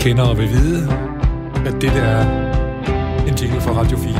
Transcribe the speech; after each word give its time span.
Kender 0.00 0.34
vil 0.34 0.48
vide, 0.48 0.88
at 1.66 1.72
det 1.82 1.90
der 1.90 2.02
er 2.02 2.46
en 3.28 3.34
jingle 3.34 3.60
fra 3.60 3.72
Radio 3.72 3.98
4. 3.98 4.14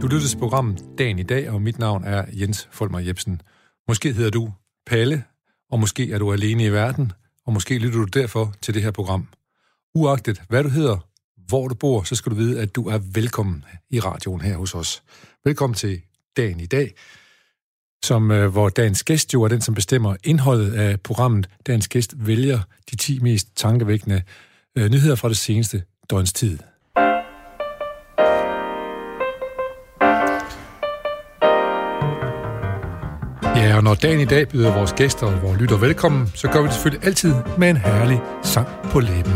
Du 0.00 0.06
lytter 0.06 0.28
til 0.28 0.38
programmet 0.38 0.84
Dagen 0.98 1.18
i 1.18 1.22
dag, 1.22 1.50
og 1.50 1.62
mit 1.62 1.78
navn 1.78 2.04
er 2.04 2.24
Jens 2.32 2.68
Folmer 2.72 2.98
Jebsen. 2.98 3.42
Måske 3.88 4.12
hedder 4.12 4.30
du 4.30 4.52
Palle, 4.86 5.24
og 5.70 5.80
måske 5.80 6.12
er 6.12 6.18
du 6.18 6.32
alene 6.32 6.64
i 6.64 6.72
verden, 6.72 7.12
og 7.46 7.52
måske 7.52 7.78
lytter 7.78 7.98
du 7.98 8.04
derfor 8.04 8.54
til 8.62 8.74
det 8.74 8.82
her 8.82 8.90
program. 8.90 9.28
Uagtet 9.94 10.42
hvad 10.48 10.62
du 10.62 10.68
hedder, 10.68 10.98
hvor 11.48 11.68
du 11.68 11.74
bor, 11.74 12.02
så 12.02 12.14
skal 12.14 12.30
du 12.30 12.36
vide, 12.36 12.60
at 12.60 12.74
du 12.76 12.88
er 12.88 12.98
velkommen 12.98 13.64
i 13.90 14.00
radioen 14.00 14.40
her 14.40 14.56
hos 14.56 14.74
os. 14.74 15.02
Velkommen 15.44 15.74
til 15.74 16.02
Dagen 16.36 16.60
i 16.60 16.66
dag, 16.66 16.94
som, 18.02 18.30
øh, 18.30 18.52
hvor 18.52 18.68
dagens 18.68 19.04
gæst 19.04 19.34
jo 19.34 19.42
er 19.42 19.48
den, 19.48 19.60
som 19.60 19.74
bestemmer 19.74 20.16
indholdet 20.24 20.74
af 20.74 21.00
programmet. 21.00 21.48
Dagens 21.66 21.88
gæst 21.88 22.14
vælger 22.16 22.58
de 22.90 22.96
10 22.96 23.18
mest 23.18 23.48
tankevækkende 23.56 24.22
øh, 24.76 24.90
nyheder 24.90 25.14
fra 25.14 25.28
det 25.28 25.36
seneste 25.36 25.82
døgns 26.10 26.32
tid. 26.32 26.58
Ja, 33.56 33.76
og 33.76 33.84
når 33.84 33.94
dagen 33.94 34.20
i 34.20 34.24
dag 34.24 34.48
byder 34.48 34.74
vores 34.74 34.92
gæster 34.92 35.26
og 35.26 35.42
vores 35.42 35.60
lytter 35.60 35.76
velkommen, 35.76 36.30
så 36.34 36.48
gør 36.48 36.60
vi 36.60 36.66
det 36.66 36.74
selvfølgelig 36.74 37.06
altid 37.06 37.34
med 37.58 37.70
en 37.70 37.76
herlig 37.76 38.20
sang 38.42 38.68
på 38.84 39.00
læben. 39.00 39.32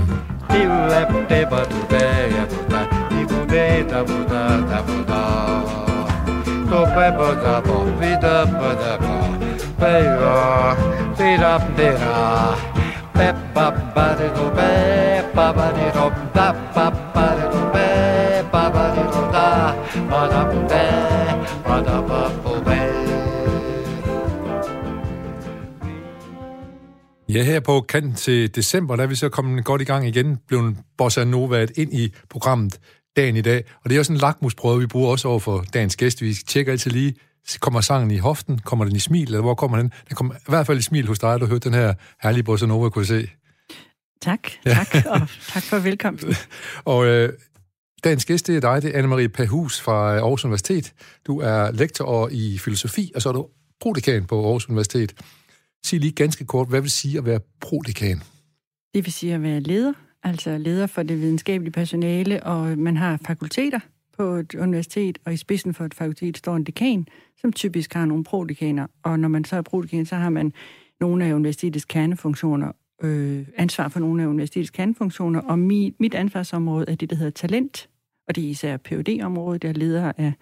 Ja, 27.28 27.42
her 27.42 27.60
på 27.60 27.80
kanten 27.80 28.14
til 28.14 28.54
december, 28.54 28.96
der 28.96 29.02
er 29.02 29.06
vi 29.06 29.14
så 29.14 29.28
kommet 29.28 29.64
godt 29.64 29.82
i 29.82 29.84
gang 29.84 30.06
igen, 30.06 30.38
blev 30.48 30.72
Bossa 30.98 31.24
Nova 31.24 31.66
ind 31.76 31.92
i 31.92 32.14
programmet 32.30 32.78
dagen 33.16 33.36
i 33.36 33.40
dag. 33.40 33.64
Og 33.84 33.90
det 33.90 33.96
er 33.96 33.98
også 33.98 34.12
en 34.12 34.18
lakmusprøve, 34.18 34.80
vi 34.80 34.86
bruger 34.86 35.10
også 35.10 35.28
over 35.28 35.38
for 35.38 35.64
dagens 35.74 35.96
gæst. 35.96 36.22
Vi 36.22 36.34
tjekker 36.34 36.72
altid 36.72 36.90
lige, 36.90 37.14
kommer 37.60 37.80
sangen 37.80 38.10
i 38.10 38.16
hoften, 38.16 38.58
kommer 38.58 38.84
den 38.84 38.96
i 38.96 38.98
smil, 38.98 39.24
eller 39.24 39.40
hvor 39.40 39.54
kommer 39.54 39.76
den? 39.76 39.92
Den 40.08 40.16
kommer 40.16 40.34
i 40.34 40.38
hvert 40.48 40.66
fald 40.66 40.78
i 40.78 40.82
smil 40.82 41.06
hos 41.06 41.18
dig, 41.18 41.40
du 41.40 41.46
hørte 41.46 41.68
den 41.68 41.74
her 41.74 41.94
herlige 42.22 42.42
Bossa 42.42 42.66
Nova, 42.66 42.88
kunne 42.88 43.06
se. 43.06 43.28
Tak, 44.22 44.40
tak, 44.66 44.94
ja. 44.94 45.10
og 45.10 45.20
tak 45.48 45.62
for 45.62 45.78
velkomsten. 45.78 46.34
og 46.84 47.06
øh, 47.06 47.32
dagens 48.04 48.24
gæst, 48.24 48.46
det 48.46 48.56
er 48.56 48.60
dig, 48.60 48.82
det 48.82 48.96
er 48.96 49.02
Anne-Marie 49.02 49.28
Pahus 49.28 49.80
fra 49.80 50.18
Aarhus 50.18 50.44
Universitet. 50.44 50.92
Du 51.26 51.40
er 51.40 51.70
lektor 51.70 52.28
i 52.32 52.58
filosofi, 52.58 53.12
og 53.14 53.22
så 53.22 53.28
er 53.28 53.32
du 53.32 53.46
prodekan 53.80 54.24
på 54.24 54.44
Aarhus 54.44 54.68
Universitet. 54.68 55.14
Sig 55.84 56.00
lige 56.00 56.12
ganske 56.12 56.44
kort, 56.44 56.68
hvad 56.68 56.80
vil 56.80 56.90
sige 56.90 57.18
at 57.18 57.24
være 57.24 57.40
prodekan? 57.60 58.22
Det 58.94 59.04
vil 59.04 59.12
sige 59.12 59.34
at 59.34 59.42
være 59.42 59.60
leder, 59.60 59.92
altså 60.26 60.58
leder 60.58 60.86
for 60.86 61.02
det 61.02 61.20
videnskabelige 61.20 61.72
personale, 61.72 62.42
og 62.42 62.78
man 62.78 62.96
har 62.96 63.20
fakulteter 63.26 63.80
på 64.16 64.22
et 64.22 64.54
universitet, 64.54 65.18
og 65.24 65.32
i 65.34 65.36
spidsen 65.36 65.74
for 65.74 65.84
et 65.84 65.94
fakultet 65.94 66.36
står 66.36 66.56
en 66.56 66.64
dekan, 66.64 67.06
som 67.40 67.52
typisk 67.52 67.94
har 67.94 68.04
nogle 68.04 68.24
prodekaner, 68.24 68.86
og 69.02 69.20
når 69.20 69.28
man 69.28 69.44
så 69.44 69.56
er 69.56 69.62
prodekan, 69.62 70.06
så 70.06 70.14
har 70.14 70.30
man 70.30 70.52
nogle 71.00 71.24
af 71.24 71.32
universitetets 71.32 71.84
kernefunktioner, 71.84 72.72
øh, 73.02 73.46
ansvar 73.56 73.88
for 73.88 74.00
nogle 74.00 74.22
af 74.22 74.26
universitetets 74.26 74.70
kernefunktioner, 74.70 75.40
og 75.40 75.58
mit, 75.58 75.94
mit 76.00 76.14
ansvarsområde 76.14 76.84
er 76.88 76.94
det, 76.94 77.10
der 77.10 77.16
hedder 77.16 77.30
talent, 77.30 77.88
og 78.28 78.36
det 78.36 78.44
er 78.44 78.48
især 78.48 78.76
phd 78.76 79.20
området 79.22 79.64
jeg 79.64 79.70
er 79.70 79.74
leder 79.74 80.12
af 80.16 80.32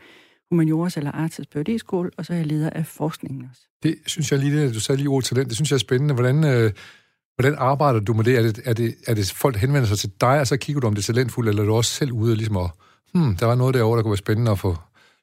humaniores 0.50 0.96
eller 0.96 1.12
arts 1.12 1.40
phd 1.54 1.78
skole 1.78 2.10
og 2.16 2.26
så 2.26 2.32
er 2.32 2.36
jeg 2.36 2.46
leder 2.46 2.70
af 2.70 2.86
forskningen 2.86 3.48
også. 3.50 3.62
Det 3.82 3.98
synes 4.06 4.32
jeg 4.32 4.40
lige, 4.40 4.56
det, 4.56 4.74
du 4.74 4.80
sagde 4.80 4.96
lige 4.96 5.08
ordet 5.08 5.24
talent, 5.24 5.48
det 5.48 5.56
synes 5.56 5.70
jeg 5.70 5.76
er 5.76 5.78
spændende. 5.78 6.14
Hvordan, 6.14 6.44
øh, 6.44 6.72
hvordan 7.36 7.54
arbejder 7.58 8.00
du 8.00 8.12
med 8.12 8.24
det? 8.24 8.38
Er, 8.38 8.42
det? 8.42 8.60
er 8.64 8.72
det? 8.72 8.94
er 9.06 9.14
det 9.14 9.32
folk, 9.32 9.54
der 9.54 9.60
henvender 9.60 9.88
sig 9.88 9.98
til 9.98 10.10
dig, 10.20 10.40
og 10.40 10.46
så 10.46 10.56
kigger 10.56 10.80
du 10.80 10.86
om 10.86 10.94
det 10.94 11.02
er 11.02 11.12
talentfuldt, 11.12 11.48
eller 11.48 11.62
er 11.62 11.66
du 11.66 11.74
også 11.74 11.90
selv 11.90 12.12
ude 12.12 12.32
og 12.32 12.36
ligesom 12.36 12.56
at, 12.56 12.70
hmm, 13.14 13.36
der 13.36 13.46
var 13.46 13.54
noget 13.54 13.74
derovre, 13.74 13.96
der 13.96 14.02
kunne 14.02 14.10
være 14.10 14.16
spændende 14.16 14.50
at 14.50 14.58
få 14.58 14.76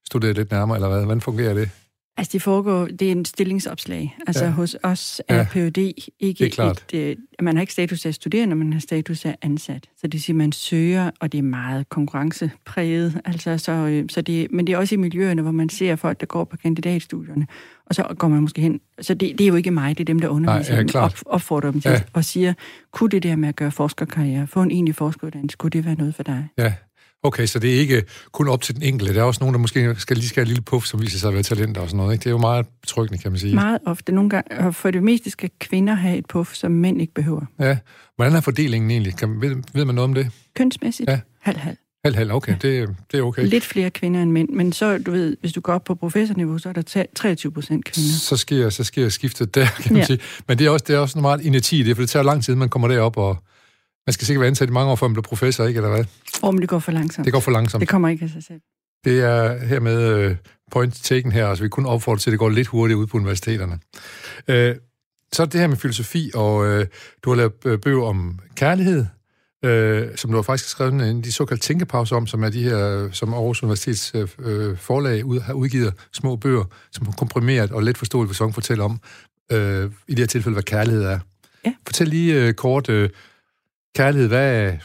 studeret 0.08 0.36
lidt 0.36 0.52
nærmere, 0.52 0.78
eller 0.78 0.90
hvad? 0.90 1.04
Hvordan 1.04 1.22
fungerer 1.22 1.54
det? 1.54 1.70
Altså, 2.18 2.32
det 2.34 2.42
foregår, 2.42 2.86
det 2.86 3.08
er 3.08 3.12
en 3.12 3.26
stillingsopslag. 3.26 4.18
Altså, 4.28 4.46
ja. 4.46 4.52
hos 4.52 4.76
os 4.84 5.22
er 5.28 5.36
ja. 5.38 5.44
PhD 5.44 5.78
ikke 6.20 6.40
det 6.40 6.42
er 6.42 6.50
klart. 6.50 6.86
et... 6.94 7.00
Øh, 7.00 7.16
man 7.42 7.56
har 7.56 7.62
ikke 7.62 7.74
status 7.74 8.06
af 8.06 8.14
studerende, 8.14 8.56
man 8.56 8.74
har 8.74 8.80
status 8.80 9.26
af 9.26 9.38
ansat. 9.42 9.90
Så 10.02 10.08
det 10.08 10.24
siger, 10.24 10.38
man 10.38 10.52
søger, 10.52 11.12
og 11.20 11.32
det 11.32 11.38
er 11.38 11.42
meget 11.42 11.90
konkurrencepræget. 11.90 13.22
Altså, 13.26 13.58
så, 13.58 13.72
øh, 13.72 14.06
så 14.10 14.22
det, 14.22 14.52
men 14.52 14.68
det 14.68 14.74
er 14.74 14.78
også 14.78 14.96
i 14.96 14.98
miljøerne, 14.98 15.42
hvor 15.42 15.52
man 15.52 15.70
ser 15.70 15.96
folk, 15.96 16.20
der 16.20 16.26
går 16.26 16.44
på 16.44 16.58
kandidatstudierne, 16.58 17.48
og 17.86 17.96
så 17.96 18.16
går 18.18 18.28
man 18.28 18.42
måske 18.42 18.62
hen. 18.62 18.80
Så 19.02 19.14
det, 19.14 19.38
det 19.38 19.42
er 19.42 19.48
jo 19.48 19.56
ikke 19.56 19.72
mig, 19.72 19.98
det 19.98 20.04
er 20.04 20.06
dem, 20.06 20.20
der 20.20 20.28
underviser 20.28 20.72
Nej, 20.74 20.82
ja, 20.82 20.88
dem, 20.88 21.02
op, 21.02 21.14
opfordrer 21.26 21.72
dem 21.72 21.82
til, 21.82 21.92
ja. 21.92 22.02
og 22.14 22.26
siger, 22.26 22.54
kunne 22.92 23.10
det 23.10 23.24
der 23.24 23.36
med 23.36 23.50
at 23.50 23.56
gøre 23.56 23.72
forskerkarriere, 23.72 24.48
få 24.48 24.62
en 24.62 24.72
egentlig 24.72 24.96
forskeruddannelse, 24.96 25.58
kunne 25.58 25.70
det 25.70 25.86
være 25.86 25.96
noget 25.96 26.16
for 26.16 26.24
dig? 26.24 26.48
Ja, 26.58 26.74
Okay, 27.24 27.46
så 27.46 27.60
det 27.60 27.76
er 27.76 27.80
ikke 27.80 28.04
kun 28.32 28.48
op 28.48 28.62
til 28.62 28.76
den 28.76 28.84
enkelte. 28.84 29.14
Der 29.14 29.20
er 29.20 29.24
også 29.24 29.40
nogen, 29.42 29.54
der 29.54 29.60
måske 29.60 29.96
skal 29.98 30.18
lige 30.18 30.30
skal 30.30 30.42
have 30.42 30.46
en 30.46 30.48
lille 30.48 30.62
puff, 30.62 30.86
som 30.86 31.02
viser 31.02 31.20
sig 31.20 31.28
at 31.28 31.34
være 31.34 31.44
talenter 31.44 31.82
og 31.82 31.88
sådan 31.88 31.98
noget. 31.98 32.14
Ikke? 32.14 32.24
Det 32.24 32.28
er 32.28 32.32
jo 32.32 32.38
meget 32.38 32.68
betryggende, 32.82 33.22
kan 33.22 33.32
man 33.32 33.40
sige. 33.40 33.56
Meget 33.56 33.80
ofte. 33.86 34.12
Nogle 34.12 34.30
gange, 34.30 34.58
og 34.58 34.76
for 34.76 34.92
det 34.92 35.04
meste 35.04 35.30
skal 35.30 35.50
kvinder 35.60 35.94
have 35.94 36.18
et 36.18 36.26
puff, 36.26 36.54
som 36.54 36.72
mænd 36.72 37.02
ikke 37.02 37.14
behøver. 37.14 37.46
Ja. 37.60 37.78
Hvordan 38.16 38.36
er 38.36 38.42
fordelingen 38.42 38.92
egentlig? 38.92 39.16
Kan, 39.16 39.42
ved, 39.42 39.56
ved 39.74 39.86
man 39.86 39.96
noget 39.96 40.10
om 40.10 40.14
det? 40.14 40.30
Kønsmæssigt? 40.56 41.10
Ja. 41.10 41.20
Halv-halv. 41.40 41.78
Halv-halv, 42.06 42.32
okay. 42.32 42.52
Ja. 42.52 42.58
Det, 42.62 42.90
det 43.12 43.20
er 43.20 43.24
okay. 43.24 43.48
Lidt 43.48 43.64
flere 43.64 43.90
kvinder 43.90 44.22
end 44.22 44.32
mænd, 44.32 44.50
men 44.50 44.74
så, 44.74 44.98
du 44.98 45.12
ved, 45.12 45.38
hvis 45.42 45.54
du 45.54 45.62
går 45.62 45.74
op 45.74 45.84
på 45.84 45.96
professorniveau, 45.96 46.58
så 46.58 46.70
er 46.70 46.74
der 46.74 47.06
23 47.16 47.52
procent 47.52 47.86
kvinder. 47.86 48.12
Så 48.12 48.38
sker, 48.38 48.70
så 48.70 48.84
sker 48.84 49.10
skiftet 49.10 49.56
der, 49.56 49.66
kan 49.66 49.94
man 49.94 50.00
ja. 50.00 50.06
sige. 50.06 50.20
Men 50.48 50.60
det 50.60 50.66
er 50.68 50.70
også, 50.70 50.86
det 50.88 50.96
er 50.96 51.00
også 51.00 51.20
meget 51.20 51.42
inerti, 51.42 51.84
det, 51.84 51.96
for 51.96 52.02
det 52.02 52.10
tager 52.10 52.24
lang 52.24 52.44
tid, 52.44 52.56
man 52.56 52.70
kommer 52.70 52.88
derop 52.88 53.18
og 53.18 53.44
man 54.08 54.14
skal 54.14 54.26
sikkert 54.26 54.42
være 54.42 54.48
ansat 54.48 54.70
i 54.70 54.72
mange 54.72 54.92
år, 54.92 54.96
før 54.96 55.08
man 55.08 55.14
bliver 55.14 55.24
professor, 55.24 55.66
ikke, 55.66 55.78
eller 55.78 55.90
hvad? 55.90 56.06
Men 56.52 56.62
det 56.62 56.70
går 56.70 56.80
for 56.80 56.92
langsomt. 56.92 57.26
Det 57.26 57.34
går 57.34 57.40
for 57.40 57.52
langsomt. 57.52 57.82
Det 57.82 57.90
kommer 57.90 58.10
ikke 58.10 58.24
af 58.24 58.30
sig 58.30 58.44
selv. 58.44 58.60
Det 59.06 59.20
er 59.20 59.66
hermed 59.66 60.26
uh, 60.26 60.36
point 60.72 60.94
taken 61.04 61.32
her, 61.32 61.48
altså 61.48 61.64
vi 61.64 61.70
kun 61.70 61.86
opfordre 61.86 62.20
til, 62.20 62.30
at 62.30 62.32
det 62.32 62.40
går 62.40 62.50
lidt 62.50 62.68
hurtigt 62.68 62.98
ud 62.98 63.08
på 63.08 63.18
universiteterne. 63.18 63.80
Uh, 64.48 64.82
så 65.34 65.42
er 65.42 65.46
det 65.46 65.60
her 65.60 65.68
med 65.68 65.78
filosofi, 65.78 66.32
og 66.34 66.56
uh, 66.58 66.86
du 67.24 67.30
har 67.30 67.36
lavet 67.36 67.82
bøger 67.82 68.04
om 68.04 68.40
kærlighed, 68.56 69.06
uh, 69.66 70.16
som 70.16 70.32
du 70.32 70.38
har 70.38 70.42
faktisk 70.42 70.70
skrevet 70.70 70.94
en 70.94 71.24
de 71.24 71.32
såkaldte 71.32 71.68
tænkepauser 71.68 72.16
om, 72.16 72.28
som 72.28 72.44
er 72.44 72.50
de 72.50 72.64
her, 72.64 73.10
som 73.12 73.34
Aarhus 73.34 73.64
Universitets 73.64 74.16
uh, 74.16 74.78
forlag 74.78 75.26
ud, 75.26 75.40
har 75.40 75.54
udgivet 75.54 75.94
små 76.14 76.36
bøger, 76.36 76.64
som 76.92 77.08
er 77.08 77.12
komprimeret 77.12 77.72
og 77.72 77.84
let 77.84 77.98
forståeligt 77.98 78.38
for 78.38 78.52
fortæller 78.52 78.84
om, 78.84 79.00
uh, 79.54 79.58
i 80.08 80.12
det 80.16 80.20
her 80.20 80.26
tilfælde, 80.26 80.56
hvad 80.56 80.64
kærlighed 80.64 81.04
er. 81.04 81.20
Ja. 81.66 81.74
Fortæl 81.88 82.08
lige 82.08 82.54
kort, 82.54 82.90
kærlighed, 83.96 84.28
hvad 84.28 84.56
er, 84.56 84.78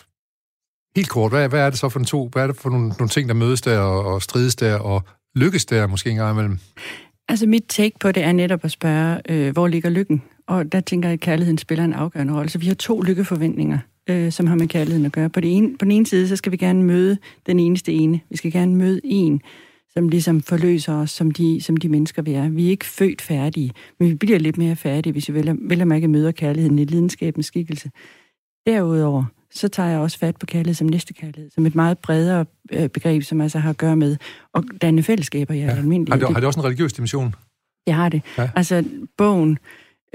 helt 0.96 1.08
kort, 1.08 1.32
hvad, 1.32 1.48
hvad 1.48 1.60
er 1.60 1.70
det 1.70 1.78
så 1.78 1.88
for 1.88 1.98
en 1.98 2.04
to, 2.04 2.28
hvad 2.32 2.42
er 2.42 2.46
det 2.46 2.56
for 2.56 2.70
nogle, 2.70 2.88
nogle 2.88 3.08
ting, 3.08 3.28
der 3.28 3.34
mødes 3.34 3.60
der 3.60 3.78
og, 3.78 4.04
og 4.04 4.22
strides 4.22 4.56
der 4.56 4.78
og 4.78 5.02
lykkes 5.34 5.66
der 5.66 5.86
måske 5.86 6.10
en 6.10 6.16
gang 6.16 6.32
imellem? 6.32 6.58
Altså 7.28 7.46
mit 7.46 7.64
take 7.68 7.98
på 8.00 8.12
det 8.12 8.22
er 8.22 8.32
netop 8.32 8.64
at 8.64 8.70
spørge, 8.70 9.20
øh, 9.28 9.52
hvor 9.52 9.68
ligger 9.68 9.90
lykken? 9.90 10.22
Og 10.46 10.72
der 10.72 10.80
tænker 10.80 11.08
jeg, 11.08 11.14
at 11.14 11.20
kærligheden 11.20 11.58
spiller 11.58 11.84
en 11.84 11.92
afgørende 11.92 12.34
rolle. 12.34 12.48
Så 12.48 12.58
vi 12.58 12.66
har 12.66 12.74
to 12.74 13.00
lykkeforventninger, 13.00 13.78
øh, 14.10 14.32
som 14.32 14.46
har 14.46 14.56
med 14.56 14.68
kærligheden 14.68 15.06
at 15.06 15.12
gøre. 15.12 15.30
På, 15.30 15.40
det 15.40 15.56
ene, 15.56 15.78
på 15.78 15.84
den 15.84 15.92
ene 15.92 16.06
side, 16.06 16.28
så 16.28 16.36
skal 16.36 16.52
vi 16.52 16.56
gerne 16.56 16.82
møde 16.82 17.18
den 17.46 17.60
eneste 17.60 17.92
ene. 17.92 18.20
Vi 18.30 18.36
skal 18.36 18.52
gerne 18.52 18.74
møde 18.74 19.00
en, 19.04 19.40
som 19.90 20.08
ligesom 20.08 20.42
forløser 20.42 20.94
os 20.94 21.10
som 21.10 21.30
de, 21.30 21.60
som 21.60 21.76
de 21.76 21.88
mennesker, 21.88 22.22
vi 22.22 22.32
er. 22.32 22.48
Vi 22.48 22.66
er 22.66 22.70
ikke 22.70 22.86
født 22.86 23.22
færdige, 23.22 23.70
men 24.00 24.08
vi 24.08 24.14
bliver 24.14 24.38
lidt 24.38 24.58
mere 24.58 24.76
færdige, 24.76 25.12
hvis 25.12 25.28
vi 25.28 25.34
vel, 25.34 25.58
vel 25.60 25.86
mærke 25.86 26.08
møder 26.08 26.32
kærligheden 26.32 26.78
i 26.78 26.84
lidenskabens 26.84 27.46
skikkelse. 27.46 27.90
Derudover, 28.66 29.24
så 29.50 29.68
tager 29.68 29.88
jeg 29.88 29.98
også 29.98 30.18
fat 30.18 30.36
på 30.36 30.46
kærlighed 30.46 30.74
som 30.74 30.86
næstekærlighed, 30.86 31.50
som 31.50 31.66
et 31.66 31.74
meget 31.74 31.98
bredere 31.98 32.44
øh, 32.72 32.88
begreb, 32.88 33.22
som 33.22 33.40
altså 33.40 33.58
har 33.58 33.70
at 33.70 33.76
gøre 33.76 33.96
med 33.96 34.16
at 34.54 34.64
danne 34.82 35.02
fællesskaber 35.02 35.54
i 35.54 35.58
ja. 35.58 35.70
almindelighed. 35.70 36.20
Har 36.20 36.28
det, 36.28 36.34
har 36.34 36.40
det 36.40 36.46
også 36.46 36.60
en 36.60 36.66
religiøs 36.66 36.92
dimension? 36.92 37.34
Det 37.86 37.94
har 37.94 38.08
det. 38.08 38.22
Ja. 38.38 38.50
Altså, 38.56 38.84
bogen, 39.16 39.58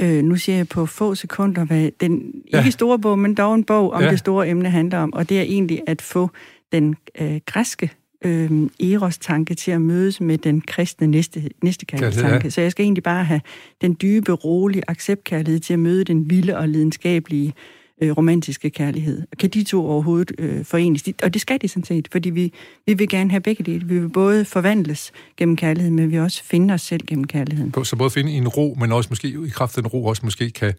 øh, 0.02 0.24
nu 0.24 0.36
siger 0.36 0.56
jeg 0.56 0.68
på 0.68 0.86
få 0.86 1.16
sekunder, 1.16 1.66
hvad 1.66 1.90
den 2.00 2.34
ja. 2.54 2.58
ikke 2.58 2.72
store 2.72 3.00
bog, 3.00 3.20
men 3.20 3.36
dog 3.36 3.56
en 3.56 3.64
bog 3.64 3.92
om 3.92 4.02
ja. 4.02 4.12
det 4.12 4.20
store 4.20 4.50
emne 4.50 4.70
handler 4.70 4.98
om, 4.98 5.14
og 5.14 5.30
det 5.30 5.38
er 5.40 5.44
egentlig 5.44 5.82
at 5.88 6.02
få 6.02 6.30
den 6.72 6.96
øh, 7.20 7.40
græske 7.46 7.92
øh, 8.26 8.52
eros-tanke 8.80 9.56
til 9.56 9.72
at 9.72 9.82
mødes 9.82 10.22
med 10.22 10.38
den 10.38 10.62
kristne 10.62 11.08
næste, 11.08 11.50
næstekærlighedstanke. 11.64 12.46
Ja. 12.46 12.50
Så 12.50 12.62
jeg 12.62 12.72
skal 12.72 12.84
egentlig 12.84 13.04
bare 13.04 13.24
have 13.24 13.42
den 13.82 13.98
dybe, 14.02 14.32
rolige 14.32 14.84
acceptkærlighed 14.88 15.60
til 15.60 15.74
at 15.74 15.80
møde 15.80 16.04
den 16.04 16.30
vilde 16.30 16.58
og 16.58 16.70
lidenskabelige 16.70 17.54
øh, 18.02 18.12
romantiske 18.12 18.70
kærlighed. 18.70 19.22
Kan 19.40 19.50
de 19.50 19.64
to 19.64 19.86
overhovedet 19.86 20.32
øh, 20.38 20.66
forenes? 20.66 21.04
Og 21.24 21.34
det 21.34 21.42
skal 21.42 21.62
de 21.62 21.68
sådan 21.68 21.84
set, 21.84 22.08
fordi 22.12 22.30
vi, 22.30 22.54
vi 22.86 22.94
vil 22.94 23.10
gerne 23.10 23.30
have 23.30 23.42
begge 23.42 23.64
dele. 23.64 23.86
Vi 23.86 24.00
vil 24.00 24.10
både 24.10 24.46
forvandles 24.46 25.12
gennem 25.38 25.56
kærligheden, 25.56 25.96
men 25.96 26.06
vi 26.06 26.12
vil 26.12 26.20
også 26.20 26.44
finde 26.44 26.74
os 26.74 26.82
selv 26.82 27.06
gennem 27.08 27.28
kærligheden. 27.28 27.86
Så 27.86 27.96
både 27.96 28.10
finde 28.10 28.32
en 28.32 28.48
ro, 28.48 28.78
men 28.80 28.92
også 28.92 29.08
måske 29.10 29.28
i 29.28 29.50
kraft 29.50 29.78
af 29.78 29.84
den 29.84 29.88
ro 29.88 30.06
også 30.06 30.22
måske 30.26 30.50
kan 30.50 30.74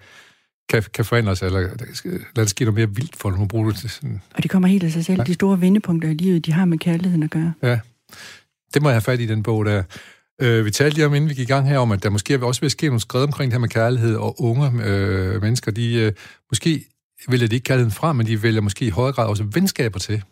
kan, 0.69 0.83
kan 0.95 1.05
forandres, 1.05 1.43
eller 1.43 1.61
lad 1.61 2.45
det 2.45 2.51
ske 2.51 2.65
noget 2.65 2.75
mere 2.75 2.95
vildt 2.95 3.17
for 3.17 3.31
dem 3.31 3.43
at 3.43 3.49
bruge 3.49 3.71
det 3.71 3.77
til 3.79 3.91
sådan... 3.91 4.21
Og 4.35 4.43
det 4.43 4.51
kommer 4.51 4.69
helt 4.69 4.85
af 4.85 4.93
sig 4.93 5.05
selv. 5.05 5.19
Ja. 5.19 5.25
De 5.25 5.35
store 5.35 5.61
vendepunkter 5.61 6.09
i 6.09 6.15
livet, 6.15 6.47
de 6.47 6.53
har 6.53 6.65
med 6.65 6.79
kærligheden 6.79 7.23
at 7.23 7.31
gøre. 7.31 7.53
Ja, 7.63 7.79
det 8.75 8.83
må 8.83 8.89
jeg 8.89 8.95
have 8.95 9.03
fat 9.03 9.21
i, 9.21 9.27
den 9.27 9.43
bog 9.43 9.65
der. 9.65 9.83
Øh, 10.43 10.65
vi 10.65 10.71
talte 10.71 10.97
lige 10.97 11.07
om, 11.07 11.15
inden 11.15 11.31
vi 11.31 11.35
gik 11.35 11.49
i 11.49 11.53
gang 11.53 11.69
her, 11.69 11.79
om, 11.79 11.93
at 11.93 12.03
der 12.03 12.11
måske 12.11 12.47
også 12.47 12.61
vil 12.61 12.71
ske 12.71 12.87
nogle 12.87 13.01
skrevet 13.01 13.27
omkring 13.27 13.51
det 13.51 13.55
her 13.55 13.61
med 13.61 13.69
kærlighed, 13.69 14.17
og 14.17 14.43
unge 14.43 14.85
øh, 14.85 15.43
mennesker, 15.43 15.71
de 15.71 15.95
øh, 15.95 16.13
måske 16.51 16.85
vælger 17.29 17.49
de 17.49 17.55
ikke 17.55 17.65
kærligheden 17.65 17.93
fra, 17.93 18.13
men 18.13 18.27
de 18.27 18.43
vælger 18.43 18.61
måske 18.61 18.85
i 18.85 18.91
højere 18.91 19.13
grad 19.13 19.27
også 19.27 19.45
venskaber 19.55 19.99
til. 19.99 20.23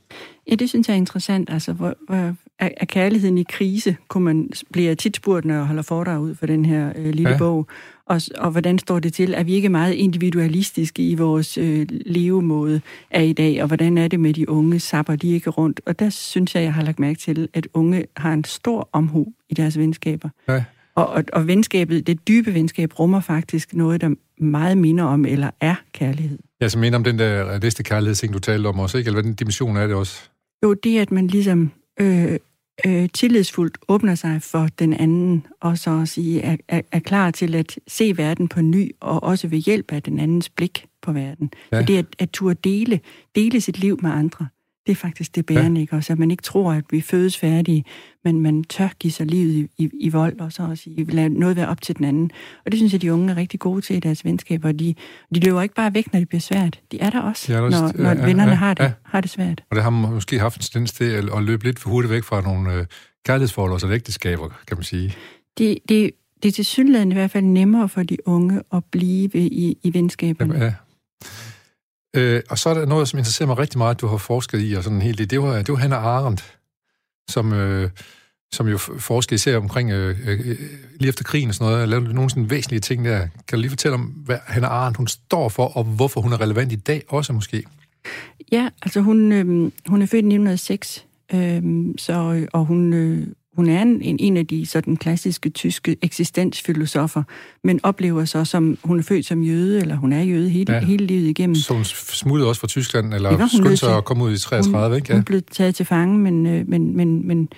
Ja, 0.50 0.54
det 0.54 0.68
synes 0.68 0.88
jeg 0.88 0.94
er 0.94 0.98
interessant. 0.98 1.50
Altså, 1.50 1.72
hvor, 1.72 1.94
hvor 2.06 2.34
er, 2.58 2.84
kærligheden 2.84 3.38
i 3.38 3.42
krise, 3.42 3.96
kunne 4.08 4.24
man 4.24 4.50
blive 4.72 4.94
tit 4.94 5.16
spurgt, 5.16 5.44
når 5.44 5.54
jeg 5.54 5.64
holder 5.64 5.82
foredrag 5.82 6.20
ud 6.20 6.34
for 6.34 6.46
den 6.46 6.64
her 6.64 6.92
øh, 6.96 7.04
lille 7.04 7.30
ja. 7.30 7.38
bog. 7.38 7.66
Og, 8.06 8.20
og 8.38 8.50
hvordan 8.50 8.78
står 8.78 8.98
det 8.98 9.12
til? 9.12 9.34
Er 9.34 9.42
vi 9.42 9.52
ikke 9.52 9.68
meget 9.68 9.92
individualistiske 9.92 11.02
i 11.02 11.14
vores 11.14 11.58
øh, 11.58 11.86
levemåde 11.90 12.80
af 13.10 13.24
i 13.24 13.32
dag? 13.32 13.62
Og 13.62 13.66
hvordan 13.66 13.98
er 13.98 14.08
det 14.08 14.20
med 14.20 14.34
de 14.34 14.48
unge? 14.48 14.80
Sapper 14.80 15.16
de 15.16 15.28
ikke 15.28 15.50
rundt? 15.50 15.80
Og 15.86 15.98
der 15.98 16.10
synes 16.10 16.54
jeg, 16.54 16.62
jeg 16.62 16.74
har 16.74 16.82
lagt 16.82 16.98
mærke 16.98 17.18
til, 17.18 17.48
at 17.54 17.66
unge 17.74 18.04
har 18.16 18.32
en 18.32 18.44
stor 18.44 18.88
omhu 18.92 19.32
i 19.48 19.54
deres 19.54 19.78
venskaber. 19.78 20.28
Ja. 20.48 20.64
Og, 21.00 21.08
og, 21.08 21.24
og 21.32 21.46
venskabet, 21.46 22.06
det 22.06 22.28
dybe 22.28 22.54
venskab, 22.54 22.98
rummer 22.98 23.20
faktisk 23.20 23.74
noget, 23.74 24.00
der 24.00 24.14
meget 24.38 24.78
minder 24.78 25.04
om, 25.04 25.24
eller 25.24 25.50
er 25.60 25.74
kærlighed. 25.92 26.38
Ja, 26.60 26.68
så 26.68 26.78
minder 26.78 26.98
om 26.98 27.04
den 27.04 27.18
der 27.18 27.58
næste 27.58 27.82
kærlighed, 27.82 28.28
du 28.32 28.38
talte 28.38 28.66
om 28.66 28.78
også, 28.78 28.98
ikke? 28.98 29.08
Eller 29.08 29.22
hvilken 29.22 29.34
dimension 29.34 29.76
er 29.76 29.86
det 29.86 29.96
også? 29.96 30.30
Jo, 30.64 30.74
det 30.74 30.98
at 30.98 31.12
man 31.12 31.26
ligesom 31.26 31.70
øh, 32.00 32.38
øh, 32.86 33.08
tillidsfuldt 33.14 33.78
åbner 33.88 34.14
sig 34.14 34.42
for 34.42 34.68
den 34.78 34.94
anden, 34.94 35.46
og 35.60 35.78
så 35.78 36.00
at 36.00 36.08
sige, 36.08 36.40
er, 36.40 36.56
er, 36.68 36.80
er 36.92 36.98
klar 36.98 37.30
til 37.30 37.54
at 37.54 37.78
se 37.88 38.16
verden 38.16 38.48
på 38.48 38.60
ny, 38.60 38.90
og 39.00 39.22
også 39.22 39.48
ved 39.48 39.58
hjælp 39.58 39.92
af 39.92 40.02
den 40.02 40.18
andens 40.18 40.48
blik 40.48 40.86
på 41.02 41.12
verden. 41.12 41.52
Ja. 41.72 41.80
Så 41.80 41.86
det 41.86 41.98
at, 41.98 42.06
at 42.18 42.30
turde 42.30 42.58
dele, 42.64 43.00
dele 43.34 43.60
sit 43.60 43.78
liv 43.78 43.98
med 44.02 44.10
andre, 44.10 44.46
det 44.90 44.96
er 44.96 45.00
faktisk 45.00 45.34
det 45.34 45.46
bærende, 45.46 45.78
ja. 45.78 45.80
ikke? 45.80 45.96
Også 45.96 46.12
at 46.12 46.18
man 46.18 46.30
ikke 46.30 46.42
tror, 46.42 46.72
at 46.72 46.84
vi 46.90 47.00
fødes 47.00 47.38
færdige, 47.38 47.84
men 48.24 48.40
man 48.40 48.64
tør 48.64 48.88
give 48.98 49.10
sig 49.10 49.26
livet 49.26 49.52
i, 49.52 49.84
i, 49.84 49.90
i 50.00 50.08
vold, 50.08 50.40
og 50.40 50.52
så 50.52 50.68
at 50.72 50.78
sige, 50.78 51.04
lade 51.04 51.28
noget 51.28 51.56
være 51.56 51.68
op 51.68 51.82
til 51.82 51.96
den 51.96 52.04
anden. 52.04 52.30
Og 52.64 52.72
det 52.72 52.78
synes 52.78 52.92
jeg, 52.92 53.02
de 53.02 53.12
unge 53.12 53.32
er 53.32 53.36
rigtig 53.36 53.60
gode 53.60 53.80
til 53.80 53.96
i 53.96 54.00
deres 54.00 54.24
venskaber. 54.24 54.72
De, 54.72 54.94
de 55.34 55.40
løber 55.40 55.62
ikke 55.62 55.74
bare 55.74 55.94
væk, 55.94 56.12
når 56.12 56.20
det 56.20 56.28
bliver 56.28 56.40
svært. 56.40 56.80
De 56.92 57.00
er 57.00 57.10
der 57.10 57.20
også, 57.20 57.54
er 57.54 57.60
også 57.60 57.80
når, 57.80 58.02
når 58.02 58.10
ja, 58.10 58.26
vennerne 58.26 58.50
ja, 58.50 58.56
har, 58.56 58.74
det, 58.74 58.84
ja. 58.84 58.92
har 59.04 59.20
det 59.20 59.30
svært. 59.30 59.62
Og 59.70 59.76
det 59.76 59.82
har 59.82 59.90
man 59.90 60.12
måske 60.12 60.38
haft 60.38 60.56
en 60.56 60.62
tendens 60.62 60.92
til 60.92 61.04
at, 61.04 61.24
at 61.36 61.42
løbe 61.42 61.64
lidt 61.64 61.78
for 61.78 61.90
hurtigt 61.90 62.10
væk 62.12 62.24
fra 62.24 62.40
nogle 62.40 62.74
øh, 62.74 62.86
kærlighedsforhold 63.24 63.84
og 63.84 63.94
ægteskaber, 63.94 64.48
kan 64.66 64.76
man 64.76 64.84
sige. 64.84 65.14
Det, 65.58 65.78
det, 65.88 66.10
det 66.42 66.48
er 66.48 66.52
til 66.52 66.64
synligheden 66.64 67.12
i 67.12 67.14
hvert 67.14 67.30
fald 67.30 67.44
nemmere 67.44 67.88
for 67.88 68.02
de 68.02 68.28
unge 68.28 68.62
at 68.72 68.84
blive 68.90 69.30
i, 69.34 69.78
i 69.82 69.94
venskaberne. 69.94 70.54
Ja, 70.54 70.64
ja. 70.64 70.72
Øh, 72.16 72.42
og 72.50 72.58
så 72.58 72.70
er 72.70 72.74
der 72.74 72.86
noget, 72.86 73.08
som 73.08 73.18
interesserer 73.18 73.46
mig 73.46 73.58
rigtig 73.58 73.78
meget, 73.78 74.00
du 74.00 74.06
har 74.06 74.16
forsket 74.16 74.60
i, 74.70 74.72
og 74.72 74.84
sådan 74.84 75.02
helt 75.02 75.18
det, 75.18 75.30
det 75.30 75.42
var, 75.42 75.56
det 75.56 75.68
var 75.68 75.76
Hannah 75.76 76.04
Arendt, 76.04 76.58
som, 77.28 77.52
øh, 77.52 77.90
som 78.52 78.68
jo 78.68 78.78
forskede 78.78 79.34
især 79.34 79.56
omkring, 79.56 79.90
øh, 79.90 80.16
øh, 80.26 80.40
øh, 80.44 80.58
lige 81.00 81.08
efter 81.08 81.24
krigen 81.24 81.48
og 81.48 81.54
sådan 81.54 81.70
noget, 81.70 81.82
og 81.82 81.88
lavede 81.88 82.14
nogle 82.14 82.30
sådan 82.30 82.50
væsentlige 82.50 82.80
ting 82.80 83.04
der. 83.04 83.18
Kan 83.18 83.56
du 83.56 83.60
lige 83.60 83.70
fortælle 83.70 83.94
om, 83.94 84.00
hvad 84.00 84.38
Hannah 84.46 84.70
Arendt 84.70 84.96
hun 84.96 85.06
står 85.06 85.48
for, 85.48 85.66
og 85.76 85.84
hvorfor 85.84 86.20
hun 86.20 86.32
er 86.32 86.40
relevant 86.40 86.72
i 86.72 86.76
dag 86.76 87.02
også 87.08 87.32
måske? 87.32 87.64
Ja, 88.52 88.68
altså 88.82 89.00
hun, 89.00 89.32
øh, 89.32 89.72
hun 89.86 90.02
er 90.02 90.06
født 90.06 90.24
i 90.24 90.28
1906, 90.28 91.06
øh, 91.34 91.62
så, 91.98 92.46
og 92.52 92.64
hun, 92.64 92.92
øh, 92.92 93.26
hun 93.60 93.68
er 93.68 93.82
en, 93.82 94.16
en 94.18 94.36
af 94.36 94.46
de 94.46 94.66
sådan 94.66 94.96
klassiske 94.96 95.50
tyske 95.50 95.96
eksistensfilosofer, 96.02 97.22
men 97.64 97.80
oplever 97.82 98.24
så, 98.24 98.44
som 98.44 98.78
hun 98.84 98.98
er 98.98 99.02
født 99.02 99.26
som 99.26 99.42
jøde, 99.42 99.80
eller 99.80 99.96
hun 99.96 100.12
er 100.12 100.22
jøde 100.22 100.48
hele, 100.48 100.72
ja. 100.72 100.84
hele 100.84 101.06
livet 101.06 101.28
igennem. 101.28 101.54
Så 101.54 101.74
hun 101.74 101.84
smuttede 101.84 102.48
også 102.48 102.60
fra 102.60 102.68
Tyskland, 102.68 103.14
eller 103.14 103.48
skyndte 103.48 103.76
sig 103.76 103.96
at 103.96 104.04
komme 104.04 104.24
ud 104.24 104.32
i 104.32 104.38
33, 104.38 104.88
hun, 104.88 104.96
ikke? 104.96 105.06
Ja. 105.08 105.14
Hun 105.14 105.24
blev 105.24 105.42
taget 105.42 105.74
til 105.74 105.86
fange, 105.86 106.18
men, 106.18 106.46
øh, 106.46 106.68
men, 106.68 106.96
men, 106.96 107.26
men 107.26 107.48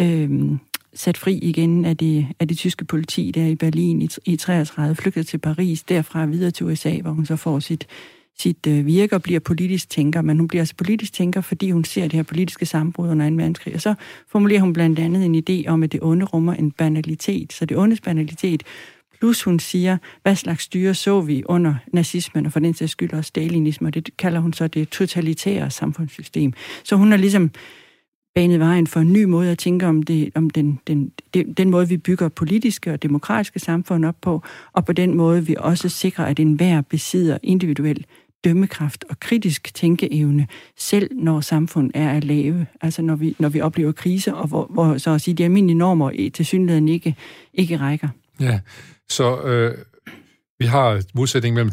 øh, 0.00 0.58
sat 0.94 1.16
fri 1.16 1.34
igen 1.34 1.84
af 1.84 1.96
det, 1.96 2.26
af 2.40 2.48
det 2.48 2.58
tyske 2.58 2.84
politi 2.84 3.30
der 3.34 3.46
i 3.46 3.54
Berlin 3.54 4.02
i, 4.02 4.08
i 4.24 4.36
33, 4.36 4.96
flygtet 4.96 5.26
til 5.26 5.38
Paris, 5.38 5.82
derfra 5.82 6.26
videre 6.26 6.50
til 6.50 6.66
USA, 6.66 6.98
hvor 7.02 7.10
hun 7.10 7.26
så 7.26 7.36
får 7.36 7.60
sit 7.60 7.86
sit 8.38 8.66
øh, 8.66 8.86
virke 8.86 9.14
og 9.14 9.22
bliver 9.22 9.40
politisk 9.40 9.90
tænker, 9.90 10.22
men 10.22 10.38
hun 10.38 10.48
bliver 10.48 10.62
altså 10.62 10.74
politisk 10.76 11.12
tænker, 11.12 11.40
fordi 11.40 11.70
hun 11.70 11.84
ser 11.84 12.02
det 12.02 12.12
her 12.12 12.22
politiske 12.22 12.66
sammenbrud 12.66 13.08
under 13.08 13.30
2. 13.30 13.36
verdenskrig. 13.36 13.74
Og 13.74 13.80
så 13.80 13.94
formulerer 14.28 14.60
hun 14.60 14.72
blandt 14.72 14.98
andet 14.98 15.24
en 15.24 15.34
idé 15.34 15.68
om, 15.68 15.82
at 15.82 15.92
det 15.92 16.02
onde 16.02 16.24
rummer 16.26 16.54
en 16.54 16.70
banalitet. 16.70 17.52
Så 17.52 17.64
det 17.64 17.76
ondes 17.76 18.00
banalitet, 18.00 18.62
plus 19.20 19.42
hun 19.42 19.58
siger, 19.58 19.96
hvad 20.22 20.36
slags 20.36 20.62
styre 20.62 20.94
så 20.94 21.20
vi 21.20 21.42
under 21.46 21.74
nazismen, 21.92 22.46
og 22.46 22.52
for 22.52 22.60
den 22.60 22.74
sags 22.74 22.92
skyld 22.92 23.12
også 23.12 23.28
stalinisme, 23.28 23.88
og 23.88 23.94
det 23.94 24.16
kalder 24.16 24.40
hun 24.40 24.52
så 24.52 24.68
det 24.68 24.88
totalitære 24.88 25.70
samfundssystem. 25.70 26.52
Så 26.84 26.96
hun 26.96 27.10
har 27.10 27.18
ligesom 27.18 27.50
banet 28.34 28.60
vejen 28.60 28.86
for 28.86 29.00
en 29.00 29.12
ny 29.12 29.24
måde 29.24 29.50
at 29.50 29.58
tænke 29.58 29.86
om, 29.86 30.02
det, 30.02 30.30
om 30.34 30.50
den, 30.50 30.80
den, 30.86 31.12
den, 31.34 31.52
den 31.52 31.70
måde, 31.70 31.88
vi 31.88 31.96
bygger 31.96 32.28
politiske 32.28 32.92
og 32.92 33.02
demokratiske 33.02 33.58
samfund 33.58 34.04
op 34.04 34.16
på, 34.20 34.42
og 34.72 34.84
på 34.84 34.92
den 34.92 35.14
måde, 35.16 35.46
vi 35.46 35.56
også 35.58 35.88
sikrer, 35.88 36.24
at 36.24 36.40
enhver 36.40 36.80
besidder 36.80 37.38
individuel 37.42 38.06
dømmekraft 38.44 39.04
og 39.10 39.20
kritisk 39.20 39.74
tænkeevne, 39.74 40.46
selv 40.78 41.10
når 41.14 41.40
samfund 41.40 41.90
er 41.94 42.10
at 42.10 42.24
lave. 42.24 42.66
Altså 42.80 43.02
når 43.02 43.16
vi, 43.16 43.36
når 43.38 43.48
vi 43.48 43.60
oplever 43.60 43.92
kriser, 43.92 44.32
og 44.32 44.48
hvor, 44.48 44.66
hvor 44.70 44.98
så 44.98 45.10
at 45.10 45.20
sige, 45.20 45.34
de 45.34 45.44
almindelige 45.44 45.78
normer 45.78 46.30
til 46.34 46.46
synligheden 46.46 46.88
ikke, 46.88 47.16
ikke 47.54 47.76
rækker. 47.76 48.08
Ja, 48.40 48.60
så 49.08 49.42
øh, 49.42 49.78
vi 50.58 50.64
har 50.66 51.02
modsætning 51.14 51.54
mellem 51.54 51.70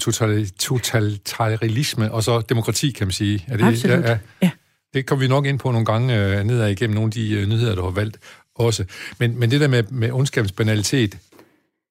totalitarisme 0.59 2.11
og 2.11 2.23
så 2.23 2.41
demokrati, 2.41 2.91
kan 2.91 3.07
man 3.07 3.11
sige. 3.11 3.45
Er 3.47 3.57
det, 3.57 3.65
Absolut, 3.65 4.03
ja, 4.03 4.09
ja. 4.09 4.17
ja. 4.41 4.51
Det 4.93 5.05
kommer 5.05 5.25
vi 5.25 5.27
nok 5.27 5.45
ind 5.45 5.59
på 5.59 5.71
nogle 5.71 5.85
gange 5.85 6.17
øh, 6.17 6.43
nedad 6.43 6.69
igennem 6.69 6.93
nogle 6.95 7.07
af 7.07 7.11
de 7.11 7.31
øh, 7.31 7.47
nyheder, 7.47 7.75
du 7.75 7.83
har 7.83 7.89
valgt 7.89 8.17
også. 8.55 8.85
Men, 9.19 9.39
men 9.39 9.51
det 9.51 9.61
der 9.61 9.67
med, 9.67 9.83
med 9.83 10.11
ondskabens 10.11 10.51
banalitet, 10.51 11.17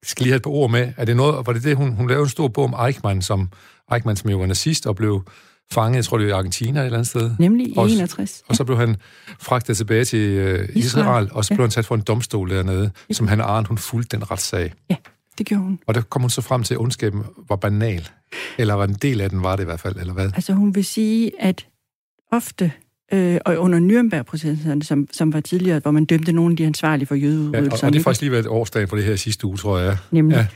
skal 0.03 0.23
lige 0.23 0.31
have 0.31 0.37
et 0.37 0.43
par 0.43 0.51
ord 0.51 0.71
med. 0.71 0.93
Er 0.97 1.05
det 1.05 1.15
noget, 1.15 1.47
var 1.47 1.53
det 1.53 1.63
det, 1.63 1.77
hun, 1.77 1.93
hun 1.93 2.07
lavede 2.07 2.23
en 2.23 2.29
stor 2.29 2.47
bog 2.47 2.63
om 2.63 2.87
Eichmann, 2.87 3.21
som 3.21 3.49
Eichmann, 3.93 4.17
som 4.17 4.29
jo 4.29 4.37
var 4.37 4.45
nazist 4.45 4.87
og 4.87 4.95
blev 4.95 5.23
fanget, 5.71 5.95
jeg 5.95 6.05
tror 6.05 6.17
det 6.17 6.27
var 6.27 6.33
i 6.33 6.35
Argentina 6.35 6.79
et 6.79 6.85
eller 6.85 6.97
andet 6.97 7.09
sted. 7.09 7.31
Nemlig 7.39 7.67
i 7.67 7.73
61. 7.77 8.43
Og 8.47 8.55
så 8.55 8.63
blev 8.63 8.77
han 8.77 8.95
fragtet 9.39 9.77
tilbage 9.77 10.05
til 10.05 10.19
øh, 10.19 10.69
Israel, 10.73 10.75
Israel, 10.75 11.29
og 11.31 11.45
så 11.45 11.49
blev 11.49 11.59
ja. 11.59 11.63
han 11.63 11.71
sat 11.71 11.85
for 11.85 11.95
en 11.95 12.01
domstol 12.01 12.49
dernede, 12.49 12.91
ja. 13.09 13.13
som 13.13 13.27
han 13.27 13.41
Arndt, 13.41 13.67
hun 13.67 13.77
fulgte 13.77 14.17
den 14.17 14.31
retssag. 14.31 14.73
Ja, 14.89 14.95
det 15.37 15.45
gjorde 15.45 15.63
hun. 15.63 15.79
Og 15.87 15.95
der 15.95 16.01
kom 16.01 16.21
hun 16.21 16.29
så 16.29 16.41
frem 16.41 16.63
til, 16.63 16.73
at 16.73 16.79
ondskaben 16.79 17.23
var 17.49 17.55
banal. 17.55 18.09
Eller 18.57 18.73
var 18.73 18.83
en 18.83 18.93
del 18.93 19.21
af 19.21 19.29
den, 19.29 19.43
var 19.43 19.55
det 19.55 19.63
i 19.63 19.65
hvert 19.65 19.79
fald, 19.79 19.95
eller 19.95 20.13
hvad? 20.13 20.31
Altså 20.35 20.53
hun 20.53 20.75
vil 20.75 20.85
sige, 20.85 21.31
at 21.39 21.67
ofte 22.31 22.71
øh, 23.13 23.37
og 23.45 23.57
under 23.57 23.79
Nürnberg-processen, 23.79 24.81
som, 24.81 25.07
som 25.11 25.33
var 25.33 25.39
tidligere, 25.39 25.79
hvor 25.79 25.91
man 25.91 26.05
dømte 26.05 26.31
nogle 26.31 26.53
af 26.53 26.57
de 26.57 26.65
ansvarlige 26.65 27.07
for 27.07 27.15
jødeudrydelser. 27.15 27.59
Ja, 27.61 27.67
og, 27.67 27.87
og 27.87 27.93
det 27.93 27.99
har 27.99 28.03
faktisk 28.03 28.21
lige 28.21 28.31
været 28.31 28.47
årsdagen 28.47 28.87
for 28.87 28.95
det 28.95 29.05
her 29.05 29.15
sidste 29.15 29.47
uge, 29.47 29.57
tror 29.57 29.77
jeg. 29.77 29.97
Nemlig. 30.11 30.35
Ja. 30.35 30.47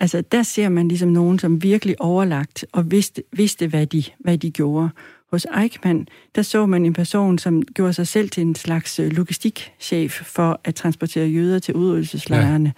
Altså, 0.00 0.20
der 0.32 0.42
ser 0.42 0.68
man 0.68 0.88
ligesom 0.88 1.08
nogen, 1.08 1.38
som 1.38 1.62
virkelig 1.62 2.00
overlagt 2.00 2.64
og 2.72 2.90
vidste, 2.90 3.22
vidste 3.32 3.66
hvad, 3.66 3.86
de, 3.86 4.04
hvad 4.18 4.38
de 4.38 4.50
gjorde. 4.50 4.88
Hos 5.30 5.46
Eichmann, 5.62 6.08
der 6.34 6.42
så 6.42 6.66
man 6.66 6.86
en 6.86 6.92
person, 6.92 7.38
som 7.38 7.62
gjorde 7.62 7.92
sig 7.92 8.06
selv 8.06 8.30
til 8.30 8.40
en 8.40 8.54
slags 8.54 8.98
øh, 8.98 9.12
logistikchef 9.12 10.12
for 10.12 10.60
at 10.64 10.74
transportere 10.74 11.26
jøder 11.26 11.58
til 11.58 11.74
udryddelseslejrene. 11.74 12.72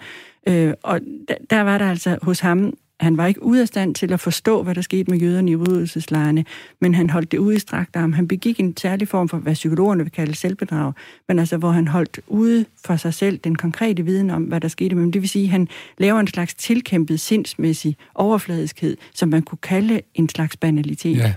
Ja. 0.47 0.53
Øh, 0.53 0.73
og 0.83 0.99
der, 1.27 1.35
der 1.49 1.61
var 1.61 1.77
der 1.77 1.89
altså 1.89 2.17
hos 2.21 2.39
ham 2.39 2.73
han 3.03 3.17
var 3.17 3.27
ikke 3.27 3.43
ude 3.43 3.61
af 3.61 3.67
stand 3.67 3.95
til 3.95 4.13
at 4.13 4.19
forstå, 4.19 4.63
hvad 4.63 4.75
der 4.75 4.81
skete 4.81 5.11
med 5.11 5.19
jøderne 5.19 5.51
i 5.51 5.55
udryddelseslejrene, 5.55 6.45
men 6.81 6.95
han 6.95 7.09
holdt 7.09 7.31
det 7.31 7.37
ude 7.37 7.55
i 7.55 7.59
strakt 7.59 7.95
arm. 7.95 8.13
Han 8.13 8.27
begik 8.27 8.59
en 8.59 8.77
særlig 8.77 9.07
form 9.07 9.29
for, 9.29 9.37
hvad 9.37 9.53
psykologerne 9.53 10.03
vil 10.03 10.11
kalde 10.11 10.35
selvbedrag, 10.35 10.93
men 11.27 11.39
altså, 11.39 11.57
hvor 11.57 11.71
han 11.71 11.87
holdt 11.87 12.19
ude 12.27 12.65
for 12.85 12.95
sig 12.95 13.13
selv 13.13 13.37
den 13.37 13.55
konkrete 13.55 14.03
viden 14.05 14.29
om, 14.29 14.43
hvad 14.43 14.61
der 14.61 14.67
skete 14.67 14.95
med 14.95 15.03
ham. 15.03 15.11
Det 15.11 15.21
vil 15.21 15.29
sige, 15.29 15.45
at 15.45 15.51
han 15.51 15.67
laver 15.97 16.19
en 16.19 16.27
slags 16.27 16.53
tilkæmpet 16.53 17.19
sindsmæssig 17.19 17.97
overfladiskhed, 18.15 18.97
som 19.13 19.29
man 19.29 19.41
kunne 19.41 19.59
kalde 19.61 20.01
en 20.15 20.29
slags 20.29 20.57
banalitet. 20.57 21.17
Ja. 21.17 21.33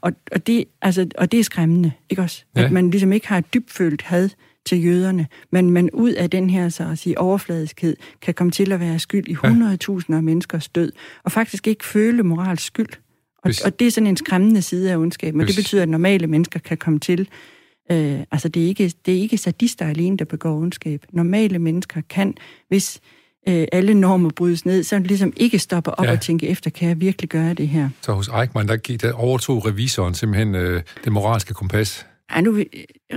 Og, 0.00 0.12
og, 0.32 0.46
det, 0.46 0.64
altså, 0.82 1.06
og 1.18 1.32
det 1.32 1.40
er 1.40 1.44
skræmmende, 1.44 1.92
ikke 2.10 2.22
også? 2.22 2.44
Ja. 2.56 2.64
At 2.64 2.72
man 2.72 2.90
ligesom 2.90 3.12
ikke 3.12 3.28
har 3.28 3.38
et 3.38 3.54
dybfølt 3.54 4.02
had 4.02 4.30
til 4.66 4.84
jøderne, 4.84 5.26
men 5.52 5.70
man 5.70 5.90
ud 5.92 6.12
af 6.12 6.30
den 6.30 6.50
her 6.50 6.68
så 6.68 6.88
at 6.88 6.98
sige, 6.98 7.18
overfladiskhed 7.18 7.96
kan 8.22 8.34
komme 8.34 8.50
til 8.50 8.72
at 8.72 8.80
være 8.80 8.98
skyld 8.98 9.28
i 9.28 9.34
100.000 9.34 10.14
af 10.14 10.22
menneskers 10.22 10.68
død, 10.68 10.92
og 11.24 11.32
faktisk 11.32 11.66
ikke 11.66 11.84
føle 11.84 12.22
moralsk 12.22 12.66
skyld. 12.66 12.88
Og, 13.44 13.50
og 13.64 13.80
det 13.80 13.86
er 13.86 13.90
sådan 13.90 14.06
en 14.06 14.16
skræmmende 14.16 14.62
side 14.62 14.92
af 14.92 14.96
ondskab, 14.96 15.34
men 15.34 15.46
det 15.46 15.56
betyder, 15.56 15.82
at 15.82 15.88
normale 15.88 16.26
mennesker 16.26 16.60
kan 16.60 16.76
komme 16.76 16.98
til 16.98 17.28
Øh, 17.92 18.20
altså, 18.30 18.48
det 18.48 18.62
er, 18.62 18.66
ikke, 18.66 18.92
det 19.06 19.16
er 19.16 19.20
ikke 19.20 19.38
sadister 19.38 19.86
alene, 19.86 20.16
der 20.16 20.24
begår 20.24 20.56
ondskab. 20.56 21.04
Normale 21.12 21.58
mennesker 21.58 22.00
kan, 22.08 22.34
hvis 22.68 23.00
øh, 23.48 23.66
alle 23.72 23.94
normer 23.94 24.30
brydes 24.36 24.66
ned, 24.66 24.82
så 24.82 24.98
ligesom 24.98 25.32
ikke 25.36 25.58
stopper 25.58 25.92
op 25.92 26.04
ja. 26.04 26.12
og 26.12 26.20
tænke 26.20 26.48
efter, 26.48 26.70
kan 26.70 26.88
jeg 26.88 27.00
virkelig 27.00 27.28
gøre 27.28 27.54
det 27.54 27.68
her? 27.68 27.88
Så 28.02 28.12
hos 28.12 28.28
Eichmann, 28.28 28.68
der, 28.68 28.96
der 29.00 29.12
overtog 29.12 29.66
revisoren 29.66 30.14
simpelthen 30.14 30.54
øh, 30.54 30.82
det 31.04 31.12
moralske 31.12 31.54
kompas? 31.54 32.06
Ej, 32.30 32.40
nu, 32.40 32.64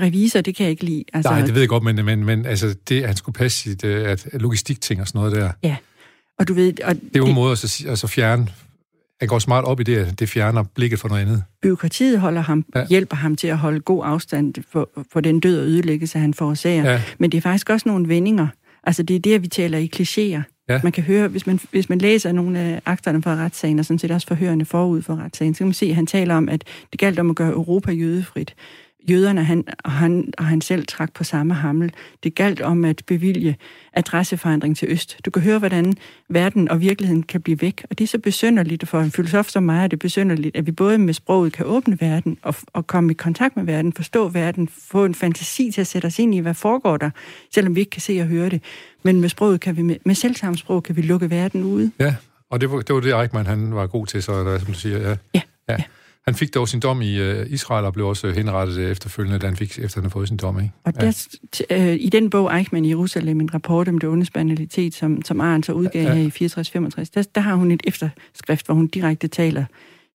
revisor, 0.02 0.42
det 0.42 0.56
kan 0.56 0.64
jeg 0.64 0.72
ikke 0.72 0.84
lide. 0.84 1.04
Altså, 1.14 1.32
Nej, 1.32 1.42
det 1.42 1.54
ved 1.54 1.62
jeg 1.62 1.70
godt, 1.70 1.84
men, 1.84 2.06
men, 2.06 2.26
men 2.26 2.46
altså, 2.46 2.76
det, 2.90 3.06
han 3.06 3.16
skulle 3.16 3.34
passe 3.34 3.60
sit 3.60 3.84
at 3.84 4.28
logistikting 4.34 5.02
og 5.02 5.08
sådan 5.08 5.20
noget 5.20 5.36
der. 5.36 5.52
Ja, 5.64 5.76
og 6.40 6.48
du 6.48 6.54
ved... 6.54 6.74
Og 6.84 6.96
det 6.96 7.16
er 7.16 7.20
jo 7.20 7.26
en 7.26 7.36
måde 7.36 7.52
at, 7.52 7.58
så, 7.58 7.86
at 7.90 8.00
så 8.00 8.08
fjerne 8.08 8.48
han 9.24 9.28
går 9.28 9.40
smart 9.40 9.66
op 9.66 9.80
i 9.80 9.84
det, 9.84 9.98
at 9.98 10.20
det 10.20 10.30
fjerner 10.30 10.64
blikket 10.64 11.00
for 11.00 11.08
noget 11.08 11.22
andet. 11.22 11.44
Byråkratiet 11.62 12.20
holder 12.20 12.42
ham, 12.42 12.66
ja. 12.76 12.86
hjælper 12.90 13.16
ham 13.16 13.36
til 13.36 13.48
at 13.48 13.58
holde 13.58 13.80
god 13.80 14.02
afstand 14.06 14.54
for, 14.72 14.90
for 15.14 15.20
den 15.20 15.40
død 15.40 15.60
og 15.60 15.66
ødelæggelse, 15.66 16.20
han 16.20 16.34
forårsager. 16.34 16.92
Ja. 16.92 17.02
Men 17.18 17.32
det 17.32 17.38
er 17.38 17.42
faktisk 17.42 17.70
også 17.70 17.90
nogle 17.90 18.08
vendinger. 18.08 18.48
Altså 18.84 19.04
det 19.04 19.16
er 19.16 19.20
det, 19.20 19.42
vi 19.42 19.48
taler 19.48 19.78
i 19.78 19.90
klichéer. 19.96 20.42
Ja. 20.70 20.80
Man 20.84 20.92
kan 20.92 21.04
høre, 21.04 21.28
hvis 21.28 21.48
man, 21.48 21.60
hvis 21.72 21.90
man 21.90 21.98
læser 21.98 22.32
nogle 22.32 22.60
af 22.60 22.82
akterne 22.86 23.22
fra 23.22 23.36
retssagen, 23.36 23.80
og 23.80 23.86
sådan 23.86 24.00
set 24.00 24.12
også 24.12 24.28
forhørende 24.28 24.66
forud 24.66 25.02
for 25.02 25.16
retssagen, 25.16 25.54
så 25.54 25.58
kan 25.58 25.68
man 25.68 25.74
se, 25.74 25.86
at 25.86 25.96
han 25.96 26.08
taler 26.08 26.36
om, 26.36 26.50
at 26.50 26.64
det 26.92 27.00
galt 27.00 27.20
om 27.20 27.30
at 27.30 27.36
gøre 27.36 27.52
Europa 27.52 27.92
jødefrit 27.92 28.56
jøderne 29.10 29.44
han, 29.44 29.64
og, 29.84 29.92
han, 29.92 30.34
og 30.38 30.46
han 30.46 30.62
selv 30.62 30.86
trak 30.88 31.14
på 31.14 31.24
samme 31.24 31.54
hammel. 31.54 31.94
Det 32.24 32.36
galt 32.36 32.62
om 32.62 32.86
at 32.86 33.02
bevilge 33.08 33.58
adresseforandring 33.94 34.78
til 34.78 34.88
Øst. 34.92 35.20
Du 35.26 35.32
kan 35.32 35.42
høre, 35.42 35.60
hvordan 35.60 35.94
verden 36.30 36.70
og 36.70 36.82
virkeligheden 36.82 37.24
kan 37.24 37.42
blive 37.42 37.62
væk. 37.62 37.86
Og 37.90 37.98
det 37.98 38.04
er 38.04 38.08
så 38.08 38.18
besynderligt, 38.18 38.88
for 38.88 39.00
en 39.00 39.12
filosof 39.12 39.48
som 39.50 39.64
mig 39.64 39.84
er 39.84 39.88
det 39.88 40.00
besynderligt, 40.00 40.56
at 40.56 40.66
vi 40.66 40.72
både 40.72 40.98
med 40.98 41.14
sproget 41.14 41.54
kan 41.54 41.66
åbne 41.66 41.98
verden 42.02 42.38
og, 42.42 42.56
og 42.74 42.88
komme 42.88 43.12
i 43.12 43.14
kontakt 43.14 43.56
med 43.56 43.66
verden, 43.66 43.94
forstå 43.94 44.30
verden, 44.30 44.70
få 44.92 45.06
en 45.06 45.16
fantasi 45.16 45.72
til 45.72 45.82
at 45.82 45.88
sætte 45.88 46.06
os 46.06 46.20
ind 46.20 46.36
i, 46.36 46.40
hvad 46.40 46.54
foregår 46.54 46.98
der, 46.98 47.10
selvom 47.54 47.76
vi 47.76 47.80
ikke 47.80 47.90
kan 47.90 48.02
se 48.02 48.20
og 48.20 48.28
høre 48.28 48.50
det. 48.50 48.64
Men 49.04 49.22
med 49.22 49.30
sproget 49.30 49.62
kan 49.62 49.78
vi, 49.78 49.82
med, 49.82 49.96
med 50.06 50.16
selvsamme 50.16 50.58
sprog 50.58 50.84
kan 50.84 50.96
vi 50.96 51.02
lukke 51.02 51.30
verden 51.30 51.64
ude. 51.64 51.92
Ja, 52.00 52.16
og 52.50 52.62
det 52.62 52.72
var 52.72 52.82
det, 52.82 52.96
var 52.96 53.02
det 53.02 53.22
Eichmann, 53.22 53.48
han 53.48 53.76
var 53.76 53.88
god 53.88 54.08
til, 54.08 54.24
så 54.24 54.44
der, 54.44 54.58
som 54.58 54.68
du 54.68 54.80
siger. 54.80 54.98
Ja. 54.98 55.10
ja. 55.10 55.42
ja. 55.70 55.74
ja. 55.74 55.84
Han 56.26 56.36
fik 56.36 56.54
dog 56.54 56.70
sin 56.70 56.80
dom 56.80 57.02
i 57.02 57.22
uh, 57.22 57.52
Israel 57.52 57.86
og 57.86 57.94
blev 57.94 58.08
også 58.08 58.32
henrettet 58.32 58.92
efterfølgende, 58.92 59.40
da 59.40 59.46
han 59.46 59.56
fik, 59.56 59.80
efter 59.80 60.00
han 60.00 60.04
havde 60.04 60.12
fået 60.12 60.28
sin 60.28 60.38
dom. 60.38 60.60
Ikke? 60.60 60.72
Og 60.84 60.96
der, 60.96 61.28
ja. 61.70 61.92
øh, 61.92 61.98
i 62.00 62.10
den 62.10 62.30
bog, 62.30 62.58
Eichmann 62.58 62.86
i 62.86 62.90
Jerusalem, 62.90 63.42
en 63.42 63.54
rapport 63.54 63.88
om 63.88 63.98
det 63.98 64.10
onde 64.10 64.26
banalitet, 64.34 64.96
som, 64.96 65.22
som 65.26 65.42
Arndt 65.42 65.66
så 65.66 65.74
udgav 65.74 66.04
ja. 66.04 66.14
her 66.14 66.24
i 66.24 66.46
64-65, 66.46 67.12
der, 67.14 67.28
der 67.36 67.42
har 67.42 67.56
hun 67.56 67.72
et 67.72 67.82
efterskrift, 67.84 68.66
hvor 68.66 68.76
hun 68.76 68.88
direkte 68.88 69.28
taler 69.28 69.66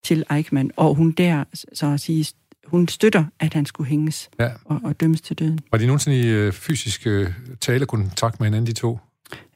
til 0.05 0.25
Eichmann, 0.31 0.71
og 0.77 0.95
hun 0.95 1.11
der 1.11 1.45
så 1.73 1.87
at 1.87 2.01
sige, 2.01 2.27
hun 2.67 2.89
støtter, 2.89 3.25
at 3.41 3.55
han 3.55 3.67
skulle 3.67 3.89
hænges 3.89 4.31
ja. 4.41 4.49
og, 4.65 4.81
og 4.85 5.01
dømmes 5.01 5.21
til 5.21 5.39
døden. 5.39 5.61
Var 5.71 5.79
de 5.79 5.87
nogensinde 5.87 6.21
i 6.21 6.47
uh, 6.47 6.53
fysisk 6.53 7.07
uh, 7.07 7.27
talekontakt 7.61 8.41
med 8.41 8.47
hinanden, 8.47 8.67
de 8.67 8.73
to? 8.73 8.99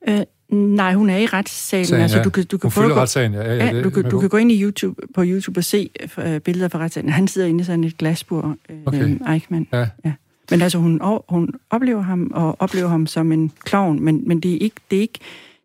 Øh, 0.09 0.21
Nej, 0.53 0.95
hun 0.95 1.11
er 1.11 1.17
i 1.17 1.27
retssalen. 1.27 1.87
Sagen, 1.87 2.03
altså, 2.03 2.23
du 2.23 2.31
kan, 2.31 2.45
du 2.45 2.59
kan 2.59 2.71
hun 2.71 2.83
følger 2.83 2.95
retssagen, 2.95 3.33
ja. 3.33 3.55
ja, 3.55 3.67
ja 3.67 3.83
du, 3.83 3.91
kan, 3.91 4.11
du 4.11 4.21
kan 4.21 4.29
gå 4.29 4.37
ind 4.37 4.53
i 4.53 4.63
YouTube, 4.63 5.03
på 5.15 5.23
YouTube 5.25 5.61
og 5.61 5.65
se 5.65 5.91
uh, 6.19 6.39
billeder 6.39 6.69
fra 6.69 6.79
retssagen. 6.79 7.09
Han 7.09 7.29
sidder 7.29 7.49
inde 7.49 7.61
i 7.61 7.65
sådan 7.65 7.85
et 7.85 7.99
glasbur, 7.99 8.57
uh, 8.71 8.77
okay. 8.87 9.19
Eichmann. 9.33 9.67
Ja. 9.73 9.87
ja. 10.05 10.13
Men 10.51 10.63
altså, 10.63 10.79
hun, 10.79 11.01
hun 11.29 11.49
oplever 11.71 12.03
ham, 12.03 12.31
og 12.35 12.57
oplever 12.59 12.89
ham 12.89 13.07
som 13.07 13.33
en 13.33 13.53
klovn, 13.65 14.03
men, 14.03 14.23
men 14.29 14.41
det, 14.41 14.53
er 14.55 14.59
ikke, 14.59 14.77
det, 14.91 14.97
er 14.97 15.01
ikke, 15.01 15.19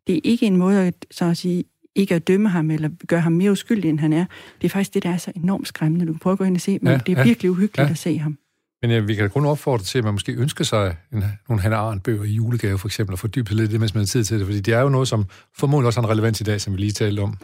det 0.08 0.16
er 0.16 0.20
ikke 0.24 0.46
en 0.46 0.58
måde 0.58 0.82
at, 0.82 0.94
så 1.12 1.26
at 1.26 1.38
sige, 1.38 1.64
ikke 1.96 2.16
at 2.16 2.28
dømme 2.28 2.50
ham, 2.50 2.72
eller 2.72 2.90
gøre 3.08 3.22
ham 3.22 3.32
mere 3.32 3.52
uskyldig, 3.52 3.90
end 3.90 4.00
han 4.00 4.14
er. 4.14 4.26
Det 4.62 4.68
er 4.68 4.70
faktisk 4.70 4.94
det, 4.94 5.04
der 5.04 5.10
er 5.10 5.18
så 5.18 5.32
enormt 5.36 5.68
skræmmende. 5.68 6.06
Du 6.06 6.12
kan 6.12 6.20
prøve 6.20 6.32
at 6.32 6.38
gå 6.38 6.44
ind 6.44 6.56
og 6.56 6.62
se, 6.62 6.80
men 6.82 6.92
ja, 6.92 7.00
det 7.06 7.14
er 7.14 7.18
ja, 7.18 7.24
virkelig 7.24 7.52
uhyggeligt 7.52 7.88
ja. 7.88 7.92
at 7.92 7.98
se 7.98 8.18
ham. 8.18 8.38
Men 8.82 8.92
ja, 8.92 9.00
vi 9.00 9.16
kan 9.16 9.30
kun 9.30 9.46
opfordre 9.46 9.84
til, 9.84 9.98
at 9.98 10.04
man 10.04 10.14
måske 10.14 10.32
ønsker 10.32 10.64
sig 10.64 10.96
en, 11.14 11.24
nogle 11.50 11.62
Hannah 11.62 11.80
Arendt-bøger 11.80 12.24
i 12.24 12.32
julegave, 12.32 12.78
for 12.78 12.88
eksempel, 12.88 13.14
og 13.14 13.20
fordybe 13.20 13.50
sig 13.50 13.58
lidt 13.58 13.72
det, 13.72 13.80
mens 13.80 13.94
man 13.94 14.02
har 14.02 14.06
tid 14.06 14.24
til 14.24 14.40
det, 14.40 14.46
fordi 14.46 14.60
det 14.60 14.74
er 14.74 14.82
jo 14.82 14.90
noget, 14.90 15.08
som 15.08 15.26
formodentlig 15.58 15.88
også 15.88 16.02
har 16.02 16.08
en 16.08 16.12
relevans 16.12 16.42
i 16.42 16.44
dag, 16.44 16.62
som 16.62 16.74
vi 16.74 16.78
lige 16.80 16.92
talte 16.92 17.20
om. 17.20 17.38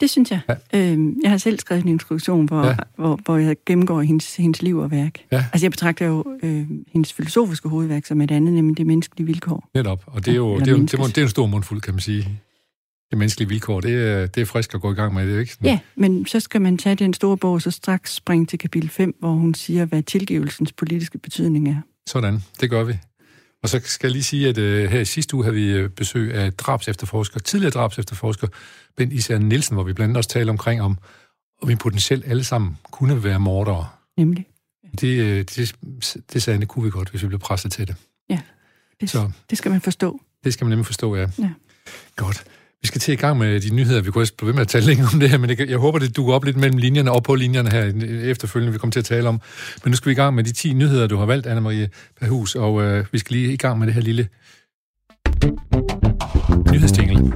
Det 0.00 0.10
synes 0.10 0.30
jeg. 0.30 0.40
Ja. 0.48 0.54
Øhm, 0.92 1.16
jeg 1.22 1.30
har 1.30 1.38
selv 1.38 1.58
skrevet 1.58 1.82
en 1.82 1.88
introduktion, 1.88 2.46
hvor, 2.46 2.66
ja. 2.66 2.76
hvor, 2.96 3.20
hvor 3.24 3.36
jeg 3.36 3.56
gennemgår 3.66 4.02
hendes, 4.02 4.36
hendes 4.36 4.62
liv 4.62 4.78
og 4.78 4.90
værk. 4.90 5.18
Ja. 5.32 5.44
Altså, 5.52 5.64
jeg 5.64 5.70
betragter 5.70 6.06
jo 6.06 6.24
øh, 6.42 6.66
hendes 6.92 7.12
filosofiske 7.12 7.68
hovedværk 7.68 8.06
som 8.06 8.20
et 8.20 8.30
andet, 8.30 8.54
nemlig 8.54 8.78
det 8.78 8.86
menneskelige 8.86 9.26
vilkår. 9.26 9.68
Netop, 9.74 10.02
og 10.06 10.24
det 10.24 10.30
er 10.32 10.36
jo, 10.36 10.54
ja, 10.54 10.58
det 10.58 10.68
er 10.68 10.72
jo, 10.72 10.78
det 10.78 10.94
er, 10.94 11.02
det 11.02 11.18
er 11.18 11.22
en 11.22 11.28
stor 11.28 11.46
mundfuld, 11.46 11.80
kan 11.80 11.94
man 11.94 12.00
sige 12.00 12.40
det 13.10 13.18
menneskelige 13.18 13.48
vilkår, 13.48 13.80
det 13.80 13.94
er, 13.94 14.26
det 14.26 14.40
er 14.40 14.44
frisk 14.44 14.74
at 14.74 14.80
gå 14.80 14.92
i 14.92 14.94
gang 14.94 15.14
med, 15.14 15.26
det 15.26 15.36
er 15.36 15.40
ikke 15.40 15.52
sådan? 15.52 15.66
Ja, 15.66 15.78
men 15.94 16.26
så 16.26 16.40
skal 16.40 16.62
man 16.62 16.78
tage 16.78 16.94
den 16.94 17.14
store 17.14 17.36
bog, 17.36 17.52
og 17.52 17.62
så 17.62 17.70
straks 17.70 18.14
springe 18.14 18.46
til 18.46 18.58
kapitel 18.58 18.90
5, 18.90 19.16
hvor 19.18 19.30
hun 19.30 19.54
siger, 19.54 19.84
hvad 19.84 20.02
tilgivelsens 20.02 20.72
politiske 20.72 21.18
betydning 21.18 21.68
er. 21.68 21.80
Sådan, 22.06 22.42
det 22.60 22.70
gør 22.70 22.84
vi. 22.84 22.98
Og 23.62 23.68
så 23.68 23.80
skal 23.84 24.06
jeg 24.08 24.12
lige 24.12 24.22
sige, 24.22 24.48
at 24.48 24.58
uh, 24.58 24.64
her 24.64 25.00
i 25.00 25.04
sidste 25.04 25.36
uge 25.36 25.44
havde 25.44 25.56
vi 25.56 25.84
uh, 25.84 25.90
besøg 25.90 26.34
af 26.34 26.52
drabsefterforsker, 26.52 27.40
tidligere 27.40 27.70
drabsefterforsker, 27.70 28.48
Ben 28.96 29.12
Især 29.12 29.38
Nielsen, 29.38 29.74
hvor 29.74 29.84
vi 29.84 29.92
blandt 29.92 30.10
andet 30.10 30.16
også 30.16 30.30
talte 30.30 30.50
omkring, 30.50 30.82
om, 30.82 30.98
om 31.62 31.68
vi 31.68 31.76
potentielt 31.76 32.24
alle 32.26 32.44
sammen 32.44 32.78
kunne 32.90 33.24
være 33.24 33.40
mordere. 33.40 33.86
Nemlig. 34.16 34.46
Det, 35.00 35.20
uh, 35.20 35.26
det, 35.26 35.76
det 36.32 36.42
sagde 36.42 36.66
kunne 36.66 36.84
vi 36.84 36.90
godt, 36.90 37.10
hvis 37.10 37.22
vi 37.22 37.28
blev 37.28 37.38
presset 37.38 37.72
til 37.72 37.88
det. 37.88 37.96
Ja, 38.30 38.40
det, 39.00 39.10
så, 39.10 39.30
det 39.50 39.58
skal 39.58 39.70
man 39.70 39.80
forstå. 39.80 40.20
Det 40.44 40.52
skal 40.52 40.64
man 40.64 40.70
nemlig 40.70 40.86
forstå, 40.86 41.16
ja. 41.16 41.26
ja. 41.38 41.50
Godt. 42.16 42.44
Vi 42.82 42.86
skal 42.86 43.00
til 43.00 43.12
i 43.12 43.16
gang 43.16 43.38
med 43.38 43.60
de 43.60 43.74
nyheder. 43.74 44.00
Vi 44.00 44.10
kunne 44.10 44.22
også 44.22 44.34
blive 44.34 44.46
ved 44.46 44.54
med 44.54 44.60
at 44.62 44.68
tale 44.68 44.86
længere 44.86 45.08
om 45.14 45.20
det 45.20 45.30
her, 45.30 45.38
men 45.38 45.50
jeg 45.68 45.78
håber, 45.78 45.98
det 45.98 46.16
dukker 46.16 46.34
op 46.34 46.44
lidt 46.44 46.56
mellem 46.56 46.78
linjerne 46.78 47.12
og 47.12 47.22
på 47.22 47.34
linjerne 47.34 47.70
her 47.70 47.86
øh, 47.86 48.22
efterfølgende, 48.22 48.72
vi 48.72 48.78
kommer 48.78 48.92
til 48.92 49.00
at 49.00 49.04
tale 49.04 49.28
om. 49.28 49.40
Men 49.84 49.90
nu 49.90 49.96
skal 49.96 50.08
vi 50.08 50.12
i 50.12 50.14
gang 50.14 50.34
med 50.34 50.44
de 50.44 50.52
10 50.52 50.72
nyheder, 50.72 51.06
du 51.06 51.16
har 51.16 51.26
valgt, 51.26 51.46
Anna-Marie 51.46 51.88
Perhus, 52.20 52.54
og 52.54 52.82
øh, 52.82 53.04
vi 53.12 53.18
skal 53.18 53.36
lige 53.36 53.52
i 53.52 53.56
gang 53.56 53.78
med 53.78 53.86
det 53.86 53.94
her 53.94 54.02
lille 54.02 54.28
nyhedstingle. 56.72 57.32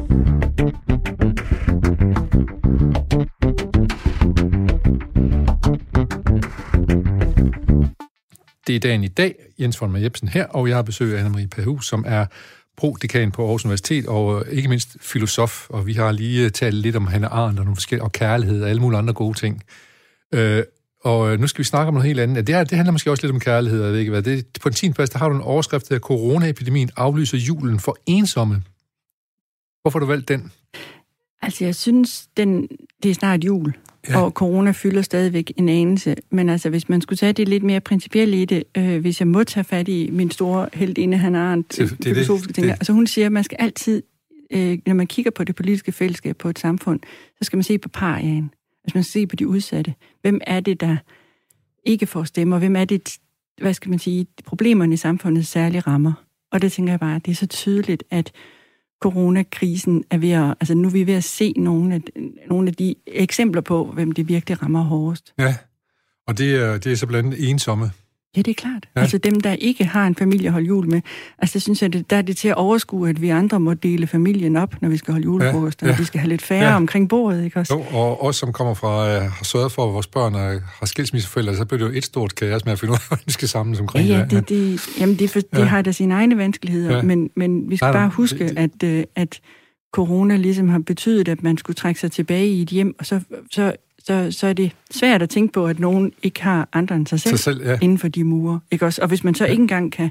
Det 8.67 8.77
er 8.77 8.81
dagen 8.81 9.05
i 9.05 9.09
dag. 9.09 9.35
Jens 9.61 9.81
von 9.81 10.03
Jebsen 10.03 10.29
her, 10.29 10.47
og 10.47 10.69
jeg 10.69 10.77
har 10.77 10.83
besøg 10.83 11.19
af 11.19 11.25
Anna-Marie 11.25 11.49
Perhus, 11.49 11.87
som 11.87 12.05
er 12.07 12.27
prodekan 12.77 13.33
på 13.33 13.43
Aarhus 13.43 13.65
Universitet, 13.65 14.07
og 14.07 14.41
øh, 14.47 14.53
ikke 14.53 14.69
mindst 14.69 14.97
filosof, 15.01 15.71
og 15.71 15.87
vi 15.87 15.93
har 15.93 16.13
lige 16.13 16.45
øh, 16.45 16.51
talt 16.51 16.75
lidt 16.75 16.97
om 16.97 17.07
Hanne 17.07 17.29
Arendt 17.29 17.59
og, 17.59 17.65
nogle 17.65 17.77
forskellige, 17.77 18.05
og 18.05 18.13
kærlighed 18.13 18.63
og 18.63 18.69
alle 18.69 18.83
mulige 18.83 18.99
andre 18.99 19.15
gode 19.15 19.39
ting. 19.39 19.63
Øh, 20.35 20.63
og 21.05 21.33
øh, 21.33 21.41
nu 21.41 21.47
skal 21.47 21.59
vi 21.59 21.65
snakke 21.65 21.89
om 21.89 21.95
noget 21.95 22.07
helt 22.07 22.21
andet. 22.21 22.47
Det, 22.47 22.55
her, 22.55 22.65
det 22.65 22.77
handler 22.77 22.93
måske 22.93 23.11
også 23.11 23.27
lidt 23.27 23.35
om 23.35 23.41
kærlighed, 23.41 23.83
jeg 23.83 23.93
ved 23.93 23.99
ikke 23.99 24.11
hvad. 24.11 24.23
Det, 24.23 24.47
på 24.61 24.71
en 24.83 24.93
plads, 24.93 25.11
der 25.11 25.19
har 25.19 25.29
du 25.29 25.35
en 25.35 25.41
overskrift, 25.41 25.89
der 25.89 25.99
coronaepidemien 25.99 26.91
aflyser 26.97 27.39
julen 27.39 27.81
for 27.81 27.97
ensomme. 28.07 28.63
Hvorfor 29.83 29.99
har 29.99 30.01
du 30.01 30.07
valgt 30.07 30.29
den? 30.29 30.53
Altså, 31.43 31.65
jeg 31.65 31.75
synes, 31.75 32.29
den, 32.37 32.69
det 33.03 33.11
er 33.11 33.15
snart 33.15 33.45
jul. 33.45 33.75
Ja. 34.09 34.21
Og 34.23 34.31
corona 34.31 34.71
fylder 34.71 35.03
stadigvæk 35.03 35.53
en 35.57 35.69
anelse. 35.69 36.17
Men 36.31 36.49
altså, 36.49 36.71
hvis 36.71 36.89
man 36.89 37.01
skulle 37.01 37.17
tage 37.17 37.33
det 37.33 37.49
lidt 37.49 37.63
mere 37.63 37.81
principielt 37.81 38.35
i 38.35 38.45
det, 38.45 38.65
øh, 38.77 39.01
hvis 39.01 39.21
jeg 39.21 39.29
må 39.29 39.45
tage 39.45 39.65
fat 39.65 39.89
i 39.89 40.11
min 40.13 40.31
store 40.31 40.69
heldinde, 40.73 41.17
han 41.17 41.35
har 41.35 41.53
en 41.53 41.65
filosofiske 42.03 42.53
ting. 42.53 42.67
Altså, 42.71 42.93
hun 42.93 43.07
siger, 43.07 43.27
at 43.27 43.33
man 43.33 43.45
skal 43.45 43.57
altid, 43.61 44.03
øh, 44.51 44.79
når 44.87 44.95
man 44.95 45.07
kigger 45.07 45.31
på 45.31 45.45
det 45.45 45.55
politiske 45.55 45.93
fællesskab 45.93 46.37
på 46.37 46.49
et 46.49 46.59
samfund, 46.59 47.01
så 47.39 47.45
skal 47.45 47.57
man 47.57 47.65
se 47.65 47.79
på 47.79 47.89
pariaen. 47.89 48.51
Altså, 48.85 48.99
man 48.99 49.05
skal 49.05 49.21
se 49.21 49.27
på 49.27 49.37
de 49.37 49.49
udsatte. 49.49 49.95
Hvem 50.23 50.41
er 50.47 50.61
det, 50.61 50.81
der 50.81 50.97
ikke 51.85 52.07
får 52.07 52.25
stemmer? 52.25 52.59
Hvem 52.59 52.77
er 52.77 52.85
det, 52.85 53.19
hvad 53.61 53.75
skal 53.75 53.91
man 53.91 53.99
sige, 53.99 54.27
problemerne 54.45 54.95
i 54.95 54.97
samfundet 54.97 55.47
særligt 55.47 55.87
rammer? 55.87 56.13
Og 56.53 56.63
det 56.63 56.73
tænker 56.73 56.93
jeg 56.93 57.01
bare, 57.01 57.21
det 57.25 57.31
er 57.31 57.35
så 57.35 57.47
tydeligt, 57.47 58.05
at 58.11 58.33
coronakrisen 59.05 60.05
er 60.11 60.19
ved 60.19 60.31
at, 60.31 60.55
altså 60.61 60.75
nu 60.75 60.89
er 60.89 60.93
vi 60.93 61.07
ved 61.07 61.15
at 61.15 61.25
se 61.25 61.53
nogle 61.57 61.95
af, 61.95 62.01
nogle 62.49 62.69
af 62.69 62.75
de 62.75 62.95
eksempler 63.07 63.63
på, 63.63 63.85
hvem 63.95 64.13
det 64.13 64.29
virkelig 64.29 64.63
rammer 64.63 64.83
hårdest. 64.83 65.35
Ja, 65.39 65.57
og 66.27 66.39
det 66.39 66.55
er, 66.55 66.79
det 66.79 66.93
er 66.93 66.97
så 66.97 67.07
blandt 67.07 67.35
andet 67.35 67.51
ensomme. 67.51 67.91
Ja, 68.37 68.43
det 68.43 68.51
er 68.51 68.55
klart. 68.55 68.89
Ja. 68.97 69.01
Altså 69.01 69.19
dem, 69.19 69.41
der 69.41 69.53
ikke 69.53 69.85
har 69.85 70.07
en 70.07 70.15
familie 70.15 70.47
at 70.47 70.53
holde 70.53 70.67
jul 70.67 70.89
med, 70.89 71.01
altså 71.39 71.61
synes 71.61 71.83
jeg, 71.83 71.93
det, 71.93 72.11
der 72.11 72.17
er 72.17 72.23
det 72.23 72.37
til 72.37 72.49
at 72.49 72.55
overskue, 72.55 73.09
at 73.09 73.23
vi 73.23 73.29
andre 73.29 73.61
må 73.61 73.75
dele 73.75 74.07
familien 74.07 74.57
op, 74.57 74.83
når 74.83 74.89
vi 74.89 74.97
skal 74.97 75.13
holde 75.13 75.25
julefrokost, 75.25 75.83
ja, 75.83 75.87
ja. 75.87 75.93
og 75.93 75.99
vi 75.99 76.05
skal 76.05 76.21
have 76.21 76.29
lidt 76.29 76.43
færre 76.43 76.69
ja. 76.69 76.77
omkring 76.77 77.09
bordet, 77.09 77.45
ikke 77.45 77.61
også? 77.61 77.75
Jo, 77.75 77.99
og 77.99 78.23
os, 78.25 78.37
som 78.37 78.53
kommer 78.53 78.75
fra, 78.75 79.17
uh, 79.17 79.23
har 79.23 79.45
sørget 79.45 79.73
for, 79.73 79.87
at 79.87 79.95
vores 79.95 80.07
børn 80.07 80.35
er, 80.35 80.61
har 80.79 80.87
skilsmisseforældre, 80.87 81.57
så 81.57 81.65
bliver 81.65 81.79
det 81.79 81.93
jo 81.93 81.99
et 81.99 82.05
stort 82.05 82.35
kaos 82.35 82.65
med 82.65 82.73
at 82.73 82.81
finde 82.81 82.93
ud 82.93 82.97
af, 82.97 83.07
hvordan 83.09 83.25
vi 83.27 83.33
skal 83.33 83.49
samles 83.49 83.81
omkring 83.81 84.09
ja, 84.09 84.19
ja, 84.19 84.25
det. 84.25 84.49
det 84.49 84.81
jamen, 85.01 85.19
det, 85.19 85.31
for, 85.31 85.41
ja. 85.53 85.59
det 85.59 85.69
har 85.69 85.83
da 85.83 85.93
sine 85.93 86.15
egne 86.15 86.39
vanskeligheder, 86.39 86.97
ja. 86.97 87.03
men, 87.03 87.31
men 87.37 87.71
vi 87.71 87.77
skal 87.77 87.87
Nej, 87.87 87.93
bare 87.93 88.09
huske, 88.09 88.49
det, 88.49 88.81
det... 88.81 88.87
at, 88.89 88.99
uh, 88.99 89.23
at 89.23 89.41
corona 89.93 90.37
ligesom 90.37 90.69
har 90.69 90.79
betydet, 90.79 91.29
at 91.29 91.43
man 91.43 91.59
skulle 91.59 91.75
trække 91.75 92.01
sig 92.01 92.13
tilbage 92.13 92.49
i 92.49 92.63
et 92.63 92.69
hjem, 92.69 92.95
og 92.99 93.07
så, 93.07 93.21
så 93.51 93.73
så, 94.07 94.29
så 94.31 94.47
er 94.47 94.53
det 94.53 94.73
svært 94.91 95.23
at 95.23 95.31
tænke 95.31 95.53
på, 95.53 95.67
at 95.67 95.79
nogen 95.79 96.13
ikke 96.23 96.43
har 96.43 96.69
andre 96.73 96.97
end 96.97 97.07
sig 97.07 97.21
selv, 97.21 97.37
sig 97.37 97.39
selv 97.39 97.67
ja. 97.67 97.79
inden 97.83 97.99
for 97.99 98.09
de 98.09 98.25
mure. 98.25 98.61
Ikke 98.71 98.87
også? 98.87 99.03
Og 99.03 99.09
hvis 99.09 99.25
man 99.25 99.35
så 99.35 99.45
ja. 99.45 99.51
ikke 99.51 99.61
engang 99.61 99.93
kan, 99.93 100.11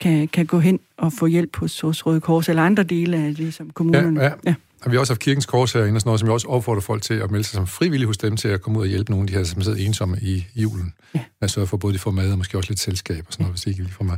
kan, 0.00 0.28
kan 0.28 0.46
gå 0.46 0.58
hen 0.58 0.80
og 0.96 1.12
få 1.12 1.26
hjælp 1.26 1.56
hos, 1.56 1.80
hos 1.80 2.06
Røde 2.06 2.20
Kors 2.20 2.48
eller 2.48 2.62
andre 2.62 2.82
dele 2.82 3.16
af 3.16 3.34
det, 3.34 3.54
som 3.54 3.70
kommunerne... 3.70 4.20
Ja, 4.20 4.26
ja. 4.26 4.32
ja. 4.46 4.54
Og 4.82 4.90
vi 4.90 4.96
har 4.96 5.00
også 5.00 5.12
haft 5.12 5.20
Kirkens 5.20 5.46
Kors 5.46 5.72
herinde 5.72 5.96
og 5.96 6.00
sådan 6.00 6.08
noget, 6.08 6.20
som 6.20 6.28
vi 6.28 6.32
også 6.32 6.48
opfordrer 6.48 6.80
folk 6.80 7.02
til 7.02 7.14
at 7.14 7.30
melde 7.30 7.44
sig 7.44 7.54
som 7.54 7.66
frivillige 7.66 8.06
hos 8.06 8.18
dem 8.18 8.36
til 8.36 8.48
at 8.48 8.60
komme 8.62 8.78
ud 8.78 8.84
og 8.84 8.88
hjælpe 8.88 9.10
nogle 9.10 9.22
af 9.22 9.26
de 9.26 9.34
her, 9.34 9.44
som 9.44 9.62
sidder 9.62 9.86
ensomme 9.86 10.18
i 10.22 10.46
julen. 10.56 10.92
Ja. 11.14 11.20
At 11.40 11.50
sørge 11.50 11.66
for, 11.66 11.76
både 11.76 11.94
de 11.94 11.98
får 11.98 12.10
mad 12.10 12.32
og 12.32 12.38
måske 12.38 12.58
også 12.58 12.70
lidt 12.70 12.80
selskab 12.80 13.24
og 13.26 13.32
sådan 13.32 13.44
noget, 13.44 13.54
hvis 13.54 13.66
ikke 13.66 13.84
de 13.84 13.88
får 13.88 14.04
med 14.04 14.16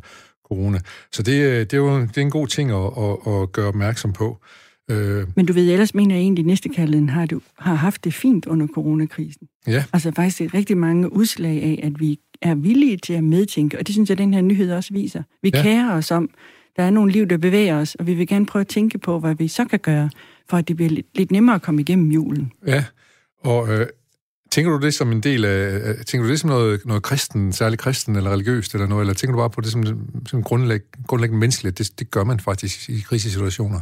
corona. 0.48 0.80
Så 1.12 1.22
det, 1.22 1.70
det 1.70 1.76
er 1.76 1.80
jo 1.80 2.00
det 2.00 2.16
er 2.16 2.20
en 2.20 2.30
god 2.30 2.46
ting 2.46 2.70
at, 2.70 2.76
at, 2.76 3.42
at 3.42 3.52
gøre 3.52 3.68
opmærksom 3.68 4.12
på. 4.12 4.38
Øh, 4.90 5.26
Men 5.36 5.46
du 5.46 5.52
ved, 5.52 5.70
ellers 5.70 5.94
mener 5.94 6.14
jeg 6.14 6.22
egentlig, 6.22 6.42
at 6.42 6.46
næstekærligheden 6.46 7.08
har, 7.08 7.26
du, 7.26 7.40
har 7.58 7.74
haft 7.74 8.04
det 8.04 8.14
fint 8.14 8.46
under 8.46 8.66
coronakrisen. 8.66 9.48
Ja. 9.66 9.84
Altså 9.92 10.12
faktisk 10.16 10.54
rigtig 10.54 10.76
mange 10.76 11.12
udslag 11.12 11.62
af, 11.62 11.80
at 11.82 12.00
vi 12.00 12.18
er 12.42 12.54
villige 12.54 12.96
til 12.96 13.12
at 13.12 13.24
medtænke, 13.24 13.78
og 13.78 13.86
det 13.86 13.94
synes 13.94 14.10
jeg, 14.10 14.18
den 14.18 14.34
her 14.34 14.40
nyhed 14.40 14.72
også 14.72 14.94
viser. 14.94 15.22
Vi 15.42 15.50
ja. 15.54 15.62
kærer 15.62 15.92
os 15.92 16.10
om, 16.10 16.30
der 16.76 16.82
er 16.82 16.90
nogle 16.90 17.12
liv, 17.12 17.26
der 17.26 17.36
bevæger 17.36 17.80
os, 17.80 17.94
og 17.94 18.06
vi 18.06 18.14
vil 18.14 18.26
gerne 18.26 18.46
prøve 18.46 18.60
at 18.60 18.68
tænke 18.68 18.98
på, 18.98 19.18
hvad 19.18 19.34
vi 19.34 19.48
så 19.48 19.64
kan 19.64 19.78
gøre, 19.78 20.10
for 20.50 20.56
at 20.56 20.68
det 20.68 20.76
bliver 20.76 20.90
lidt, 20.90 21.06
lidt 21.14 21.30
nemmere 21.30 21.54
at 21.54 21.62
komme 21.62 21.80
igennem 21.80 22.10
julen. 22.10 22.52
Ja, 22.66 22.84
Og 23.44 23.68
øh, 23.68 23.86
tænker 24.50 24.70
du 24.70 24.86
det 24.86 24.94
som 24.94 25.12
en 25.12 25.20
del 25.20 25.44
af... 25.44 25.80
Tænker 26.06 26.26
du 26.26 26.30
det 26.30 26.40
som 26.40 26.50
noget, 26.50 26.80
noget 26.86 27.02
kristen, 27.02 27.52
særligt 27.52 27.82
kristen 27.82 28.16
eller 28.16 28.30
religiøst 28.30 28.74
eller 28.74 28.86
noget, 28.86 29.02
eller 29.02 29.14
tænker 29.14 29.32
du 29.32 29.38
bare 29.38 29.50
på 29.50 29.60
det 29.60 29.70
som, 29.72 29.84
som 30.26 30.42
grundlæg, 30.42 30.80
grundlæggende 31.06 31.40
menneskeligt? 31.40 31.78
Det, 31.78 31.98
det 31.98 32.10
gør 32.10 32.24
man 32.24 32.40
faktisk 32.40 32.90
i 32.90 33.00
krisesituationer. 33.00 33.80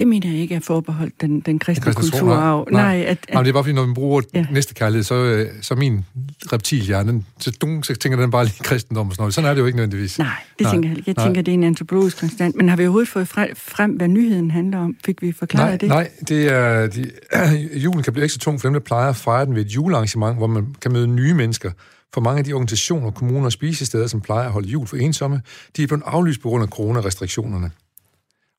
Det 0.00 0.08
mener 0.08 0.30
jeg 0.30 0.38
ikke 0.38 0.54
er 0.54 0.60
forbeholdt 0.60 1.20
den, 1.20 1.40
den 1.40 1.58
kristne, 1.58 1.84
kristne 1.84 2.10
kulturarv. 2.10 2.68
Nej, 2.70 2.82
nej, 2.82 3.04
at, 3.04 3.18
at, 3.28 3.34
nej, 3.34 3.42
det 3.42 3.48
er 3.48 3.52
bare 3.52 3.64
fordi, 3.64 3.74
når 3.74 3.86
vi 3.86 3.92
bruger 3.92 4.22
ja. 4.34 4.46
næste 4.52 4.74
kærlighed, 4.74 5.04
så, 5.04 5.14
øh, 5.14 5.48
så 5.62 5.74
min 5.74 6.04
reptilhjerne, 6.52 7.24
så, 7.38 7.50
dun, 7.50 7.82
så 7.82 7.94
tænker 7.94 8.20
den 8.20 8.30
bare 8.30 8.44
lige 8.44 8.62
kristendom 8.62 9.08
og 9.08 9.12
sådan 9.12 9.22
noget. 9.22 9.34
Sådan 9.34 9.50
er 9.50 9.54
det 9.54 9.60
jo 9.60 9.66
ikke 9.66 9.76
nødvendigvis. 9.76 10.18
Nej, 10.18 10.28
det 10.58 10.64
nej, 10.64 10.72
tænker 10.72 10.88
jeg 10.88 11.02
Jeg 11.06 11.14
nej. 11.16 11.26
tænker, 11.26 11.42
det 11.42 11.52
er 11.52 11.54
en 11.54 11.64
antropologisk 11.64 12.20
konstant. 12.20 12.56
Men 12.56 12.68
har 12.68 12.76
vi 12.76 12.82
overhovedet 12.82 13.08
fået 13.08 13.28
frem, 13.56 13.90
hvad 13.90 14.08
nyheden 14.08 14.50
handler 14.50 14.78
om? 14.78 14.96
Fik 15.04 15.22
vi 15.22 15.32
forklaret 15.32 15.68
nej, 15.68 15.76
det? 15.76 15.88
Nej, 15.88 16.10
det 16.28 16.52
er, 16.52 16.86
de, 16.86 17.10
julen 17.84 18.02
kan 18.02 18.12
blive 18.12 18.24
ekstra 18.24 18.38
tung 18.38 18.60
for 18.60 18.68
dem, 18.68 18.72
der 18.72 18.80
plejer 18.80 19.08
at 19.08 19.16
fejre 19.16 19.46
den 19.46 19.54
ved 19.54 19.66
et 19.66 19.70
julearrangement, 19.70 20.36
hvor 20.36 20.46
man 20.46 20.74
kan 20.82 20.92
møde 20.92 21.06
nye 21.06 21.34
mennesker. 21.34 21.70
For 22.14 22.20
mange 22.20 22.38
af 22.38 22.44
de 22.44 22.52
organisationer, 22.52 23.10
kommuner 23.10 23.44
og 23.44 23.52
spisesteder, 23.52 24.06
som 24.06 24.20
plejer 24.20 24.46
at 24.46 24.52
holde 24.52 24.68
jul 24.68 24.86
for 24.86 24.96
ensomme, 24.96 25.42
de 25.76 25.82
er 25.82 25.86
blevet 25.86 26.02
aflyst 26.06 26.42
på 26.42 26.48
grund 26.48 26.62
af 26.62 26.68
coronarestriktionerne. 26.68 27.70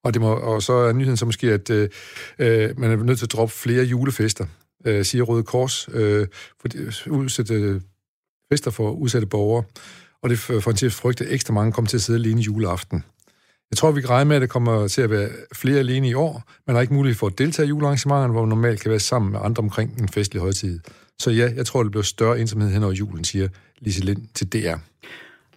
Og, 0.03 0.13
det 0.13 0.21
må, 0.21 0.33
og 0.33 0.63
så 0.63 0.73
er 0.73 0.93
nyheden 0.93 1.17
så 1.17 1.25
måske, 1.25 1.51
at 1.51 1.69
øh, 1.69 1.89
øh, 2.39 2.79
man 2.79 2.91
er 2.91 2.95
nødt 2.95 3.17
til 3.17 3.25
at 3.25 3.31
droppe 3.31 3.53
flere 3.53 3.83
julefester, 3.83 4.45
øh, 4.85 5.05
siger 5.05 5.23
Røde 5.23 5.43
Kors, 5.43 5.89
øh, 5.93 6.27
for 6.59 6.69
udsætte 7.09 7.81
fester 8.51 8.71
for 8.71 8.91
udsatte 8.91 9.27
borgere. 9.27 9.63
Og 10.23 10.29
det 10.29 10.39
får 10.39 10.67
en 10.67 10.77
til 10.77 10.85
at 10.85 10.91
frygte, 10.93 11.25
at 11.25 11.33
ekstra 11.33 11.53
mange 11.53 11.71
kommer 11.71 11.89
til 11.89 11.97
at 11.97 12.01
sidde 12.01 12.19
alene 12.19 12.41
juleaften. 12.41 13.03
Jeg 13.71 13.77
tror, 13.77 13.91
vi 13.91 14.01
kan 14.01 14.09
regne 14.09 14.27
med, 14.27 14.35
at 14.35 14.41
der 14.41 14.47
kommer 14.47 14.87
til 14.87 15.01
at 15.01 15.09
være 15.09 15.29
flere 15.55 15.79
alene 15.79 16.09
i 16.09 16.13
år. 16.13 16.43
Man 16.67 16.75
har 16.75 16.81
ikke 16.81 16.93
mulighed 16.93 17.17
for 17.17 17.27
at 17.27 17.37
deltage 17.37 17.65
i 17.65 17.69
julearrangementerne, 17.69 18.31
hvor 18.31 18.41
man 18.41 18.49
normalt 18.49 18.81
kan 18.81 18.91
være 18.91 18.99
sammen 18.99 19.31
med 19.31 19.39
andre 19.43 19.63
omkring 19.63 20.01
en 20.01 20.09
festlig 20.09 20.41
højtid. 20.41 20.79
Så 21.19 21.31
ja, 21.31 21.51
jeg 21.55 21.65
tror, 21.65 21.83
det 21.83 21.91
bliver 21.91 22.03
større 22.03 22.39
ensomhed 22.39 22.69
hen 22.71 22.83
over 22.83 22.93
julen, 22.93 23.23
siger 23.23 23.47
Lise 23.79 24.05
Lind 24.05 24.27
til 24.33 24.47
DR. 24.47 24.75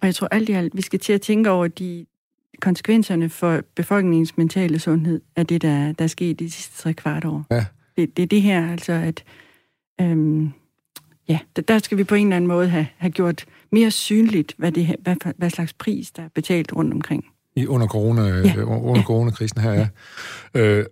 Og 0.01 0.07
jeg 0.07 0.15
tror 0.15 0.27
alt 0.31 0.49
i 0.49 0.51
alt, 0.51 0.75
vi 0.75 0.81
skal 0.81 0.99
til 0.99 1.13
at 1.13 1.21
tænke 1.21 1.49
over 1.49 1.67
de, 1.67 2.05
konsekvenserne 2.61 3.29
for 3.29 3.61
befolkningens 3.75 4.37
mentale 4.37 4.79
sundhed 4.79 5.21
af 5.35 5.47
det, 5.47 5.61
der, 5.61 5.91
der 5.91 6.03
er 6.03 6.07
sket 6.07 6.39
de 6.39 6.51
sidste 6.51 6.81
tre 6.81 6.93
kvart 6.93 7.25
år. 7.25 7.45
Ja. 7.51 7.65
Det, 7.97 8.17
det 8.17 8.23
er 8.23 8.27
det 8.27 8.41
her, 8.41 8.71
altså 8.71 8.93
at... 8.93 9.23
Øhm, 10.01 10.51
ja, 11.27 11.39
der 11.67 11.79
skal 11.79 11.97
vi 11.97 12.03
på 12.03 12.15
en 12.15 12.27
eller 12.27 12.35
anden 12.35 12.47
måde 12.47 12.67
have, 12.69 12.87
have 12.97 13.11
gjort 13.11 13.45
mere 13.71 13.91
synligt, 13.91 14.53
hvad, 14.57 14.71
det 14.71 14.85
her, 14.85 14.95
hvad, 14.99 15.15
hvad 15.37 15.49
slags 15.49 15.73
pris, 15.73 16.11
der 16.11 16.23
er 16.23 16.29
betalt 16.35 16.73
rundt 16.73 16.93
omkring. 16.93 17.25
I 17.55 17.67
under, 17.67 17.87
corona, 17.87 18.21
ja. 18.21 18.63
under 18.63 18.99
ja. 18.99 19.03
coronakrisen 19.03 19.61
her, 19.61 19.71
ja. 19.71 19.87
ja. 20.55 20.61
Øh, 20.61 20.85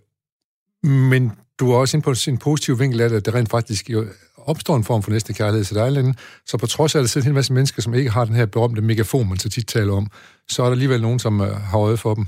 men 0.84 1.32
du 1.64 1.72
er 1.72 1.76
også 1.76 1.98
inde 1.98 2.04
på 2.04 2.14
en 2.28 2.38
positiv 2.38 2.80
vinkel 2.80 3.02
af 3.02 3.10
det, 3.10 3.18
at 3.18 3.26
det 3.26 3.34
rent 3.34 3.50
faktisk 3.50 3.90
jo 3.90 4.06
opstår 4.38 4.76
en 4.76 4.84
form 4.84 5.04
for 5.04 5.12
næste 5.12 5.34
kærlighed 5.34 5.66
til 5.66 5.76
dig, 5.76 6.16
Så 6.46 6.58
på 6.58 6.68
trods 6.68 6.96
af, 6.96 7.00
at 7.00 7.04
der 7.04 7.08
sidder 7.08 7.28
en 7.28 7.34
masse 7.34 7.54
mennesker, 7.54 7.82
som 7.82 7.94
ikke 7.94 8.10
har 8.10 8.26
den 8.26 8.36
her 8.36 8.46
berømte 8.46 8.82
megafon, 8.82 9.30
man 9.30 9.38
så 9.38 9.50
tit 9.50 9.68
taler 9.68 9.94
om, 9.94 10.08
så 10.50 10.62
er 10.62 10.66
der 10.66 10.72
alligevel 10.72 11.02
nogen, 11.02 11.20
som 11.20 11.42
øh, 11.42 11.56
har 11.56 11.80
øje 11.80 11.98
for 11.98 12.14
dem. 12.14 12.26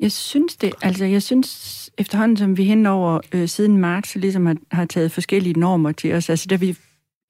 Jeg 0.00 0.12
synes 0.12 0.56
det. 0.56 0.72
Altså, 0.82 1.04
jeg 1.04 1.22
synes 1.22 1.90
efterhånden, 1.98 2.36
som 2.36 2.56
vi 2.56 2.64
henover 2.64 3.20
øh, 3.32 3.48
siden 3.48 3.76
marts 3.76 4.14
ligesom 4.14 4.46
har, 4.46 4.56
har 4.72 4.84
taget 4.84 5.12
forskellige 5.12 5.60
normer 5.60 5.92
til 5.92 6.14
os. 6.14 6.30
Altså, 6.30 6.46
da 6.50 6.56
vi 6.56 6.76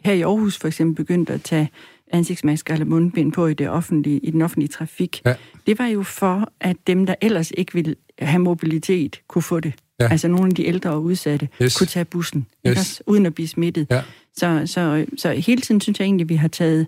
her 0.05 0.13
i 0.13 0.23
Aarhus 0.23 0.59
for 0.59 0.69
eksempel 0.69 1.05
begyndte 1.05 1.33
at 1.33 1.43
tage 1.43 1.71
ansigtsmasker 2.13 2.75
eller 2.75 2.87
mundbind 2.87 3.33
på 3.33 3.47
i, 3.47 3.55
det 3.55 3.69
offentlige, 3.69 4.19
i 4.19 4.31
den 4.31 4.43
offentlige 4.43 4.69
trafik, 4.69 5.23
ja. 5.25 5.35
det 5.67 5.79
var 5.79 5.87
jo 5.87 6.03
for, 6.03 6.53
at 6.61 6.77
dem, 6.87 7.07
der 7.07 7.15
ellers 7.21 7.53
ikke 7.57 7.75
ville 7.75 7.95
have 8.19 8.39
mobilitet, 8.39 9.21
kunne 9.29 9.43
få 9.43 9.61
det. 9.61 9.75
Ja. 10.01 10.09
Altså 10.11 10.29
nogle 10.29 10.47
af 10.47 10.55
de 10.55 10.67
ældre 10.67 10.91
og 10.91 11.03
udsatte 11.03 11.49
yes. 11.63 11.79
kunne 11.79 11.87
tage 11.87 12.05
bussen, 12.05 12.47
yes. 12.67 13.01
ikke? 13.01 13.11
uden 13.11 13.27
at 13.27 13.35
blive 13.35 13.49
smittet. 13.49 13.87
Ja. 13.91 14.03
Så, 14.37 14.63
så, 14.67 15.07
så 15.17 15.33
hele 15.33 15.61
tiden 15.61 15.81
synes 15.81 16.01
jeg 16.01 16.05
egentlig, 16.05 16.25
at 16.25 16.29
vi 16.29 16.35
har 16.35 16.49
taget 16.49 16.87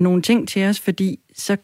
nogle 0.00 0.22
ting 0.22 0.48
til 0.48 0.64
os, 0.64 0.80
fordi 0.80 1.18
så, 1.36 1.56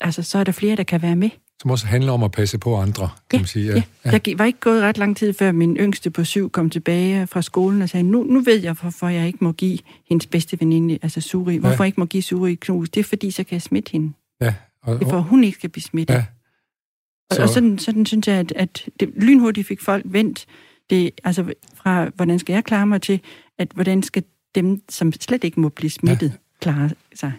altså, 0.00 0.22
så 0.22 0.38
er 0.38 0.44
der 0.44 0.52
flere, 0.52 0.76
der 0.76 0.82
kan 0.82 1.02
være 1.02 1.16
med. 1.16 1.30
Som 1.62 1.70
også 1.70 1.86
handler 1.86 2.12
om 2.12 2.22
at 2.22 2.32
passe 2.32 2.58
på 2.58 2.76
andre, 2.76 3.08
kan 3.30 3.36
ja, 3.36 3.38
man 3.38 3.46
sige. 3.46 3.66
Ja. 3.66 3.82
Ja. 4.04 4.10
Der 4.10 4.36
var 4.36 4.44
ikke 4.44 4.60
gået 4.60 4.82
ret 4.82 4.98
lang 4.98 5.16
tid, 5.16 5.32
før 5.32 5.52
min 5.52 5.76
yngste 5.76 6.10
på 6.10 6.24
syv 6.24 6.50
kom 6.50 6.70
tilbage 6.70 7.26
fra 7.26 7.42
skolen 7.42 7.82
og 7.82 7.88
sagde, 7.88 8.04
nu, 8.04 8.22
nu 8.22 8.40
ved 8.40 8.62
jeg, 8.62 8.72
hvorfor 8.72 9.08
jeg 9.08 9.26
ikke 9.26 9.38
må 9.40 9.52
give 9.52 9.78
hendes 10.08 10.26
bedste 10.26 10.60
veninde, 10.60 10.98
altså 11.02 11.20
Suri, 11.20 11.56
hvorfor 11.56 11.74
ja. 11.74 11.78
jeg 11.78 11.86
ikke 11.86 12.00
må 12.00 12.06
give 12.06 12.22
Suri 12.22 12.54
knus. 12.54 12.90
Det 12.90 13.00
er 13.00 13.04
fordi, 13.04 13.30
så 13.30 13.44
kan 13.44 13.54
jeg 13.54 13.62
smitte 13.62 13.92
hende. 13.92 14.12
Ja. 14.40 14.54
Og, 14.82 14.98
det 14.98 15.06
er 15.06 15.10
for, 15.10 15.20
hun 15.20 15.44
ikke 15.44 15.58
skal 15.58 15.70
blive 15.70 15.82
smittet. 15.82 16.14
Ja. 16.14 16.24
Så... 17.34 17.42
Og 17.42 17.48
sådan, 17.48 17.78
sådan 17.78 18.06
synes 18.06 18.28
jeg, 18.28 18.36
at, 18.36 18.52
at 18.56 18.88
det, 19.00 19.10
lynhurtigt 19.16 19.66
fik 19.66 19.80
folk 19.80 20.04
vendt 20.08 20.46
det, 20.90 21.10
altså 21.24 21.52
fra, 21.74 22.08
hvordan 22.14 22.38
skal 22.38 22.52
jeg 22.52 22.64
klare 22.64 22.86
mig 22.86 23.02
til, 23.02 23.20
at 23.58 23.68
hvordan 23.74 24.02
skal 24.02 24.22
dem, 24.54 24.82
som 24.88 25.12
slet 25.12 25.44
ikke 25.44 25.60
må 25.60 25.68
blive 25.68 25.90
smittet, 25.90 26.28
ja. 26.28 26.36
klare 26.60 26.90
sig. 27.14 27.32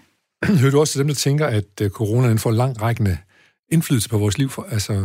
Hører 0.62 0.72
du 0.72 0.80
også 0.80 0.94
til 0.94 1.00
dem, 1.00 1.08
der 1.08 1.16
tænker, 1.16 1.48
at 1.48 1.82
uh, 1.82 1.88
coronaen 1.88 2.40
får 2.40 2.52
langrækkende 2.52 3.18
indflydelse 3.72 4.10
på 4.10 4.18
vores 4.18 4.38
liv? 4.38 4.50
For, 4.50 4.68
altså... 4.72 4.94
Ja, 4.94 5.00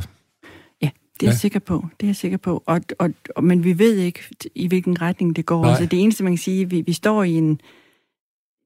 det 0.82 1.22
er 1.22 1.26
ja. 1.26 1.26
jeg 1.26 1.34
sikker 1.34 1.58
på. 1.58 1.86
Det 2.00 2.06
er 2.06 2.08
jeg 2.08 2.16
sikker 2.16 2.38
på. 2.38 2.62
Og, 2.66 2.80
og, 2.98 3.10
og, 3.36 3.44
men 3.44 3.64
vi 3.64 3.78
ved 3.78 3.96
ikke, 3.96 4.20
i 4.54 4.66
hvilken 4.66 5.02
retning 5.02 5.36
det 5.36 5.46
går. 5.46 5.64
Altså, 5.64 5.86
det 5.86 6.02
eneste, 6.02 6.24
man 6.24 6.32
kan 6.32 6.38
sige, 6.38 6.70
vi, 6.70 6.80
vi 6.80 6.92
står 6.92 7.22
i 7.22 7.32
en, 7.32 7.60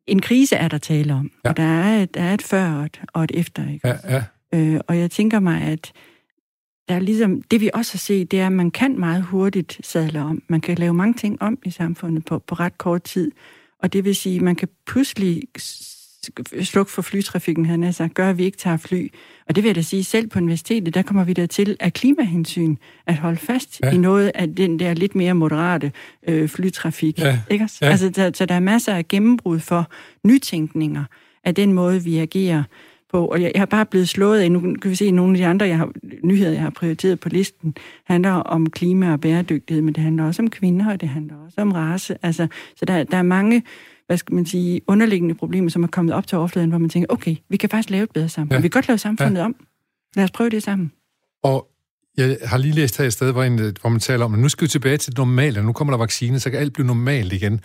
en 0.07 0.21
krise, 0.21 0.57
er 0.57 0.69
der 0.69 0.79
tale 0.79 1.15
om. 1.15 1.31
Ja. 1.45 1.51
Og 1.51 1.57
der 1.57 1.63
er, 1.63 2.05
der 2.05 2.23
er 2.23 2.35
et 2.35 2.43
før 2.43 2.73
og 2.73 2.85
et, 2.85 3.01
og 3.13 3.25
et 3.25 3.31
efter. 3.35 3.69
Ikke? 3.69 3.89
Ja, 3.89 3.97
ja. 4.09 4.25
Øh, 4.55 4.81
og 4.87 4.99
jeg 4.99 5.11
tænker 5.11 5.41
mig, 5.41 5.63
at 5.63 5.93
der 6.89 6.95
er 6.95 6.99
ligesom, 6.99 7.43
det 7.43 7.61
vi 7.61 7.71
også 7.75 7.93
har 7.93 7.99
set, 7.99 8.31
det 8.31 8.41
er, 8.41 8.47
at 8.47 8.53
man 8.53 8.71
kan 8.71 9.01
meget 9.01 9.23
hurtigt 9.23 9.81
sadle 9.83 10.21
om. 10.21 10.43
Man 10.49 10.61
kan 10.61 10.79
lave 10.79 10.95
mange 10.95 11.15
ting 11.15 11.43
om 11.43 11.59
i 11.65 11.71
samfundet 11.71 12.25
på, 12.25 12.39
på 12.39 12.55
ret 12.55 12.79
kort 12.79 13.03
tid. 13.03 13.31
Og 13.79 13.93
det 13.93 14.05
vil 14.05 14.17
sige, 14.17 14.37
at 14.37 14.43
man 14.43 14.57
kan 14.57 14.69
pludselig 14.87 15.43
slukke 16.63 16.93
for 16.93 17.03
flytrafikken, 17.03 17.67
han 17.67 17.85
altså, 17.85 18.09
gør, 18.15 18.31
at 18.31 18.39
vi 18.39 18.45
ikke 18.45 18.59
tager 18.59 18.77
fly. 18.77 19.09
Og 19.49 19.57
det 19.57 19.65
vil 19.65 19.69
jeg 19.69 19.77
da 19.77 19.83
sige, 19.83 20.05
selv 20.05 20.29
på 20.29 20.39
universitetet, 20.39 20.95
der 20.95 21.03
kommer 21.03 21.25
vi 21.25 21.33
der 21.33 21.47
til 21.47 21.77
af 21.81 21.93
klimahensyn 21.93 22.77
at 23.07 23.17
holde 23.17 23.37
fast 23.37 23.81
ja. 23.83 23.91
i 23.91 23.97
noget 23.97 24.33
af 24.35 24.55
den 24.55 24.79
der 24.79 24.95
lidt 24.95 25.15
mere 25.15 25.35
moderate 25.35 25.93
øh, 26.29 26.49
flytrafik. 26.49 27.19
Ja. 27.19 27.41
Ikke? 27.51 27.69
Ja. 27.81 27.87
Altså, 27.87 28.09
der, 28.09 28.31
så 28.35 28.47
der 28.47 28.55
er 28.55 28.61
masser 28.61 28.95
af 28.95 29.09
gennembrud 29.09 29.59
for 29.59 29.91
nytænkninger 30.25 31.05
af 31.45 31.55
den 31.55 31.73
måde, 31.73 32.05
vi 32.05 32.19
agerer 32.19 32.63
på, 33.13 33.27
og 33.27 33.43
jeg, 33.43 33.51
jeg 33.55 33.61
har 33.61 33.67
bare 33.67 33.87
blevet 33.87 34.09
slået 34.09 34.41
af, 34.41 34.53
nu 34.53 34.61
kan 34.61 34.91
vi 34.91 34.95
se, 34.95 35.05
at 35.05 35.15
nogle 35.15 35.33
af 35.33 35.39
de 35.39 35.47
andre 35.47 35.67
jeg 35.67 35.79
har, 35.79 35.93
nyheder, 36.25 36.51
jeg 36.53 36.61
har 36.61 36.71
prioriteret 36.71 37.21
på 37.21 37.29
listen, 37.29 37.75
handler 38.05 38.31
om 38.31 38.71
klima 38.71 39.13
og 39.13 39.21
bæredygtighed, 39.21 39.83
men 39.83 39.95
det 39.95 40.03
handler 40.03 40.25
også 40.25 40.43
om 40.43 40.51
kvinder, 40.51 40.93
og 40.93 41.01
det 41.01 41.09
handler 41.09 41.35
også 41.45 41.61
om 41.61 41.73
race. 41.73 42.17
Altså, 42.23 42.47
så 42.77 42.85
der, 42.85 43.05
der 43.05 43.17
er 43.17 43.23
mange 43.23 43.63
hvad 44.07 44.19
skal 44.19 44.35
man 44.35 44.47
sige, 44.47 44.81
underliggende 44.87 45.35
problemer, 45.35 45.71
som 45.71 45.83
er 45.83 45.87
kommet 45.87 46.15
op 46.15 46.27
til 46.27 46.39
overfladen, 46.39 46.71
hvor 46.71 46.79
man 46.79 46.91
tænker, 46.91 47.07
okay, 47.13 47.37
vi 47.49 47.57
kan 47.57 47.69
faktisk 47.69 47.91
lave 47.91 48.05
et 48.05 48.11
bedre 48.11 48.29
sammen. 48.29 48.53
Ja. 48.53 48.57
Vi 48.57 48.63
kan 48.63 48.71
godt 48.71 48.89
lave 48.89 48.99
samfundet 48.99 49.41
ja. 49.41 49.45
om. 49.45 49.55
Lad 50.17 50.25
os 50.25 50.31
prøve 50.31 50.51
det 50.51 50.63
sammen. 50.63 50.93
Og 51.43 51.69
jeg 52.17 52.37
har 52.45 52.59
lige 52.59 52.75
læst 52.75 52.99
her 52.99 53.05
et 53.05 53.13
sted, 53.13 53.33
hvor, 53.33 53.43
en, 53.43 53.59
hvor 53.81 53.89
man 53.89 54.01
taler 54.01 54.25
om, 54.25 54.35
at 54.35 54.41
nu 54.41 54.49
skal 54.49 54.65
vi 54.65 54.69
tilbage 54.69 54.97
til 54.97 55.13
det 55.13 55.19
normale, 55.19 55.61
og 55.61 55.65
nu 55.65 55.73
kommer 55.73 55.93
der 55.93 55.99
vaccine, 55.99 56.41
så 56.41 56.51
kan 56.51 56.61
alt 56.61 56.73
blive 56.73 56.87
normalt 56.87 57.33
igen. 57.33 57.61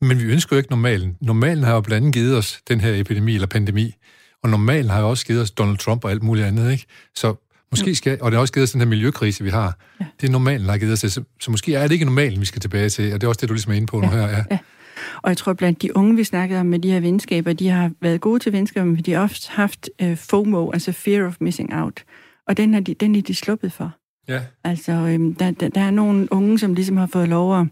Men 0.00 0.18
vi 0.18 0.24
ønsker 0.24 0.56
jo 0.56 0.58
ikke 0.58 0.70
normalen. 0.70 1.16
Normalen 1.20 1.64
har 1.64 1.74
jo 1.74 1.80
blandt 1.80 1.96
andet 1.96 2.14
givet 2.14 2.36
os 2.36 2.60
den 2.68 2.80
her 2.80 2.94
epidemi 2.94 3.34
eller 3.34 3.46
pandemi. 3.46 3.94
Og 4.42 4.50
normalt 4.50 4.90
har 4.90 5.00
jo 5.00 5.10
også 5.10 5.26
givet 5.26 5.42
os 5.42 5.50
Donald 5.50 5.78
Trump 5.78 6.04
og 6.04 6.10
alt 6.10 6.22
muligt 6.22 6.46
andet, 6.46 6.72
ikke? 6.72 6.86
Så 7.14 7.34
måske 7.70 7.94
skal, 7.94 8.18
og 8.20 8.30
det 8.30 8.36
har 8.36 8.40
også 8.40 8.52
givet 8.52 8.64
os 8.64 8.72
den 8.72 8.80
her 8.80 8.88
miljøkrise, 8.88 9.44
vi 9.44 9.50
har. 9.50 9.78
Ja. 10.00 10.06
Det 10.20 10.26
er 10.26 10.32
normalt, 10.32 10.64
der 10.64 10.70
har 10.70 10.78
givet 10.78 10.92
os 10.92 11.00
det. 11.00 11.12
Så, 11.12 11.22
så 11.40 11.50
måske 11.50 11.74
er 11.74 11.82
det 11.82 11.92
ikke 11.92 12.04
normalt, 12.04 12.40
vi 12.40 12.46
skal 12.46 12.60
tilbage 12.60 12.88
til, 12.88 13.14
og 13.14 13.20
det 13.20 13.26
er 13.26 13.28
også 13.28 13.40
det, 13.40 13.48
du 13.48 13.54
ligesom 13.54 13.72
er 13.72 13.76
inde 13.76 13.86
på 13.86 14.00
ja. 14.00 14.06
nu 14.06 14.12
her. 14.12 14.28
Ja. 14.28 14.44
ja. 14.50 14.58
Og 15.22 15.28
jeg 15.28 15.36
tror, 15.36 15.52
blandt 15.52 15.82
de 15.82 15.96
unge, 15.96 16.16
vi 16.16 16.24
snakkede 16.24 16.60
om 16.60 16.66
med 16.66 16.78
de 16.78 16.90
her 16.90 17.00
venskaber, 17.00 17.52
de 17.52 17.68
har 17.68 17.90
været 18.00 18.20
gode 18.20 18.38
til 18.38 18.52
venskaber, 18.52 18.86
men 18.86 18.96
de 18.96 19.12
har 19.12 19.22
ofte 19.22 19.50
haft 19.50 19.90
uh, 20.02 20.16
FOMO, 20.16 20.70
altså 20.70 20.92
fear 20.92 21.26
of 21.26 21.36
missing 21.40 21.74
out. 21.74 22.04
Og 22.48 22.56
den 22.56 22.74
er 22.74 22.80
de, 22.80 22.94
den 22.94 23.16
er 23.16 23.22
de 23.22 23.34
sluppet 23.34 23.72
for. 23.72 23.92
Ja. 24.28 24.40
Altså, 24.64 24.92
øhm, 24.92 25.34
der, 25.34 25.50
der, 25.50 25.68
der 25.68 25.80
er 25.80 25.90
nogle 25.90 26.32
unge, 26.32 26.58
som 26.58 26.74
ligesom 26.74 26.96
har 26.96 27.06
fået 27.06 27.28
lov 27.28 27.60
at, 27.60 27.66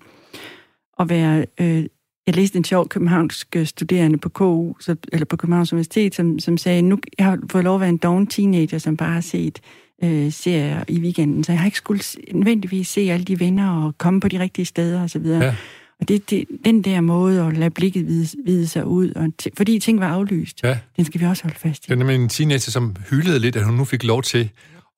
at 1.00 1.08
være 1.08 1.46
øh, 1.60 1.84
jeg 2.28 2.36
læste 2.36 2.58
en 2.58 2.64
sjov 2.64 2.88
københavnsk 2.88 3.56
studerende 3.64 4.18
på 4.18 4.28
KU, 4.28 4.74
så, 4.80 4.96
eller 5.12 5.24
på 5.24 5.36
Københavns 5.36 5.72
Universitet, 5.72 6.14
som, 6.14 6.38
som 6.38 6.56
sagde, 6.56 6.82
nu 6.82 6.98
jeg 7.18 7.26
har 7.26 7.38
fået 7.50 7.64
lov 7.64 7.74
at 7.74 7.80
være 7.80 7.88
en 7.88 7.96
doven 7.96 8.26
teenager, 8.26 8.78
som 8.78 8.96
bare 8.96 9.12
har 9.12 9.20
set 9.20 9.60
øh, 10.04 10.32
serier 10.32 10.84
i 10.88 11.00
weekenden, 11.00 11.44
så 11.44 11.52
jeg 11.52 11.58
har 11.58 11.66
ikke 11.66 11.78
skulle 11.78 12.02
nødvendigvis 12.32 12.88
se 12.88 13.00
alle 13.00 13.24
de 13.24 13.40
venner 13.40 13.84
og 13.84 13.98
komme 13.98 14.20
på 14.20 14.28
de 14.28 14.38
rigtige 14.38 14.64
steder 14.64 15.04
osv. 15.04 15.26
Ja. 15.26 15.54
Og 16.00 16.08
det, 16.08 16.30
det, 16.30 16.44
den 16.64 16.82
der 16.82 17.00
måde 17.00 17.42
at 17.42 17.56
lade 17.56 17.70
blikket 17.70 18.06
vide, 18.06 18.28
vide 18.44 18.68
sig 18.68 18.86
ud, 18.86 19.10
og 19.10 19.28
t- 19.42 19.48
fordi 19.56 19.78
ting 19.78 20.00
var 20.00 20.08
aflyst, 20.08 20.62
ja. 20.62 20.78
den 20.96 21.04
skal 21.04 21.20
vi 21.20 21.26
også 21.26 21.42
holde 21.42 21.58
fast 21.58 21.84
i. 21.84 21.86
Det 21.86 21.92
er 21.92 21.96
nemlig 21.96 22.14
en 22.14 22.28
teenager, 22.28 22.70
som 22.70 22.96
hyldede 23.10 23.38
lidt, 23.38 23.56
at 23.56 23.64
hun 23.64 23.74
nu 23.74 23.84
fik 23.84 24.04
lov 24.04 24.22
til 24.22 24.50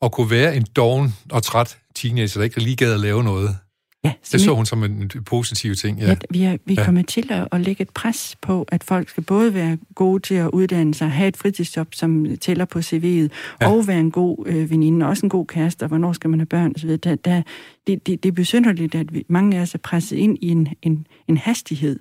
at 0.03 0.13
kunne 0.13 0.31
være 0.31 0.57
en 0.57 0.67
doven 0.77 1.15
og 1.31 1.43
træt 1.43 1.79
teenager, 1.95 2.41
der 2.41 2.45
ikke 2.45 2.61
lige 2.61 2.77
gad 2.77 2.95
at 2.95 3.01
lave 3.01 3.25
noget. 3.25 3.57
Ja, 4.05 4.13
det 4.33 4.41
så 4.41 4.55
hun 4.55 4.67
som 4.67 4.85
en 4.85 5.11
positiv 5.27 5.75
ting. 5.75 5.99
Ja. 5.99 6.07
Ja, 6.09 6.15
vi 6.31 6.43
er, 6.43 6.57
vi 6.67 6.75
er 6.75 6.81
Ja. 6.81 6.85
kommet 6.85 7.09
til 7.09 7.27
at, 7.33 7.49
at 7.53 7.61
lægge 7.61 7.83
et 7.83 7.91
pres 7.91 8.37
på, 8.43 8.65
at 8.69 8.85
folk 8.85 9.09
skal 9.09 9.23
både 9.23 9.55
være 9.55 9.79
gode 9.95 10.21
til 10.23 10.35
at 10.35 10.49
uddanne 10.51 10.95
sig, 10.95 11.11
have 11.11 11.29
et 11.29 11.37
fritidsjob, 11.37 11.95
som 11.95 12.37
tæller 12.41 12.65
på 12.65 12.79
CV'et, 12.79 13.29
Ja. 13.61 13.69
og 13.71 13.87
være 13.87 14.01
en 14.01 14.11
god 14.11 14.47
øh, 14.47 14.71
veninde, 14.71 15.07
også 15.07 15.27
en 15.27 15.31
god 15.31 15.47
kæreste, 15.47 15.83
og 15.83 15.89
hvornår 15.89 16.13
skal 16.13 16.31
man 16.31 16.41
have 16.41 16.47
børn 16.47 16.73
osv. 16.77 16.97
Der, 16.97 17.15
der, 17.15 17.43
det, 17.87 18.07
det, 18.07 18.23
det 18.23 18.29
er 18.29 18.33
besynderligt, 18.33 18.95
at 18.95 19.15
vi, 19.15 19.25
mange 19.29 19.57
af 19.59 19.63
os 19.63 19.75
er 19.75 19.79
presset 19.79 20.17
ind 20.17 20.39
i 20.41 20.49
en, 20.49 20.69
en, 20.83 21.07
en 21.29 21.37
hastighed, 21.37 22.01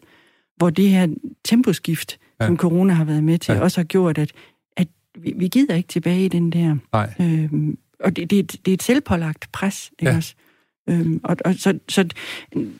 hvor 0.58 0.70
det 0.70 0.90
her 0.90 1.08
temposkift, 1.46 2.18
Ja. 2.42 2.46
som 2.46 2.58
corona 2.58 2.94
har 2.94 3.04
været 3.04 3.24
med 3.24 3.38
til, 3.38 3.52
Ja. 3.54 3.60
også 3.62 3.80
har 3.82 3.86
gjort, 3.86 4.18
at, 4.18 4.32
at 4.78 4.88
vi, 5.24 5.34
vi 5.38 5.48
gider 5.48 5.76
ikke 5.76 5.88
tilbage 5.88 6.26
i 6.26 6.28
den 6.28 6.52
der 6.52 6.76
Nej. 6.94 7.14
Øhm, 7.22 7.78
og 8.04 8.16
det, 8.16 8.30
det, 8.30 8.36
er 8.40 8.44
et- 8.44 8.56
det 8.66 8.72
er 8.72 8.74
et 8.74 8.84
selvpålagt 8.84 9.48
pres, 9.52 9.92
ikke 10.00 10.12
ja. 10.12 10.18
også? 10.18 10.36
Øhm, 10.90 11.22
og, 11.24 11.38
og 11.46 11.56
så, 11.58 11.80
så 11.90 12.08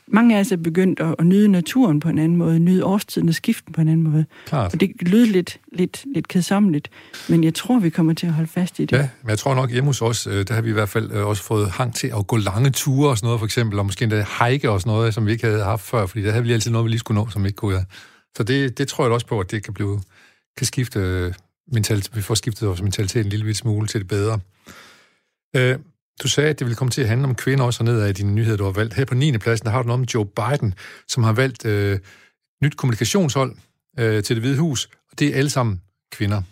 mange 0.06 0.36
af 0.36 0.40
os 0.40 0.52
er 0.52 0.56
begyndt 0.56 1.00
at, 1.00 1.14
at 1.18 1.26
nyde 1.26 1.48
naturen 1.48 2.00
på 2.00 2.08
en 2.08 2.18
anden 2.18 2.38
måde, 2.38 2.58
nyde 2.58 2.84
årstiden 2.84 3.28
og 3.28 3.34
skiften 3.34 3.72
på 3.72 3.80
en 3.80 3.88
anden 3.88 4.02
måde. 4.02 4.24
Klart. 4.46 4.74
Og 4.74 4.80
det 4.80 4.90
lyder 5.00 5.26
lidt, 5.26 5.60
lidt, 5.72 6.04
lidt 6.14 6.28
kedsommeligt, 6.28 6.90
men 7.28 7.44
jeg 7.44 7.54
tror, 7.54 7.78
vi 7.78 7.90
kommer 7.90 8.14
til 8.14 8.26
at 8.26 8.32
holde 8.32 8.50
fast 8.50 8.78
i 8.78 8.84
det. 8.84 8.96
Ja, 8.96 9.08
men 9.22 9.30
jeg 9.30 9.38
tror 9.38 9.54
nok 9.54 9.70
hjemme 9.70 9.88
hos 9.88 10.02
os, 10.02 10.26
øh, 10.26 10.48
der 10.48 10.54
har 10.54 10.62
vi 10.62 10.70
i 10.70 10.72
hvert 10.72 10.88
fald 10.88 11.12
øh, 11.12 11.26
også 11.26 11.42
fået 11.42 11.70
hang 11.70 11.94
til 11.94 12.12
at 12.18 12.26
gå 12.26 12.36
lange 12.36 12.70
ture 12.70 13.10
og 13.10 13.18
sådan 13.18 13.26
noget, 13.26 13.40
for 13.40 13.46
eksempel, 13.46 13.78
og 13.78 13.86
måske 13.86 14.02
endda 14.02 14.26
hike 14.40 14.70
og 14.70 14.80
sådan 14.80 14.90
noget, 14.90 15.14
som 15.14 15.26
vi 15.26 15.32
ikke 15.32 15.46
havde 15.46 15.64
haft 15.64 15.82
før, 15.82 16.06
fordi 16.06 16.24
der 16.24 16.30
havde 16.30 16.44
vi 16.44 16.52
altid 16.52 16.70
noget, 16.70 16.84
vi 16.84 16.90
lige 16.90 16.98
skulle 16.98 17.20
nå, 17.20 17.28
som 17.30 17.42
vi 17.42 17.48
ikke 17.48 17.56
kunne. 17.56 17.76
Ja. 17.76 17.84
Så 18.36 18.42
det, 18.42 18.78
det 18.78 18.88
tror 18.88 19.04
jeg 19.04 19.12
også 19.12 19.26
på, 19.26 19.40
at 19.40 19.50
det 19.50 19.64
kan 19.64 19.74
blive 19.74 20.00
kan 20.56 20.66
skifte 20.66 20.98
øh, 21.00 21.32
mentalitet, 21.72 22.16
vi 22.16 22.22
får 22.22 22.34
skiftet 22.34 22.68
vores 22.68 22.82
mentalitet 22.82 23.24
en 23.24 23.30
lille 23.30 23.54
smule 23.54 23.86
til 23.86 24.00
det 24.00 24.08
bedre. 24.08 24.40
Øh, 25.56 25.78
du 26.22 26.28
sagde, 26.28 26.50
at 26.50 26.58
det 26.58 26.64
ville 26.66 26.76
komme 26.76 26.90
til 26.90 27.02
at 27.02 27.08
handle 27.08 27.26
om 27.26 27.34
kvinder 27.34 27.64
også 27.64 27.84
hernede 27.84 28.08
af 28.08 28.14
dine 28.14 28.32
nyheder, 28.32 28.56
du 28.56 28.64
har 28.64 28.70
valgt. 28.70 28.94
Her 28.94 29.04
på 29.04 29.14
9. 29.14 29.38
pladsen, 29.38 29.64
der 29.64 29.72
har 29.72 29.82
du 29.82 29.86
noget 29.86 30.00
om 30.00 30.06
Joe 30.14 30.26
Biden, 30.26 30.74
som 31.08 31.22
har 31.22 31.32
valgt 31.32 31.66
øh, 31.66 31.98
nyt 32.62 32.76
kommunikationshold 32.76 33.56
øh, 33.98 34.22
til 34.22 34.36
det 34.36 34.42
hvide 34.42 34.58
hus, 34.58 34.88
og 35.10 35.18
det 35.18 35.28
er 35.28 35.34
alle 35.34 35.50
sammen 35.50 35.80
kvinder. 36.12 36.42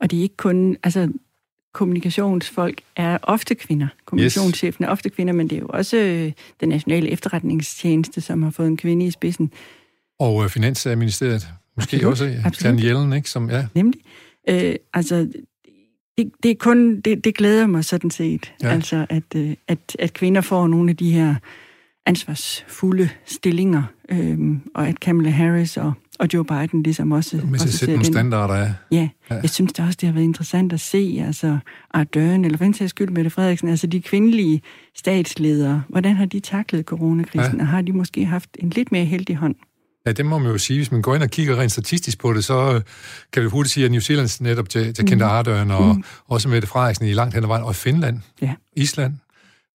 Og 0.00 0.10
det 0.10 0.18
er 0.18 0.22
ikke 0.22 0.36
kun... 0.36 0.76
Altså, 0.82 1.12
kommunikationsfolk 1.72 2.80
er 2.96 3.18
ofte 3.22 3.54
kvinder. 3.54 3.88
Kommunikationschefen 4.04 4.84
er 4.84 4.88
ofte 4.88 5.10
kvinder, 5.10 5.32
men 5.32 5.50
det 5.50 5.56
er 5.56 5.60
jo 5.60 5.66
også 5.68 5.96
øh, 5.96 6.32
den 6.60 6.68
nationale 6.68 7.10
efterretningstjeneste, 7.10 8.20
som 8.20 8.42
har 8.42 8.50
fået 8.50 8.66
en 8.66 8.76
kvinde 8.76 9.06
i 9.06 9.10
spidsen. 9.10 9.52
Og 10.18 10.44
øh, 10.44 10.50
Finansministeriet, 10.50 11.48
måske 11.76 11.96
Absolut, 11.96 12.10
også, 12.12 12.24
ja. 12.24 12.42
absolut. 12.44 12.64
Janet 12.64 12.84
Yellen, 12.84 13.12
ikke? 13.12 13.30
Som, 13.30 13.50
ja. 13.50 13.66
Nemlig. 13.74 14.00
Øh, 14.48 14.74
altså, 14.94 15.28
det, 16.18 16.30
det 16.42 16.50
er 16.50 16.54
kun, 16.54 17.00
det, 17.00 17.24
det 17.24 17.34
glæder 17.34 17.66
mig 17.66 17.84
sådan 17.84 18.10
set, 18.10 18.52
Ja. 18.62 18.68
altså 18.68 19.06
at, 19.10 19.22
øh, 19.36 19.54
at, 19.68 19.96
at 19.98 20.12
kvinder 20.12 20.40
får 20.40 20.66
nogle 20.66 20.90
af 20.90 20.96
de 20.96 21.10
her 21.12 21.34
ansvarsfulde 22.06 23.08
stillinger, 23.26 23.82
øhm, 24.08 24.60
og 24.74 24.88
at 24.88 25.00
Kamala 25.00 25.30
Harris 25.30 25.76
og, 25.76 25.92
og 26.18 26.28
Joe 26.34 26.44
Biden 26.44 26.82
ligesom 26.82 27.12
også... 27.12 27.36
Med 27.36 27.54
at 27.54 27.60
sætte 27.60 27.86
nogle 27.94 28.04
den- 28.04 28.12
standarder 28.12 28.54
af. 28.54 28.72
Ja, 28.92 29.08
Ja. 29.30 29.34
jeg 29.34 29.50
synes 29.50 29.72
da 29.72 29.82
også, 29.82 29.98
det 30.00 30.06
har 30.06 30.14
været 30.14 30.24
interessant 30.24 30.72
at 30.72 30.80
se, 30.80 31.22
altså 31.26 31.58
Ardern, 31.90 32.44
eller 32.44 32.58
for 32.58 32.64
en 32.64 32.74
sags 32.74 32.90
skyld 32.90 33.08
Mette 33.10 33.30
Frederiksen, 33.30 33.68
altså 33.68 33.86
de 33.86 34.02
kvindelige 34.02 34.62
statsledere, 34.96 35.82
hvordan 35.88 36.16
har 36.16 36.26
de 36.26 36.40
taklet 36.40 36.84
coronakrisen, 36.84 37.56
Ja. 37.56 37.60
og 37.62 37.66
har 37.68 37.82
de 37.82 37.92
måske 37.92 38.24
haft 38.24 38.50
en 38.58 38.70
lidt 38.70 38.92
mere 38.92 39.04
heldig 39.04 39.36
hånd? 39.36 39.54
Ja, 40.08 40.12
det 40.12 40.26
må 40.26 40.38
man 40.38 40.52
jo 40.52 40.58
sige. 40.58 40.78
Hvis 40.78 40.92
man 40.92 41.02
går 41.02 41.14
ind 41.14 41.22
og 41.22 41.30
kigger 41.30 41.56
rent 41.60 41.72
statistisk 41.72 42.18
på 42.18 42.32
det, 42.32 42.44
så 42.44 42.74
øh, 42.74 42.80
kan 43.32 43.42
vi 43.42 43.48
hurtigt 43.48 43.72
sige, 43.72 43.84
at 43.84 43.90
New 43.90 44.00
Zealands 44.00 44.40
netop 44.40 44.66
Jacinda 44.74 45.14
mm. 45.14 45.30
Ardern 45.30 45.70
og 45.70 45.96
mm. 45.96 46.04
også 46.26 46.48
Mette 46.48 46.68
Frederiksen 46.68 47.06
i 47.06 47.12
langt 47.12 47.34
hen 47.34 47.42
ad 47.44 47.48
vejen, 47.48 47.64
og 47.64 47.76
Finland, 47.76 48.20
Ja. 48.42 48.54
Island, 48.76 49.14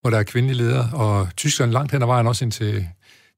hvor 0.01 0.09
der 0.09 0.17
er 0.17 0.23
kvindelige 0.23 0.57
ledere, 0.57 0.89
og 0.93 1.27
Tyskland 1.37 1.71
langt 1.71 1.91
hen 1.91 2.01
ad 2.01 2.07
vejen 2.07 2.27
også 2.27 2.45
indtil 2.45 2.87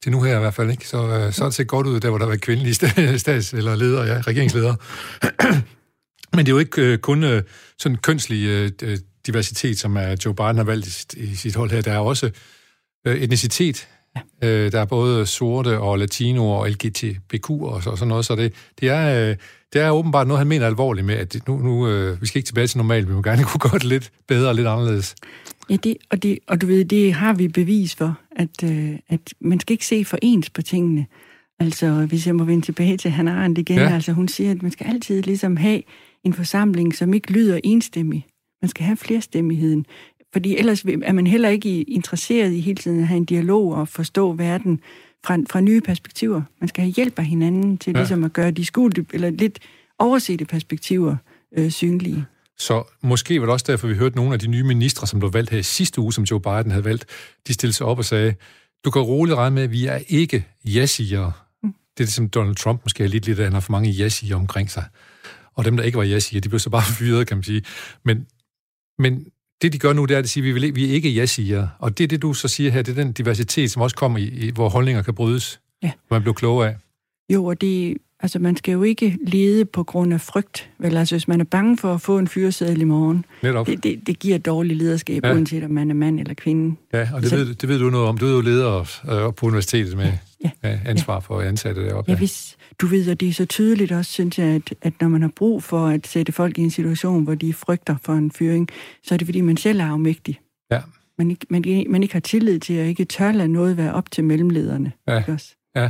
til 0.04 0.12
nu 0.12 0.22
her 0.22 0.36
i 0.36 0.40
hvert 0.40 0.54
fald, 0.54 0.72
ikke? 0.72 0.88
Så, 0.88 1.08
øh, 1.08 1.34
så 1.34 1.42
har 1.42 1.50
det 1.50 1.56
set 1.56 1.68
godt 1.68 1.88
ud, 1.88 2.00
der 2.00 2.10
hvor 2.10 2.18
der 2.18 2.26
var 2.26 2.36
kvindelige 2.36 2.74
sta- 2.74 3.18
stats- 3.24 3.54
eller 3.54 3.76
ledere, 3.76 4.04
ja, 4.04 4.22
regeringsledere. 4.22 4.76
Men 6.36 6.46
det 6.46 6.48
er 6.48 6.54
jo 6.54 6.60
ikke 6.60 6.82
øh, 6.82 6.98
kun 6.98 7.42
sådan 7.80 7.98
kønslig 7.98 8.72
diversitet, 9.26 9.80
som 9.80 9.98
er 9.98 10.16
Joe 10.26 10.36
Biden 10.36 10.58
har 10.58 10.64
valgt 10.64 11.14
i 11.14 11.36
sit, 11.36 11.56
hold 11.56 11.72
her. 11.72 11.82
Der 11.82 11.92
er 11.92 12.00
også 12.00 12.30
etnicitet. 13.06 13.88
Ja. 14.16 14.48
Øh, 14.48 14.72
der 14.72 14.80
er 14.80 14.86
både 14.86 15.26
sorte 15.26 15.80
og 15.80 16.00
latino 16.00 16.50
og 16.52 16.70
LGBTQ 16.70 17.50
og, 17.50 17.84
så, 17.84 17.90
og 17.90 17.98
sådan 17.98 18.10
noget. 18.10 18.26
Så 18.26 18.36
det, 18.36 18.54
det, 18.80 18.90
er, 18.90 19.30
øh, 19.30 19.36
det 19.74 19.82
er 19.82 19.90
åbenbart 19.90 20.28
noget, 20.28 20.40
han 20.40 20.48
mener 20.48 20.66
alvorligt 20.68 21.08
med, 21.08 21.16
at 21.16 21.48
nu, 21.48 21.58
nu 21.58 21.88
øh, 21.88 22.22
vi 22.22 22.28
skal 22.28 22.40
ikke 22.40 22.48
tilbage 22.48 22.68
til 22.68 22.78
normalt, 22.78 23.10
vi 23.10 23.14
må 23.14 23.22
gerne 23.22 23.44
kunne 23.52 23.70
gøre 23.70 23.80
det 23.80 23.84
lidt 23.84 24.12
bedre 24.28 24.50
og 24.50 24.56
lidt 24.56 24.68
anderledes. 24.68 25.16
Ja, 25.70 25.76
det, 25.76 25.98
og, 26.10 26.24
det, 26.24 26.40
og 26.48 26.62
du 26.62 26.68
ved, 26.68 26.86
det 26.86 27.14
har 27.14 27.34
vi 27.34 27.48
bevis 27.48 27.96
for, 27.96 28.20
at, 28.36 28.64
øh, 28.64 28.96
at 29.10 29.34
man 29.40 29.60
skal 29.60 29.74
ikke 29.74 29.86
se 29.86 30.06
for 30.06 30.18
ens 30.22 30.50
på 30.50 30.62
tingene. 30.62 31.06
Altså, 31.60 32.06
hvis 32.06 32.28
jeg 32.28 32.36
må 32.36 32.44
vende 32.44 32.66
tilbage 32.66 32.98
til 32.98 33.12
Hannah 33.12 33.38
Arendt 33.38 33.58
igen, 33.58 33.78
ja. 33.78 33.94
altså 33.94 34.12
hun 34.12 34.28
siger, 34.28 34.52
at 34.52 34.62
man 34.62 34.72
skal 34.72 34.88
altid 34.88 35.22
ligesom 35.22 35.58
have 35.58 35.82
en 36.24 36.34
forsamling, 36.34 36.96
som 36.96 37.14
ikke 37.14 37.32
lyder 37.32 37.60
enstemmig. 37.64 38.26
Man 38.62 38.70
skal 38.70 38.86
have 38.86 38.98
flerstemmigheden. 38.98 39.86
Fordi 40.36 40.58
ellers 40.58 40.84
er 40.84 41.12
man 41.12 41.28
heller 41.28 41.50
ikke 41.50 41.82
interesseret 41.82 42.52
i 42.52 42.60
hele 42.60 42.76
tiden 42.76 43.00
at 43.00 43.08
have 43.08 43.18
en 43.18 43.26
dialog 43.26 43.74
og 43.74 43.88
forstå 43.88 44.34
verden 44.34 44.80
fra, 45.26 45.38
fra 45.50 45.62
nye 45.62 45.82
perspektiver. 45.82 46.42
Man 46.62 46.68
skal 46.68 46.84
have 46.84 46.92
hjælp 46.92 47.20
af 47.20 47.26
hinanden 47.26 47.78
til 47.78 47.92
Ja. 47.92 47.98
ja. 47.98 48.02
ligesom 48.02 48.24
at 48.24 48.34
gøre 48.34 48.52
de 48.52 48.66
skjulte, 48.66 49.06
eller 49.14 49.30
lidt 49.30 49.60
oversete 50.00 50.46
perspektiver 50.46 51.16
øh, 51.58 51.72
synlige. 51.72 52.26
Så 52.58 52.84
måske 53.02 53.40
var 53.40 53.46
det 53.46 53.54
også 53.54 53.66
derfor, 53.68 53.88
vi 53.88 53.96
hørte 53.96 54.16
nogle 54.16 54.34
af 54.34 54.40
de 54.40 54.48
nye 54.48 54.64
ministre, 54.64 55.08
som 55.08 55.20
blev 55.20 55.34
valgt 55.34 55.50
her 55.50 55.60
i 55.60 55.64
sidste 55.64 56.02
uge, 56.02 56.14
som 56.14 56.24
Joe 56.24 56.42
Biden 56.42 56.72
havde 56.72 56.86
valgt, 56.86 57.06
de 57.48 57.54
stillede 57.54 57.78
sig 57.78 57.86
op 57.86 57.98
og 57.98 58.06
sagde, 58.06 58.36
du 58.86 58.92
kan 58.92 59.02
roligt 59.02 59.38
regne 59.38 59.54
med, 59.54 59.64
at 59.64 59.72
vi 59.72 59.86
er 59.86 60.00
ikke 60.08 60.46
ja-sigere. 60.66 61.32
Mm. 61.64 61.74
Det 61.98 62.04
er 62.04 62.06
det, 62.06 62.14
som 62.14 62.30
Donald 62.30 62.56
Trump 62.56 62.82
måske 62.84 63.04
er 63.04 63.08
lidt 63.08 63.26
lidt, 63.26 63.40
at 63.40 63.46
han 63.46 63.54
har 63.54 63.60
for 63.60 63.72
mange 63.72 63.90
ja 63.90 64.36
omkring 64.36 64.72
sig. 64.72 64.84
Og 65.54 65.66
dem, 65.66 65.78
der 65.78 65.84
ikke 65.84 65.98
var 65.98 66.04
ja 66.04 66.20
de 66.44 66.50
blev 66.50 66.60
så 66.60 66.70
bare 66.70 66.84
fyret, 67.00 67.28
kan 67.28 67.38
man 67.38 67.44
sige. 67.44 67.62
Men, 68.06 68.26
men 69.00 69.26
det, 69.62 69.74
de 69.74 69.80
gør 69.80 69.94
nu, 69.94 70.06
det 70.06 70.14
er, 70.14 70.18
at 70.18 70.24
de 70.24 70.30
siger, 70.30 70.44
at 70.44 70.56
vi, 70.56 70.62
vil, 70.62 70.76
vi 70.76 70.90
er 70.90 70.94
ikke 70.94 71.10
ja 71.10 71.26
Og 71.80 71.98
det 71.98 72.04
er 72.04 72.08
det, 72.08 72.22
du 72.22 72.34
så 72.34 72.48
siger 72.48 72.72
her, 72.72 72.82
det 72.82 72.98
er 72.98 73.04
den 73.04 73.12
diversitet, 73.14 73.72
som 73.72 73.82
også 73.82 73.96
kommer 73.96 74.18
i, 74.20 74.24
i 74.24 74.52
hvor 74.52 74.70
holdninger 74.70 75.02
kan 75.02 75.14
brydes. 75.14 75.60
Ja. 75.84 75.92
Hvor 76.08 76.16
man 76.16 76.22
bliver 76.22 76.34
klogere 76.34 76.70
af. 76.70 76.76
Jo, 77.34 77.46
og 77.46 77.62
det, 77.62 77.98
altså 78.20 78.40
man 78.40 78.58
skal 78.58 78.72
jo 78.72 78.84
ikke 78.84 79.18
lede 79.28 79.66
på 79.66 79.84
grund 79.84 80.14
af 80.14 80.22
frygt. 80.22 80.70
Vel, 80.80 80.98
altså 80.98 81.16
hvis 81.16 81.28
man 81.28 81.42
er 81.42 81.46
bange 81.46 81.78
for 81.78 81.94
at 81.94 82.02
få 82.02 82.18
en 82.20 82.28
fyreseddel 82.28 82.82
i 82.82 82.84
morgen, 82.84 83.26
Netop. 83.44 83.68
det, 83.68 83.84
det, 83.84 84.00
det 84.08 84.20
giver 84.20 84.38
dårlig 84.38 84.78
lederskab, 84.78 85.24
Ja. 85.24 85.30
ja. 85.30 85.34
uanset 85.36 85.64
om 85.64 85.72
man 85.72 85.90
er 85.90 85.94
mand 85.96 86.20
eller 86.20 86.34
kvinde. 86.34 86.76
Ja, 86.94 87.10
og 87.14 87.22
det, 87.22 87.30
Så- 87.30 87.36
ved, 87.36 87.56
det 87.56 87.70
ved 87.70 87.80
du 87.80 87.90
noget 87.90 88.08
om. 88.08 88.18
Du 88.18 88.26
er 88.28 88.32
jo 88.32 88.42
leder 88.42 88.80
øh, 89.28 89.34
på 89.34 89.46
universitetet 89.46 89.98
med 89.98 90.12
Ja. 90.44 90.50
ja, 90.64 90.80
ansvar 90.86 91.20
for 91.20 91.42
ansatte 91.42 91.86
deroppe. 91.86 92.12
Ja, 92.12 92.18
hvis 92.18 92.55
du 92.82 92.88
ved, 92.88 93.10
at 93.10 93.20
det 93.20 93.30
er 93.30 93.34
så 93.34 93.46
tydeligt 93.46 93.92
også, 93.92 94.12
synes 94.12 94.40
jeg, 94.40 94.48
at, 94.48 94.74
at 94.82 94.94
når 95.02 95.08
man 95.08 95.22
har 95.22 95.32
brug 95.36 95.64
for 95.64 95.88
at 95.88 96.08
sætte 96.08 96.32
folk 96.32 96.58
i 96.58 96.62
en 96.62 96.72
situation, 96.72 97.24
hvor 97.24 97.36
de 97.36 97.54
frygter 97.54 97.96
for 98.04 98.14
en 98.14 98.32
fyring, 98.32 98.70
så 99.04 99.14
er 99.14 99.18
det 99.18 99.28
fordi, 99.28 99.42
man 99.42 99.58
selv 99.58 99.80
er 99.80 99.86
afmægtig. 99.86 100.40
Ja. 100.72 100.82
Man 101.18 101.32
ikke, 101.32 101.46
man, 101.50 101.86
man 101.90 102.04
ikke 102.04 102.16
har 102.16 102.20
tillid 102.20 102.60
til 102.60 102.74
at 102.74 102.88
ikke 102.88 103.06
tør 103.06 103.32
lade 103.32 103.48
noget 103.48 103.78
være 103.78 103.94
op 103.94 104.12
til 104.12 104.24
mellemlederne. 104.24 104.92
Ja. 105.08 105.18
Ikke 105.18 105.32
også? 105.32 105.56
Ja, 105.76 105.90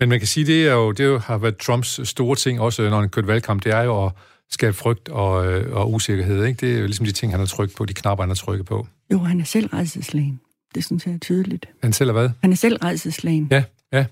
men 0.00 0.08
man 0.08 0.18
kan 0.18 0.28
sige, 0.28 0.46
det 0.46 0.68
er 0.68 0.72
jo, 0.72 0.92
det 0.92 1.04
jo, 1.04 1.18
har 1.18 1.38
været 1.38 1.56
Trumps 1.56 2.08
store 2.08 2.36
ting, 2.36 2.60
også 2.60 2.90
når 2.90 3.00
han 3.00 3.08
kørte 3.08 3.28
valgkamp, 3.28 3.64
det 3.64 3.72
er 3.72 3.82
jo 3.82 4.06
at 4.06 4.12
skabe 4.50 4.72
frygt 4.72 5.08
og, 5.08 5.46
øh, 5.46 5.76
og 5.76 5.92
usikkerhed. 5.92 6.44
Ikke? 6.44 6.66
Det 6.66 6.74
er 6.74 6.78
jo 6.78 6.86
ligesom 6.86 7.06
de 7.06 7.12
ting, 7.12 7.32
han 7.32 7.40
har 7.40 7.46
trykt 7.46 7.76
på, 7.76 7.84
de 7.84 7.94
knapper, 7.94 8.22
han 8.22 8.30
har 8.30 8.34
trykket 8.34 8.66
på. 8.66 8.86
Jo, 9.12 9.18
han 9.18 9.40
er 9.40 9.44
selv 9.44 9.66
redselslagen. 9.66 10.40
Det 10.74 10.84
synes 10.84 11.06
jeg 11.06 11.14
er 11.14 11.18
tydeligt. 11.18 11.66
Han 11.82 11.92
selv 11.92 12.08
er 12.08 12.12
hvad? 12.12 12.30
Han 12.40 12.52
er 12.52 12.56
selv 12.56 12.76
redselslagen. 12.84 13.48
Ja, 13.50 13.64
ja. 13.92 14.04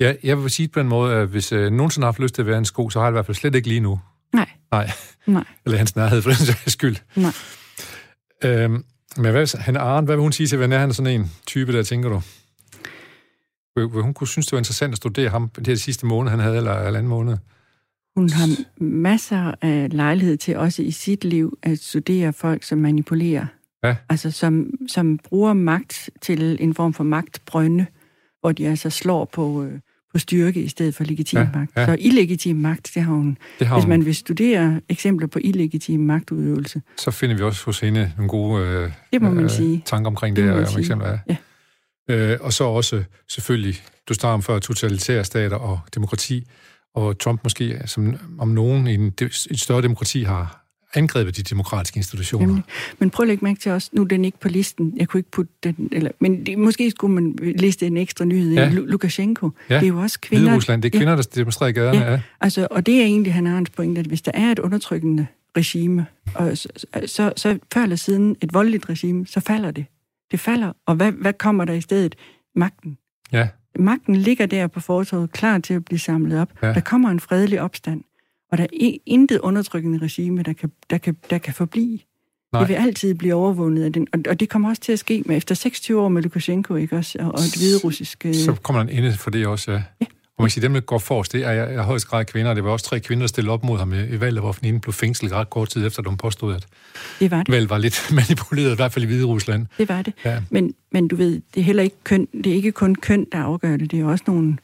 Ja, 0.00 0.14
jeg 0.22 0.42
vil 0.42 0.50
sige 0.50 0.68
på 0.68 0.80
den 0.80 0.88
måde, 0.88 1.14
at 1.14 1.28
hvis 1.28 1.52
øh, 1.52 1.72
nogensinde 1.72 2.04
har 2.04 2.12
haft 2.12 2.18
lyst 2.18 2.34
til 2.34 2.42
at 2.42 2.46
være 2.46 2.58
en 2.58 2.64
sko, 2.64 2.90
så 2.90 2.98
har 2.98 3.06
jeg 3.06 3.12
det 3.12 3.14
i 3.14 3.16
hvert 3.16 3.26
fald 3.26 3.36
slet 3.36 3.54
ikke 3.54 3.68
lige 3.68 3.80
nu. 3.80 4.00
Nej, 4.32 4.48
Nej, 4.72 4.90
nej, 5.26 5.44
eller 5.66 5.78
hans 5.78 5.96
nærhed 5.96 6.22
for 6.22 6.30
den 6.30 6.38
sags 6.38 6.72
skyld. 6.72 6.96
nej. 7.16 7.32
Øhm, 8.44 8.84
men 9.16 9.30
hvad, 9.30 9.58
han 9.60 9.76
Arne, 9.76 10.04
hvad 10.04 10.16
vil 10.16 10.22
hun 10.22 10.32
sige 10.32 10.46
til, 10.46 10.56
hvordan 10.56 10.72
er 10.72 10.78
han 10.78 10.92
sådan 10.92 11.20
en 11.20 11.30
type 11.46 11.72
der, 11.72 11.82
tænker 11.82 12.08
du? 12.08 12.22
Vil, 13.76 13.94
vil 13.94 14.02
hun 14.02 14.14
kunne 14.14 14.28
synes, 14.28 14.46
det 14.46 14.52
var 14.52 14.58
interessant 14.58 14.92
at 14.92 14.96
studere 14.96 15.28
ham 15.28 15.48
det 15.48 15.80
sidste 15.80 16.06
måned, 16.06 16.30
han 16.30 16.40
havde, 16.40 16.56
eller, 16.56 16.74
eller 16.74 16.98
anden 16.98 17.08
måned? 17.10 17.36
Hun 18.16 18.30
har 18.30 18.48
masser 18.84 19.54
af 19.62 19.88
lejlighed 19.92 20.36
til 20.36 20.56
også 20.56 20.82
i 20.82 20.90
sit 20.90 21.24
liv 21.24 21.58
at 21.62 21.78
studere 21.78 22.32
folk, 22.32 22.64
som 22.64 22.78
manipulerer. 22.78 23.46
Ja. 23.84 23.96
Altså 24.08 24.30
som, 24.30 24.70
som 24.88 25.18
bruger 25.18 25.52
magt 25.52 26.10
til 26.20 26.56
en 26.60 26.74
form 26.74 26.94
for 26.94 27.04
magtbrønde, 27.04 27.86
hvor 28.40 28.52
de 28.52 28.68
altså 28.68 28.90
slår 28.90 29.24
på, 29.24 29.64
øh, 29.64 29.80
på 30.12 30.18
styrke 30.18 30.62
i 30.62 30.68
stedet 30.68 30.94
for 30.94 31.04
legitim 31.04 31.38
Ja, 31.38 31.48
magt. 31.54 31.70
ja. 31.76 31.86
Så 31.86 31.96
illegitim 32.00 32.56
magt, 32.56 32.90
det 32.94 33.02
har 33.02 33.12
hun. 33.14 33.38
Det 33.58 33.66
har 33.66 33.76
Hvis 33.76 33.84
hun. 33.84 33.88
man 33.88 34.04
vil 34.04 34.14
studere 34.14 34.80
eksempler 34.88 35.26
på 35.26 35.38
illegitim 35.44 36.00
magtudøvelse, 36.00 36.82
så 36.98 37.10
finder 37.10 37.36
vi 37.36 37.42
også 37.42 37.64
hos 37.64 37.80
hende 37.80 38.12
nogle 38.16 38.28
gode 38.28 38.66
øh, 38.66 38.92
det 39.12 39.22
må 39.22 39.30
man 39.30 39.48
sige. 39.48 39.82
tanker 39.86 40.10
omkring 40.10 40.36
Det 40.36 40.44
det, 40.44 40.54
man 40.54 40.66
om 40.74 40.78
eksempler. 40.80 41.18
Ja. 41.28 41.36
Øh, 42.10 42.38
og 42.40 42.52
så 42.52 42.64
også 42.64 43.04
selvfølgelig, 43.28 43.82
du 44.08 44.14
starter 44.14 44.34
om 44.34 44.42
før, 44.42 44.58
totalitære 44.58 45.24
stater 45.24 45.56
og 45.56 45.80
demokrati, 45.94 46.46
og 46.94 47.18
Trump 47.18 47.40
måske 47.44 47.80
som 47.86 48.14
om 48.38 48.48
nogen 48.48 48.86
i 48.86 48.94
en, 48.94 49.12
et 49.50 49.60
større 49.60 49.82
demokrati 49.82 50.22
har, 50.22 50.59
angrebet 50.94 51.36
de 51.36 51.42
demokratiske 51.42 51.96
institutioner. 51.96 52.46
Nemlig. 52.46 52.64
Men 52.98 53.10
prøv 53.10 53.24
at 53.24 53.28
lægge 53.28 53.44
mærke 53.44 53.60
til 53.60 53.72
også, 53.72 53.90
nu 53.92 54.02
er 54.02 54.06
den 54.06 54.24
ikke 54.24 54.40
på 54.40 54.48
listen, 54.48 54.92
jeg 54.96 55.08
kunne 55.08 55.18
ikke 55.18 55.30
putte 55.30 55.52
den, 55.64 55.88
eller, 55.92 56.10
men 56.20 56.46
det, 56.46 56.58
måske 56.58 56.90
skulle 56.90 57.14
man 57.14 57.38
liste 57.40 57.86
en 57.86 57.96
ekstra 57.96 58.24
nyhed 58.24 58.52
ja. 58.52 58.68
Lukashenko. 58.72 59.50
Ja. 59.70 59.74
Det 59.74 59.82
er 59.82 59.88
jo 59.88 60.00
også 60.00 60.20
kvinder. 60.20 60.56
Rusland, 60.56 60.82
det 60.82 60.94
er 60.94 60.98
kvinder, 60.98 61.12
ja. 61.12 61.16
der 61.16 61.28
demonstrerer 61.34 61.70
i 61.70 61.72
gaderne. 61.72 61.98
Ja. 61.98 62.12
ja. 62.12 62.20
Altså, 62.40 62.68
og 62.70 62.86
det 62.86 63.00
er 63.00 63.04
egentlig 63.04 63.34
han 63.34 63.46
hans 63.46 63.70
point, 63.70 63.98
at 63.98 64.06
hvis 64.06 64.22
der 64.22 64.32
er 64.34 64.52
et 64.52 64.58
undertrykkende 64.58 65.26
regime, 65.56 66.06
og 66.34 66.58
så, 66.58 66.68
så, 67.06 67.32
så 67.36 67.58
før 67.74 67.82
eller 67.82 67.96
siden 67.96 68.36
et 68.40 68.54
voldeligt 68.54 68.88
regime, 68.88 69.26
så 69.26 69.40
falder 69.40 69.70
det. 69.70 69.86
Det 70.30 70.40
falder, 70.40 70.72
og 70.86 70.94
hvad, 70.94 71.12
hvad 71.12 71.32
kommer 71.32 71.64
der 71.64 71.72
i 71.72 71.80
stedet? 71.80 72.14
Magten. 72.54 72.98
Ja. 73.32 73.48
Magten 73.78 74.16
ligger 74.16 74.46
der 74.46 74.66
på 74.66 74.80
fortovet, 74.80 75.32
klar 75.32 75.58
til 75.58 75.74
at 75.74 75.84
blive 75.84 75.98
samlet 75.98 76.40
op. 76.40 76.48
Ja. 76.62 76.72
Der 76.72 76.80
kommer 76.80 77.10
en 77.10 77.20
fredelig 77.20 77.60
opstand, 77.60 78.02
og 78.52 78.58
der 78.58 78.64
er 78.64 78.96
intet 79.06 79.38
undertrykkende 79.38 79.98
regime, 79.98 80.42
der 80.42 80.52
kan, 80.52 80.72
der 80.90 80.98
kan, 80.98 81.16
der 81.30 81.38
kan 81.38 81.54
forblive. 81.54 81.98
Nej. 82.52 82.60
Det 82.60 82.68
vil 82.68 82.74
altid 82.74 83.14
blive 83.14 83.34
overvundet 83.34 83.84
af 83.84 83.92
den, 83.92 84.06
og, 84.12 84.20
og 84.28 84.40
det 84.40 84.48
kommer 84.48 84.68
også 84.68 84.82
til 84.82 84.92
at 84.92 84.98
ske 84.98 85.22
med 85.26 85.36
efter 85.36 85.54
26 85.54 86.00
år 86.00 86.08
med 86.08 86.22
Lukashenko, 86.22 86.74
ikke 86.74 86.96
også, 86.96 87.18
og, 87.20 87.26
og 87.26 87.40
et 87.40 87.54
hvide 87.56 87.78
russisk... 87.84 88.26
Øh... 88.26 88.34
Så 88.34 88.54
kommer 88.62 88.82
der 88.82 88.90
en 88.90 88.98
ende 88.98 89.12
for 89.12 89.30
det 89.30 89.46
også, 89.46 89.72
ja. 89.72 89.82
ja. 90.00 90.06
Og 90.40 90.42
man 90.42 90.48
kan 90.48 90.50
sige, 90.50 90.62
dem, 90.62 90.74
der 90.74 90.80
går 90.80 90.98
forrest, 90.98 91.32
det 91.32 91.46
er 91.46 91.68
i 91.68 91.76
højst 91.76 92.08
grad 92.08 92.24
kvinder. 92.24 92.54
Det 92.54 92.64
var 92.64 92.70
også 92.70 92.86
tre 92.86 93.00
kvinder, 93.00 93.22
der 93.22 93.28
stillede 93.28 93.52
op 93.52 93.64
mod 93.64 93.78
ham 93.78 93.92
i 93.92 94.20
valget, 94.20 94.42
hvor 94.42 94.52
den 94.52 94.68
ene 94.68 94.80
blev 94.80 94.92
fængslet 94.92 95.32
ret 95.32 95.50
kort 95.50 95.68
tid 95.68 95.86
efter, 95.86 96.00
at 96.00 96.10
de 96.10 96.16
påstod, 96.16 96.54
at 96.54 96.66
det 97.20 97.30
var 97.30 97.42
det. 97.42 97.52
valget 97.52 97.70
var 97.70 97.78
lidt 97.78 98.08
manipuleret, 98.20 98.72
i 98.72 98.76
hvert 98.76 98.92
fald 98.92 99.04
i 99.04 99.06
Hvide 99.06 99.24
Rusland. 99.24 99.66
Det 99.78 99.88
var 99.88 100.02
det. 100.02 100.12
Ja. 100.24 100.42
Men, 100.50 100.74
men 100.92 101.08
du 101.08 101.16
ved, 101.16 101.40
det 101.54 101.60
er 101.60 101.64
heller 101.64 101.82
ikke 101.82 101.96
køn, 102.04 102.28
det 102.44 102.46
er 102.46 102.54
ikke 102.54 102.72
kun 102.72 102.94
køn, 102.94 103.26
der 103.32 103.38
afgør 103.38 103.76
det. 103.76 103.90
Det 103.90 104.00
er 104.00 104.04
også 104.04 104.24
nogle 104.26 104.56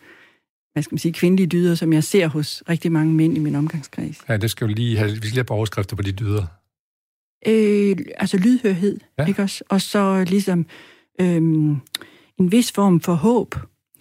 hvad 0.76 0.82
skal 0.82 0.94
man 0.94 0.98
sige, 0.98 1.12
kvindelige 1.12 1.46
dyder, 1.46 1.74
som 1.74 1.92
jeg 1.92 2.04
ser 2.04 2.26
hos 2.28 2.62
rigtig 2.68 2.92
mange 2.92 3.12
mænd 3.14 3.36
i 3.36 3.40
min 3.40 3.54
omgangskreds. 3.54 4.18
Ja, 4.28 4.36
det 4.36 4.50
skal 4.50 4.68
jo 4.68 4.74
lige 4.74 4.96
have, 4.98 5.10
vi 5.10 5.16
skal 5.16 5.26
lige 5.26 5.34
have 5.34 5.44
på 5.44 5.54
overskrifter 5.54 5.96
på 5.96 6.02
de 6.02 6.12
dyder. 6.12 6.46
Øh, 7.46 7.96
altså 8.16 8.36
lydhørhed, 8.38 9.00
Ja. 9.18 9.26
ikke 9.26 9.42
også? 9.42 9.64
Og 9.68 9.80
så 9.80 10.24
ligesom 10.28 10.66
øhm, 11.20 11.70
en 12.38 12.52
vis 12.52 12.72
form 12.72 13.00
for 13.00 13.14
håb 13.14 13.54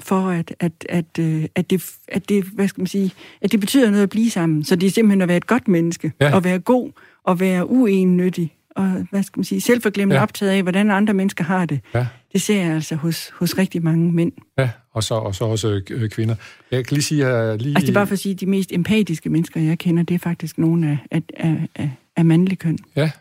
for, 0.03 0.29
at, 0.29 0.55
at, 0.59 0.71
at, 0.89 1.19
øh, 1.19 1.45
at, 1.55 1.69
det, 1.69 1.91
at, 2.07 2.29
det, 2.29 2.43
hvad 2.43 2.67
skal 2.67 2.81
man 2.81 2.87
sige, 2.87 3.11
at 3.41 3.51
det 3.51 3.59
betyder 3.59 3.89
noget 3.91 4.03
at 4.03 4.09
blive 4.09 4.29
sammen. 4.31 4.63
Så 4.63 4.75
det 4.75 4.87
er 4.87 4.91
simpelthen 4.91 5.21
at 5.21 5.27
være 5.27 5.37
et 5.37 5.47
godt 5.47 5.67
menneske, 5.67 6.11
Ja. 6.21 6.37
at 6.37 6.43
være 6.43 6.59
god, 6.59 6.91
og 7.23 7.39
være 7.39 7.69
uennyttig, 7.69 8.55
og 8.75 9.07
hvad 9.11 9.23
skal 9.23 9.39
man 9.39 9.43
sige, 9.43 9.61
selvforglemt 9.61 10.13
Ja. 10.13 10.21
optaget 10.21 10.51
af, 10.51 10.61
hvordan 10.61 10.91
andre 10.91 11.13
mennesker 11.13 11.43
har 11.43 11.65
det. 11.65 11.79
Ja. 11.93 12.07
Det 12.33 12.41
ser 12.41 12.61
jeg 12.63 12.73
altså 12.73 12.95
hos, 12.95 13.29
hos 13.29 13.57
rigtig 13.57 13.83
mange 13.83 14.11
mænd. 14.11 14.31
Ja, 14.57 14.69
og 14.91 15.03
så, 15.03 15.13
og 15.15 15.35
så 15.35 15.45
også 15.45 15.81
øh, 15.91 16.09
kvinder. 16.09 16.35
Jeg 16.71 16.85
kan 16.85 16.95
lige 16.95 17.03
sige 17.03 17.23
her... 17.23 17.57
Lige... 17.57 17.69
Altså 17.69 17.85
det 17.85 17.89
er 17.89 17.93
bare 17.93 18.07
for 18.07 18.13
at 18.13 18.19
sige, 18.19 18.33
at 18.33 18.39
de 18.39 18.45
mest 18.45 18.71
empatiske 18.73 19.29
mennesker, 19.29 19.61
jeg 19.61 19.79
kender, 19.79 20.03
det 20.03 20.13
er 20.15 20.19
faktisk 20.19 20.57
nogle 20.57 20.87
af, 20.87 20.97
af, 21.11 21.21
af, 21.37 21.67
af, 21.75 21.91
af 22.15 22.25
mandlig 22.25 22.59
køn. 22.59 22.77
Ja, 22.95 23.11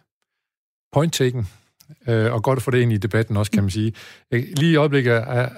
point 0.92 1.12
taken. 1.12 1.46
Øh, 2.08 2.32
og 2.32 2.42
godt 2.42 2.56
at 2.56 2.62
få 2.62 2.70
det 2.70 2.78
ind 2.80 2.92
i 2.92 2.96
debatten 2.96 3.36
også, 3.36 3.52
kan 3.52 3.62
man 3.62 3.70
sige. 3.70 3.92
Jeg, 4.30 4.44
lige 4.56 4.72
i 4.72 4.76
øjeblikket 4.76 5.12
er, 5.12 5.48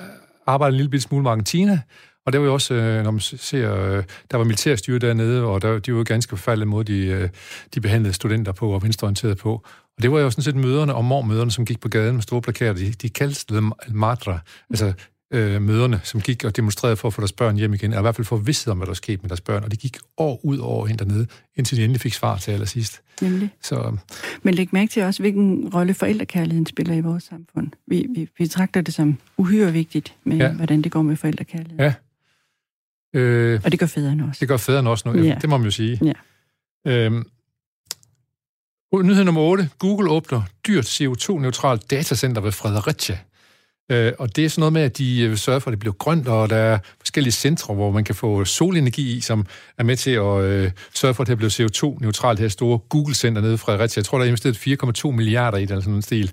arbejder 0.47 0.77
en 0.79 0.83
lille 0.85 1.01
smule 1.01 1.23
med 1.23 1.31
Argentina, 1.31 1.81
og 2.27 2.33
der 2.33 2.39
var 2.39 2.47
jo 2.47 2.53
også, 2.53 2.75
øh, 2.75 3.05
når 3.05 3.11
man 3.11 3.21
ser, 3.21 3.75
øh, 3.75 4.05
der 4.31 4.37
var 4.37 4.45
militærstyre 4.45 4.99
dernede, 4.99 5.45
og 5.45 5.62
der, 5.62 5.79
de 5.79 5.93
var 5.93 5.99
jo 5.99 6.05
ganske 6.07 6.31
forfærdelige 6.31 6.69
måde, 6.69 6.93
de, 6.93 7.07
øh, 7.07 7.29
de 7.75 7.81
behandlede 7.81 8.15
studenter 8.15 8.53
på 8.53 8.71
og 8.71 8.83
venstreorienterede 8.83 9.37
på. 9.37 9.53
Og 9.97 10.03
det 10.03 10.12
var 10.12 10.21
jo 10.21 10.31
sådan 10.31 10.45
set 10.45 10.57
møderne 10.57 10.95
og 10.95 11.05
mormøderne, 11.05 11.51
som 11.51 11.65
gik 11.65 11.81
på 11.81 11.89
gaden 11.89 12.15
med 12.15 12.23
store 12.23 12.43
plakater. 12.43 12.73
De, 12.73 12.93
de 12.93 13.09
kaldte 13.09 13.55
dem 13.55 13.73
madra, 13.89 14.39
altså 14.71 14.93
øh, 15.31 15.62
møderne, 15.62 16.01
som 16.05 16.21
gik 16.21 16.45
og 16.45 16.57
demonstrerede 16.57 16.97
for 16.97 17.09
at 17.09 17.15
få 17.15 17.21
deres 17.21 17.33
børn 17.33 17.57
hjem 17.57 17.75
igen, 17.75 17.91
eller 17.91 18.01
i 18.01 18.03
hvert 18.03 18.17
fald 18.17 18.25
for 18.25 18.37
at 18.37 18.47
vidste 18.47 18.71
om, 18.71 18.77
hvad 18.77 18.87
der 18.87 18.95
skete 18.95 19.23
med 19.23 19.29
deres 19.29 19.41
børn. 19.41 19.65
Og 19.65 19.71
de 19.71 19.77
gik 19.77 19.99
år 20.17 20.41
ud 20.45 20.59
og 20.59 20.71
år 20.71 20.87
ind 20.87 20.99
dernede, 20.99 21.27
indtil 21.57 21.79
de 21.79 21.85
endelig 21.85 22.01
fik 22.01 22.12
svar 22.12 22.37
til 22.37 22.51
allersidst. 22.53 23.03
Nemlig. 23.23 23.51
Så 23.62 23.97
Men 24.43 24.55
læg 24.55 24.69
mærke 24.73 24.91
til 24.91 25.03
også, 25.03 25.23
hvilken 25.23 25.69
rolle 25.75 25.95
forældrekærligheden 25.95 26.67
spiller 26.67 26.95
i 26.95 27.01
vores 27.01 27.25
samfund. 27.25 27.69
Vi, 27.87 28.07
vi, 28.15 28.21
vi 28.21 28.45
betragter 28.45 28.81
det 28.81 28.95
som 28.95 29.19
uhyre 29.37 29.73
vigtigt, 29.73 30.15
med 30.25 30.37
ja. 30.37 30.53
hvordan 30.53 30.83
det 30.83 30.93
går 30.93 31.03
med 31.03 31.17
forældrekærligheden. 31.17 31.81
Ja. 31.81 31.95
Øh, 33.14 33.61
Og 33.64 33.73
det 33.73 33.81
gør 33.81 33.87
fædrene 33.87 34.25
også. 34.25 34.40
Det 34.40 34.49
gør 34.49 34.57
fædrene 34.57 34.90
også 34.90 35.09
nu, 35.09 35.23
ja. 35.23 35.35
Det 35.40 35.49
må 35.49 35.57
man 35.57 35.64
jo 35.64 35.71
sige. 35.71 36.01
Ja. 36.05 36.12
Øhm, 36.87 37.25
nyhed 39.03 39.25
nummer 39.25 39.40
8. 39.40 39.69
Google 39.79 40.11
åbner 40.11 40.42
dyrt 40.66 40.87
CO2-neutralt 40.87 41.90
datacenter 41.90 42.40
ved 42.40 42.53
Fredericia. 42.53 43.19
Øh, 43.92 44.12
og 44.19 44.37
det 44.37 44.45
er 44.45 44.49
sådan 44.49 44.61
noget 44.61 44.73
med, 44.73 44.83
at 44.83 44.99
de 44.99 45.23
øh, 45.23 45.37
sørger 45.37 45.59
for, 45.59 45.71
at 45.71 45.73
det 45.73 45.79
bliver 45.79 45.92
grønt, 45.92 46.29
og 46.29 46.51
der 46.51 46.57
er 46.57 46.79
forskellige 46.99 47.33
centre, 47.33 47.75
hvor 47.75 47.90
man 47.90 48.05
kan 48.05 48.14
få 48.14 48.45
solenergi 48.45 49.16
i, 49.16 49.21
som 49.21 49.47
er 49.79 49.85
med 49.85 49.97
til 49.97 50.11
at 50.11 50.40
øh, 50.40 50.71
sørge 50.95 51.14
for, 51.14 51.23
at 51.23 51.29
det 51.29 51.37
bliver 51.37 51.51
CO2-neutralt. 51.51 52.38
Det 52.38 52.45
her 52.45 52.49
store 52.49 52.79
Google-center 52.79 53.40
nede 53.40 53.55
i 53.55 53.57
Fredericia. 53.57 54.01
Jeg 54.01 54.05
tror, 54.05 54.19
der 54.19 54.25
er 54.25 54.29
investeret 54.29 54.57
4,2 55.05 55.11
milliarder 55.11 55.59
i 55.59 55.62
det, 55.62 55.71
eller 55.71 55.83
sådan 55.83 55.95
en 55.95 56.03
stil. 56.03 56.33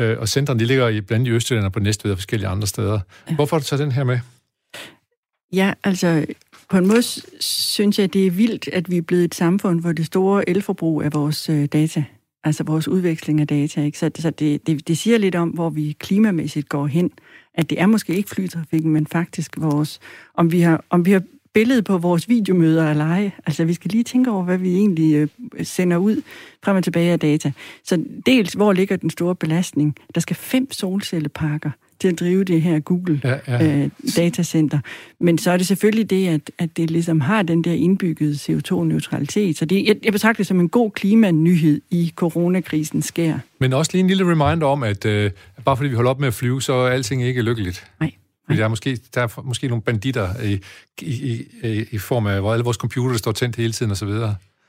Øh, 0.00 0.18
og 0.18 0.28
centrene 0.28 0.60
de 0.60 0.64
ligger 0.64 0.88
i 0.88 1.00
blandt 1.00 1.12
andet 1.12 1.32
i 1.32 1.34
Østjylland 1.34 1.66
og 1.66 1.72
på 1.72 1.80
Næstved 1.80 2.12
og 2.12 2.18
forskellige 2.18 2.48
andre 2.48 2.66
steder. 2.66 3.00
Ja. 3.30 3.34
Hvorfor 3.34 3.56
har 3.56 3.60
du 3.60 3.66
taget 3.66 3.80
den 3.80 3.92
her 3.92 4.04
med? 4.04 4.18
Ja, 5.52 5.72
altså 5.84 6.26
på 6.70 6.76
en 6.76 6.86
måde 6.86 7.02
synes 7.40 7.98
jeg, 7.98 8.12
det 8.12 8.26
er 8.26 8.30
vildt, 8.30 8.68
at 8.68 8.90
vi 8.90 8.96
er 8.96 9.02
blevet 9.02 9.24
et 9.24 9.34
samfund, 9.34 9.80
hvor 9.80 9.92
det 9.92 10.06
store 10.06 10.48
elforbrug 10.48 11.02
er 11.02 11.10
vores 11.10 11.48
øh, 11.48 11.66
data, 11.66 12.04
altså 12.44 12.64
vores 12.64 12.88
udveksling 12.88 13.40
af 13.40 13.46
data. 13.46 13.82
Ikke? 13.82 13.98
Så, 13.98 14.10
så 14.18 14.30
det, 14.30 14.66
det, 14.66 14.88
det 14.88 14.98
siger 14.98 15.18
lidt 15.18 15.34
om, 15.34 15.48
hvor 15.48 15.70
vi 15.70 15.96
klimamæssigt 15.98 16.68
går 16.68 16.86
hen. 16.86 17.10
At 17.54 17.70
det 17.70 17.80
er 17.80 17.86
måske 17.86 18.14
ikke 18.14 18.30
flytrafikken, 18.30 18.92
men 18.92 19.06
faktisk 19.06 19.54
vores, 19.58 20.00
om 20.34 20.52
vi 20.52 20.60
har, 20.60 20.84
om 20.90 21.06
vi 21.06 21.12
har 21.12 21.22
billedet 21.54 21.84
på 21.84 21.98
vores 21.98 22.28
videomøder 22.28 22.90
eller 22.90 23.04
ej. 23.04 23.30
Altså 23.46 23.64
vi 23.64 23.74
skal 23.74 23.90
lige 23.90 24.04
tænke 24.04 24.30
over, 24.30 24.44
hvad 24.44 24.58
vi 24.58 24.74
egentlig 24.74 25.14
øh, 25.14 25.28
sender 25.62 25.96
ud 25.96 26.22
frem 26.64 26.76
og 26.76 26.84
tilbage 26.84 27.12
af 27.12 27.20
data. 27.20 27.52
Så 27.84 28.04
dels, 28.26 28.52
hvor 28.52 28.72
ligger 28.72 28.96
den 28.96 29.10
store 29.10 29.34
belastning? 29.34 29.96
Der 30.14 30.20
skal 30.20 30.36
fem 30.36 30.72
solcelleparker 30.72 31.70
til 32.00 32.08
at 32.08 32.20
drive 32.20 32.44
det 32.44 32.62
her 32.62 32.80
Google 32.80 33.20
Ja, 33.24 33.38
ja. 33.48 33.82
øh, 33.82 33.90
datacenter. 34.16 34.78
Men 35.20 35.38
så 35.38 35.50
er 35.50 35.56
det 35.56 35.66
selvfølgelig 35.66 36.10
det, 36.10 36.28
at, 36.28 36.50
at 36.58 36.76
det 36.76 36.90
ligesom 36.90 37.20
har 37.20 37.42
den 37.42 37.64
der 37.64 37.72
indbyggede 37.72 38.32
CO2-neutralitet. 38.34 39.58
Så 39.58 39.64
det, 39.64 39.86
jeg, 39.86 39.96
jeg 40.04 40.12
betragter 40.12 40.36
det 40.36 40.46
som 40.46 40.60
en 40.60 40.68
god 40.68 40.90
klimanyhed 40.90 41.80
i 41.90 42.12
coronakrisen 42.16 43.02
sker. 43.02 43.38
Men 43.58 43.72
også 43.72 43.90
lige 43.94 44.00
en 44.00 44.06
lille 44.06 44.24
reminder 44.24 44.66
om, 44.66 44.82
at 44.82 45.04
øh, 45.04 45.30
bare 45.64 45.76
fordi 45.76 45.88
vi 45.88 45.94
holder 45.94 46.10
op 46.10 46.20
med 46.20 46.28
at 46.28 46.34
flyve, 46.34 46.62
så 46.62 46.72
er 46.72 46.90
alting 46.90 47.22
ikke 47.22 47.42
lykkeligt. 47.42 47.86
Nej. 48.00 48.12
Der 48.48 48.64
er 48.64 48.68
måske, 48.68 48.98
der 49.14 49.20
er 49.22 49.42
måske 49.44 49.68
nogle 49.68 49.82
banditter 49.82 50.42
i, 50.44 50.60
i, 51.02 51.42
i, 51.64 51.84
i 51.90 51.98
form 51.98 52.26
af, 52.26 52.40
hvor 52.40 52.52
alle 52.52 52.64
vores 52.64 52.76
computer 52.76 53.16
står 53.16 53.32
tændt 53.32 53.56
hele 53.56 53.72
tiden 53.72 53.92
osv. 53.92 54.08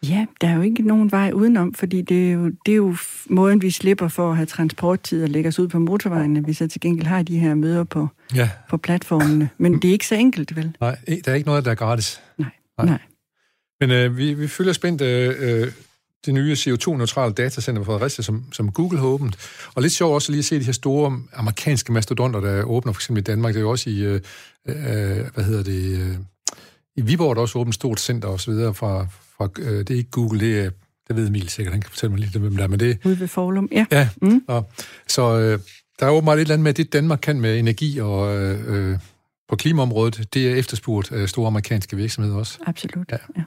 Ja, 0.09 0.25
der 0.41 0.47
er 0.47 0.55
jo 0.55 0.61
ikke 0.61 0.81
nogen 0.87 1.11
vej 1.11 1.31
udenom, 1.33 1.73
fordi 1.73 2.01
det 2.01 2.27
er, 2.27 2.31
jo, 2.31 2.51
det 2.65 2.71
er 2.71 2.75
jo 2.75 2.95
måden, 3.29 3.61
vi 3.61 3.71
slipper 3.71 4.07
for 4.07 4.29
at 4.29 4.35
have 4.35 4.45
transporttid 4.45 5.23
og 5.23 5.29
lægge 5.29 5.47
os 5.47 5.59
ud 5.59 5.67
på 5.67 5.79
motorvejen, 5.79 6.37
at 6.37 6.47
vi 6.47 6.53
så 6.53 6.67
til 6.67 6.81
gengæld 6.81 7.07
har 7.07 7.21
de 7.23 7.39
her 7.39 7.53
møder 7.53 7.83
på, 7.83 8.07
Ja, 8.35 8.49
på 8.69 8.77
platformene. 8.77 9.49
Men 9.57 9.81
det 9.81 9.87
er 9.87 9.91
ikke 9.91 10.07
så 10.07 10.15
enkelt, 10.15 10.55
vel? 10.55 10.75
nej, 10.81 10.97
der 11.25 11.31
er 11.31 11.35
ikke 11.35 11.47
noget, 11.47 11.65
der 11.65 11.71
er 11.71 11.75
gratis. 11.75 12.21
Nej. 12.37 12.49
Nej. 12.77 12.85
Nej. 12.87 12.99
Men 13.79 13.91
øh, 13.91 14.17
vi, 14.17 14.33
vi 14.33 14.47
følger 14.47 14.73
spændt 14.73 15.01
øh, 15.01 15.35
øh, 15.39 15.71
det 16.25 16.33
nye 16.33 16.53
CO2-neutrale 16.53 17.33
datacenter 17.33 17.81
på 17.81 17.85
Fredericia, 17.85 18.23
som, 18.23 18.43
som 18.51 18.71
Google 18.71 18.99
har 18.99 19.05
åbent. 19.05 19.37
Og 19.75 19.81
lidt 19.81 19.93
sjovt 19.93 20.13
også 20.13 20.31
lige 20.31 20.39
at 20.39 20.45
se 20.45 20.59
de 20.59 20.63
her 20.65 20.71
store 20.73 21.19
amerikanske 21.33 21.91
mastodonter, 21.93 22.39
der 22.39 22.63
åbner 22.63 22.93
for 22.93 22.99
eksempel 22.99 23.21
i 23.21 23.23
Danmark. 23.23 23.53
Det 23.53 23.59
er 23.59 23.63
jo 23.63 23.69
også 23.71 23.89
i, 23.89 24.03
øh, 24.03 24.21
øh, 24.67 24.75
hvad 25.33 25.43
hedder 25.43 25.63
det, 25.63 25.99
øh, 25.99 26.15
i 26.95 27.01
Viborg 27.01 27.29
er 27.29 27.33
der 27.33 27.41
også 27.41 27.59
åbent 27.59 27.75
stort 27.75 27.99
center 27.99 28.27
og 28.29 28.39
så 28.39 28.51
videre 28.51 28.73
fra, 28.73 29.07
fra 29.41 29.61
øh, 29.61 29.79
det 29.79 29.89
er 29.89 29.95
ikke 29.97 30.11
Google, 30.11 30.39
det 30.39 30.59
er, 30.59 30.69
det 31.07 31.15
ved 31.15 31.27
Emil 31.27 31.49
sikkert, 31.49 31.73
han 31.73 31.81
kan 31.81 31.89
fortælle 31.89 32.11
mig 32.11 32.19
lidt, 32.19 32.35
hvem 32.35 32.55
der 32.55 32.63
er, 32.63 32.67
men 32.67 32.79
det, 32.79 32.97
Ude 33.05 33.19
ved 33.19 33.27
Forlum. 33.27 33.69
Ja. 33.71 33.85
Ja, 33.91 34.09
Mm. 34.21 34.43
og, 34.47 34.69
så 35.07 35.39
øh, 35.39 35.59
der 35.99 36.05
er 36.05 36.09
åbenbart 36.11 36.37
et 36.37 36.41
eller 36.41 36.53
andet 36.53 36.63
med, 36.63 36.69
at 36.69 36.77
det 36.77 36.93
Danmark 36.93 37.19
kan 37.21 37.41
med 37.41 37.59
energi 37.59 37.99
og 37.99 38.37
øh, 38.37 38.91
øh, 38.91 38.99
på 39.49 39.55
klimaområdet, 39.55 40.33
det 40.33 40.51
er 40.51 40.55
efterspurgt 40.55 41.11
af 41.11 41.29
store 41.29 41.47
amerikanske 41.47 41.95
virksomheder 41.97 42.37
også. 42.37 42.59
Absolut. 42.65 43.11
Ja. 43.11 43.17
Ja. 43.37 43.43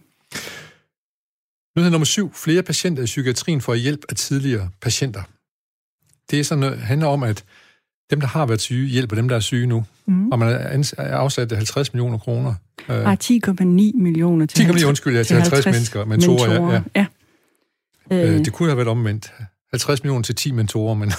Nyhed 1.77 1.91
nummer 1.91 2.05
syv. 2.05 2.35
Flere 2.35 2.63
patienter 2.63 3.03
i 3.03 3.07
psykiatrien 3.07 3.61
får 3.61 3.75
hjælp 3.75 4.01
af 4.09 4.17
tidligere 4.17 4.71
patienter. 4.81 5.23
Det 6.31 6.41
er 6.41 6.45
sådan, 6.45 6.61
noget, 6.61 6.79
handler 6.79 7.07
om, 7.07 7.23
at 7.23 7.45
dem, 8.11 8.21
der 8.21 8.27
har 8.27 8.47
været 8.47 8.61
syge, 8.61 8.89
hjælper 8.89 9.17
dem, 9.17 9.29
der 9.29 9.37
er 9.37 9.41
syge 9.41 9.67
nu. 9.67 9.85
Mm. 10.07 10.29
Og 10.29 10.39
man 10.39 10.49
er 10.49 11.17
afsat 11.17 11.53
50 11.53 11.93
millioner 11.93 12.19
kroner. 12.19 12.55
Øh, 12.89 13.07
Ah, 13.07 13.17
10,9 13.25 13.65
millioner 13.95 14.47
til 14.47 14.57
10 14.59 14.67
millioner, 14.67 14.89
undskyld, 14.89 15.17
ja, 15.17 15.23
til 15.23 15.37
50 15.37 15.67
mennesker. 15.67 16.05
Mentorer, 16.05 16.53
ja. 16.73 16.83
ja. 16.97 17.07
ja. 18.11 18.27
Øh, 18.27 18.35
Øh, 18.35 18.45
det 18.45 18.53
kunne 18.53 18.69
have 18.69 18.77
været 18.77 18.89
omvendt. 18.89 19.33
50 19.73 20.03
millioner 20.03 20.23
til 20.23 20.35
10 20.35 20.53
mentorer, 20.53 20.95
men, 20.95 21.09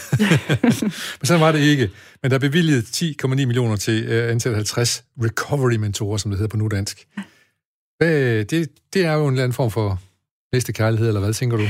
men 1.19 1.25
sådan 1.25 1.41
var 1.41 1.51
det 1.51 1.59
ikke. 1.59 1.89
Men 2.21 2.31
der 2.31 2.35
er 2.35 2.39
bevilget 2.39 2.83
10,9 2.83 3.27
millioner 3.27 3.75
til 3.75 4.03
øh, 4.03 4.31
antal 4.31 4.53
50 4.55 5.03
recovery-mentorer, 5.23 6.17
som 6.17 6.31
det 6.31 6.37
hedder 6.37 6.49
på 6.49 6.57
nudansk. 6.57 7.07
Hvad, 7.97 8.45
det, 8.45 8.69
det 8.93 9.05
er 9.05 9.13
jo 9.13 9.27
en 9.27 9.33
eller 9.33 9.43
anden 9.43 9.53
form 9.53 9.71
for 9.71 10.01
næste 10.53 10.73
kærlighed, 10.73 11.07
eller 11.07 11.21
hvad 11.21 11.33
tænker 11.33 11.57
du? 11.57 11.63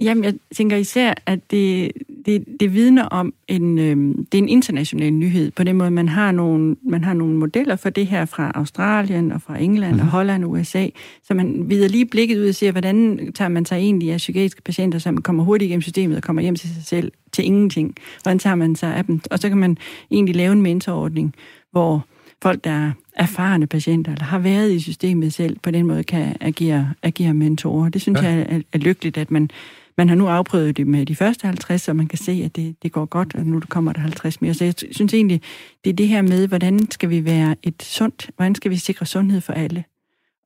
Jamen, 0.00 0.24
jeg 0.24 0.34
tænker 0.56 0.76
især, 0.76 1.14
at 1.26 1.38
det, 1.50 1.92
det 2.30 2.60
det, 2.60 2.74
vidner 2.74 3.04
om 3.04 3.34
en, 3.48 3.78
øh, 3.78 3.96
det 4.32 4.38
er 4.38 4.42
en 4.42 4.48
international 4.48 5.12
nyhed. 5.12 5.50
På 5.50 5.64
den 5.64 5.76
måde, 5.76 5.90
man 5.90 6.08
har 6.08 6.32
nogle, 6.32 6.76
man 6.82 7.04
har 7.04 7.14
nogle 7.14 7.36
modeller 7.36 7.76
for 7.76 7.90
det 7.90 8.06
her 8.06 8.24
fra 8.24 8.52
Australien 8.54 9.32
og 9.32 9.42
fra 9.42 9.58
England 9.58 9.92
mm-hmm. 9.92 10.06
og 10.06 10.12
Holland 10.12 10.44
og 10.44 10.50
USA, 10.50 10.86
så 11.22 11.34
man 11.34 11.70
vider 11.70 11.88
lige 11.88 12.06
blikket 12.06 12.38
ud 12.38 12.48
og 12.48 12.54
siger, 12.54 12.72
hvordan 12.72 13.32
tager 13.34 13.48
man 13.48 13.64
sig 13.64 13.76
egentlig 13.76 14.12
af 14.12 14.16
psykiatriske 14.16 14.62
patienter, 14.62 14.98
som 14.98 15.22
kommer 15.22 15.44
hurtigt 15.44 15.68
igennem 15.68 15.82
systemet 15.82 16.16
og 16.16 16.22
kommer 16.22 16.42
hjem 16.42 16.56
til 16.56 16.74
sig 16.74 16.84
selv 16.84 17.12
til 17.32 17.44
ingenting. 17.44 17.94
Hvordan 18.22 18.38
tager 18.38 18.56
man 18.56 18.76
sig 18.76 18.96
af 18.96 19.04
dem? 19.04 19.20
Og 19.30 19.38
så 19.38 19.48
kan 19.48 19.58
man 19.58 19.78
egentlig 20.10 20.36
lave 20.36 20.52
en 20.52 20.62
mentorordning, 20.62 21.34
hvor 21.70 22.06
folk, 22.42 22.64
der 22.64 22.70
er 22.70 22.92
erfarne 23.12 23.66
patienter, 23.66 24.12
eller 24.12 24.24
har 24.24 24.38
været 24.38 24.72
i 24.72 24.80
systemet 24.80 25.32
selv, 25.32 25.58
på 25.62 25.70
den 25.70 25.86
måde 25.86 26.04
kan 26.04 26.36
agere, 26.40 26.92
agere 27.02 27.34
mentorer. 27.34 27.88
Det 27.88 28.02
synes 28.02 28.22
ja. 28.22 28.28
jeg 28.28 28.46
er, 28.48 28.60
er 28.72 28.78
lykkeligt, 28.78 29.16
at 29.16 29.30
man 29.30 29.50
man 30.00 30.08
har 30.08 30.16
nu 30.16 30.28
afprøvet 30.28 30.76
det 30.76 30.86
med 30.86 31.06
de 31.06 31.16
første 31.16 31.46
50, 31.46 31.82
så 31.82 31.92
man 31.92 32.06
kan 32.06 32.18
se, 32.18 32.42
at 32.44 32.56
det, 32.56 32.76
det 32.82 32.92
går 32.92 33.04
godt, 33.04 33.34
og 33.34 33.46
nu 33.46 33.60
kommer 33.68 33.92
der 33.92 34.00
50 34.00 34.40
mere. 34.40 34.54
Så 34.54 34.64
jeg 34.64 34.74
synes 34.92 35.14
egentlig, 35.14 35.42
det 35.84 35.90
er 35.90 35.94
det 35.94 36.08
her 36.08 36.22
med, 36.22 36.48
hvordan 36.48 36.90
skal 36.90 37.10
vi 37.10 37.24
være 37.24 37.56
et 37.62 37.82
sundt, 37.82 38.30
hvordan 38.36 38.54
skal 38.54 38.70
vi 38.70 38.76
sikre 38.76 39.06
sundhed 39.06 39.40
for 39.40 39.52
alle? 39.52 39.84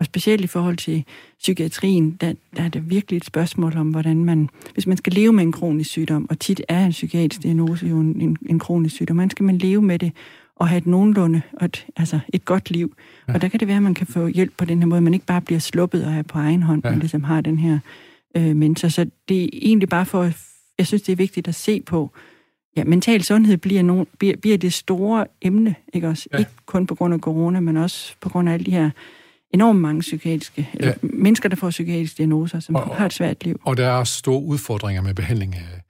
Og 0.00 0.06
specielt 0.06 0.44
i 0.44 0.46
forhold 0.46 0.76
til 0.76 1.04
psykiatrien, 1.38 2.16
der, 2.20 2.32
der 2.56 2.62
er 2.62 2.68
det 2.68 2.90
virkelig 2.90 3.16
et 3.16 3.24
spørgsmål 3.24 3.76
om, 3.76 3.90
hvordan 3.90 4.24
man, 4.24 4.48
hvis 4.72 4.86
man 4.86 4.96
skal 4.96 5.12
leve 5.12 5.32
med 5.32 5.42
en 5.42 5.52
kronisk 5.52 5.90
sygdom, 5.90 6.26
og 6.30 6.38
tit 6.38 6.62
er 6.68 6.84
en 6.84 6.90
psykiatrisk 6.90 7.42
diagnose 7.42 7.86
jo 7.86 8.00
en, 8.00 8.20
en, 8.20 8.36
en 8.48 8.58
kronisk 8.58 8.94
sygdom, 8.94 9.16
hvordan 9.16 9.30
skal 9.30 9.44
man 9.44 9.58
leve 9.58 9.82
med 9.82 9.98
det, 9.98 10.12
og 10.56 10.68
have 10.68 10.78
et 10.78 10.86
nogenlunde, 10.86 11.42
og 11.52 11.64
et, 11.64 11.86
altså 11.96 12.18
et 12.32 12.44
godt 12.44 12.70
liv. 12.70 12.94
Ja. 13.28 13.34
Og 13.34 13.42
der 13.42 13.48
kan 13.48 13.60
det 13.60 13.68
være, 13.68 13.76
at 13.76 13.82
man 13.82 13.94
kan 13.94 14.06
få 14.06 14.26
hjælp 14.26 14.52
på 14.56 14.64
den 14.64 14.78
her 14.78 14.86
måde, 14.86 15.00
man 15.00 15.14
ikke 15.14 15.26
bare 15.26 15.40
bliver 15.40 15.58
sluppet 15.58 16.06
og 16.06 16.12
er 16.12 16.22
på 16.22 16.38
egen 16.38 16.62
hånd, 16.62 16.82
ja. 16.84 16.90
men 16.90 16.98
ligesom 16.98 17.24
har 17.24 17.40
den 17.40 17.58
her 17.58 17.78
øh, 18.36 18.56
mentor. 18.56 18.88
Så 18.88 19.06
det 19.28 19.44
er 19.44 19.48
egentlig 19.52 19.88
bare 19.88 20.06
for, 20.06 20.30
jeg 20.78 20.86
synes, 20.86 21.02
det 21.02 21.12
er 21.12 21.16
vigtigt 21.16 21.48
at 21.48 21.54
se 21.54 21.80
på, 21.80 22.10
ja, 22.76 22.84
mental 22.84 23.22
sundhed 23.22 23.56
bliver, 23.56 23.82
nogen, 23.82 24.06
bliver, 24.18 24.36
bliver 24.36 24.58
det 24.58 24.72
store 24.72 25.26
emne, 25.42 25.74
ikke 25.92 26.08
også? 26.08 26.28
Ja. 26.32 26.38
Ikke 26.38 26.50
kun 26.66 26.86
på 26.86 26.94
grund 26.94 27.14
af 27.14 27.20
corona, 27.20 27.60
men 27.60 27.76
også 27.76 28.14
på 28.20 28.28
grund 28.28 28.48
af 28.48 28.52
alle 28.52 28.66
de 28.66 28.70
her 28.70 28.90
enormt 29.50 29.80
mange 29.80 30.00
psykiatriske, 30.00 30.68
ja. 30.74 30.78
eller 30.78 30.94
mennesker, 31.02 31.48
der 31.48 31.56
får 31.56 31.70
psykiatriske 31.70 32.18
diagnoser, 32.18 32.60
som 32.60 32.74
og, 32.74 32.96
har 32.96 33.06
et 33.06 33.12
svært 33.12 33.44
liv. 33.44 33.60
Og 33.64 33.76
der 33.76 33.86
er 33.86 34.04
store 34.04 34.42
udfordringer 34.42 35.02
med 35.02 35.14
behandling 35.14 35.54
af 35.54 35.80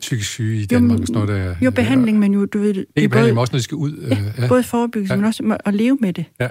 psykisk 0.00 0.30
syge 0.30 0.62
i 0.62 0.66
Danmark. 0.66 1.00
Jo, 1.00 1.06
sådan 1.06 1.26
noget, 1.26 1.28
der, 1.28 1.56
jo 1.64 1.70
behandling, 1.70 2.18
men 2.18 2.34
jo, 2.34 2.46
du 2.46 2.58
ved... 2.58 2.68
Ikke 2.68 2.86
behandling, 2.94 3.12
både, 3.12 3.32
men 3.32 3.38
også 3.38 3.52
når 3.52 3.58
de 3.58 3.62
skal 3.62 3.76
ud. 3.76 4.06
Ja, 4.10 4.16
øh, 4.16 4.34
ja. 4.38 4.48
både 4.48 4.62
forebyggelse, 4.62 5.14
ja. 5.14 5.16
men 5.16 5.24
også 5.24 5.58
at 5.64 5.74
leve 5.74 5.98
med 6.00 6.12
det. 6.12 6.24
Ja. 6.40 6.48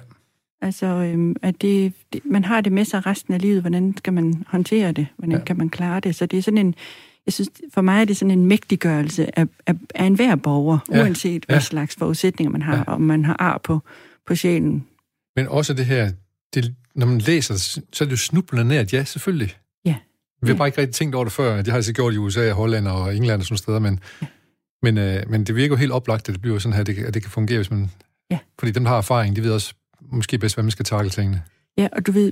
Altså, 0.64 0.86
øhm, 0.86 1.36
at 1.42 1.62
det, 1.62 1.94
det, 2.14 2.22
man 2.26 2.46
har 2.46 2.62
det 2.62 2.72
med 2.72 2.86
sig 2.86 3.06
resten 3.06 3.34
af 3.34 3.42
livet. 3.42 3.62
Hvordan 3.62 3.94
skal 3.98 4.14
man 4.14 4.44
håndtere 4.48 4.92
det? 4.92 5.08
Hvordan 5.18 5.38
ja. 5.38 5.44
kan 5.44 5.58
man 5.58 5.70
klare 5.70 6.00
det? 6.00 6.16
Så 6.16 6.26
det 6.26 6.38
er 6.38 6.42
sådan 6.42 6.58
en... 6.58 6.76
Jeg 7.26 7.34
synes, 7.34 7.50
for 7.74 7.82
mig 7.82 8.02
er 8.02 8.06
det 8.06 8.18
sådan 8.18 8.32
en 8.32 8.46
mægtiggørelse 8.46 9.40
af, 9.40 9.48
af, 9.68 9.74
af 9.96 10.06
enhver 10.06 10.36
borger, 10.36 10.78
ja. 10.92 11.02
uanset 11.02 11.46
hvad 11.46 11.56
ja. 11.56 11.60
slags 11.60 11.96
forudsætninger 11.96 12.52
man 12.52 12.62
har, 12.62 12.78
ja. 12.78 12.84
om 12.88 13.02
man 13.02 13.26
har 13.26 13.36
ar 13.40 13.58
på, 13.58 13.80
på 14.28 14.36
sjælen. 14.36 14.86
Men 15.36 15.48
også 15.48 15.74
det 15.74 15.86
her, 15.86 16.12
det, 16.54 16.76
når 16.96 17.06
man 17.06 17.20
læser, 17.20 17.56
så 17.94 18.04
er 18.04 18.06
det 18.06 18.12
jo 18.12 18.18
snublende 18.18 18.68
nært. 18.68 18.94
Ja, 18.94 19.04
selvfølgelig. 19.04 19.56
Ja. 19.86 19.96
Vi 20.42 20.48
har 20.48 20.56
bare 20.56 20.68
ikke 20.68 20.82
rigtig 20.82 20.96
tænkt 20.96 21.16
over 21.16 21.26
det 21.26 21.34
før. 21.34 21.58
Det 21.58 21.68
har 21.68 21.72
jeg 21.72 21.76
altså 21.76 21.94
gjort 21.94 22.14
i 22.14 22.18
USA, 22.18 22.52
Holland 22.52 22.88
og 22.88 23.16
England 23.16 23.42
og 23.42 23.46
sådan 23.46 23.58
steder, 23.58 23.80
men, 23.80 24.00
ja. 24.22 24.28
men, 24.82 24.98
øh, 24.98 25.30
men 25.30 25.44
det 25.44 25.56
virker 25.56 25.76
jo 25.76 25.80
helt 25.80 25.92
oplagt, 25.92 26.30
at 26.30 26.34
det 26.34 26.42
bliver 26.42 26.60
sådan 26.60 26.74
her, 26.74 26.82
at 26.82 26.88
det, 26.88 26.98
at 26.98 27.14
det 27.14 27.22
kan 27.22 27.32
fungere, 27.32 27.58
hvis 27.58 27.72
man... 27.72 27.92
Ja. 28.32 28.40
Fordi 28.60 28.72
dem, 28.72 28.84
der 28.84 28.90
har 28.90 28.98
erfaring, 28.98 29.36
de 29.36 29.44
ved 29.44 29.52
også 29.52 29.74
måske 30.12 30.38
bedst, 30.38 30.56
hvad 30.56 30.64
man 30.64 30.72
skal 30.72 30.86
takle 30.86 31.10
tingene. 31.10 31.42
Ja, 31.78 31.88
og 31.92 32.08
du 32.08 32.12
ved, 32.12 32.32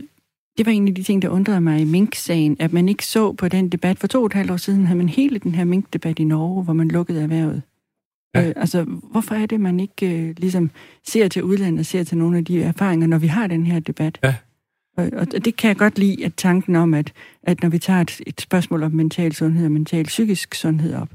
det 0.58 0.66
var 0.66 0.72
en 0.72 0.88
af 0.88 0.96
de 0.96 1.04
ting, 1.04 1.22
der 1.22 1.30
undrede 1.30 1.62
mig 1.62 1.82
i 1.82 1.84
Mink-sagen, 1.84 2.58
at 2.60 2.74
man 2.74 2.90
ikke 2.90 3.06
så 3.06 3.32
på 3.32 3.48
den 3.48 3.70
debat. 3.70 4.00
For 4.00 4.08
to 4.08 4.20
og 4.20 4.26
et 4.26 4.34
halvt 4.34 4.52
år 4.52 4.58
siden 4.58 4.86
havde 4.86 4.98
man 4.98 5.10
hele 5.10 5.40
den 5.40 5.56
her 5.56 5.64
Mink-debat 5.64 6.20
i 6.20 6.24
Norge, 6.24 6.64
hvor 6.64 6.74
man 6.74 6.88
lukkede 6.88 7.22
erhvervet. 7.22 7.62
Ja. 8.36 8.48
Øh, 8.48 8.54
altså, 8.56 8.84
hvorfor 8.84 9.36
er 9.36 9.46
det, 9.46 9.60
man 9.60 9.80
ikke 9.80 10.16
øh, 10.16 10.36
ligesom 10.38 10.72
ser 11.08 11.28
til 11.28 11.44
udlandet 11.44 11.80
og 11.80 11.86
ser 11.86 12.04
til 12.04 12.18
nogle 12.18 12.38
af 12.38 12.46
de 12.46 12.64
erfaringer, 12.64 13.08
når 13.08 13.18
vi 13.18 13.28
har 13.28 13.48
den 13.48 13.66
her 13.66 13.80
debat? 13.80 14.20
Ja. 14.24 14.36
Og, 14.98 15.10
og 15.18 15.46
det 15.46 15.56
kan 15.56 15.68
jeg 15.68 15.78
godt 15.78 16.00
lide, 16.00 16.26
at 16.26 16.34
tanken 16.38 16.76
om, 16.76 16.94
at, 16.94 17.14
at 17.44 17.62
når 17.62 17.70
vi 17.70 17.80
tager 17.80 18.02
et, 18.02 18.22
et 18.28 18.42
spørgsmål 18.42 18.84
om 18.84 18.92
mental 18.92 19.34
sundhed 19.34 19.66
og 19.66 19.72
mental 19.72 20.06
psykisk 20.06 20.56
sundhed 20.56 20.96
op. 20.96 21.10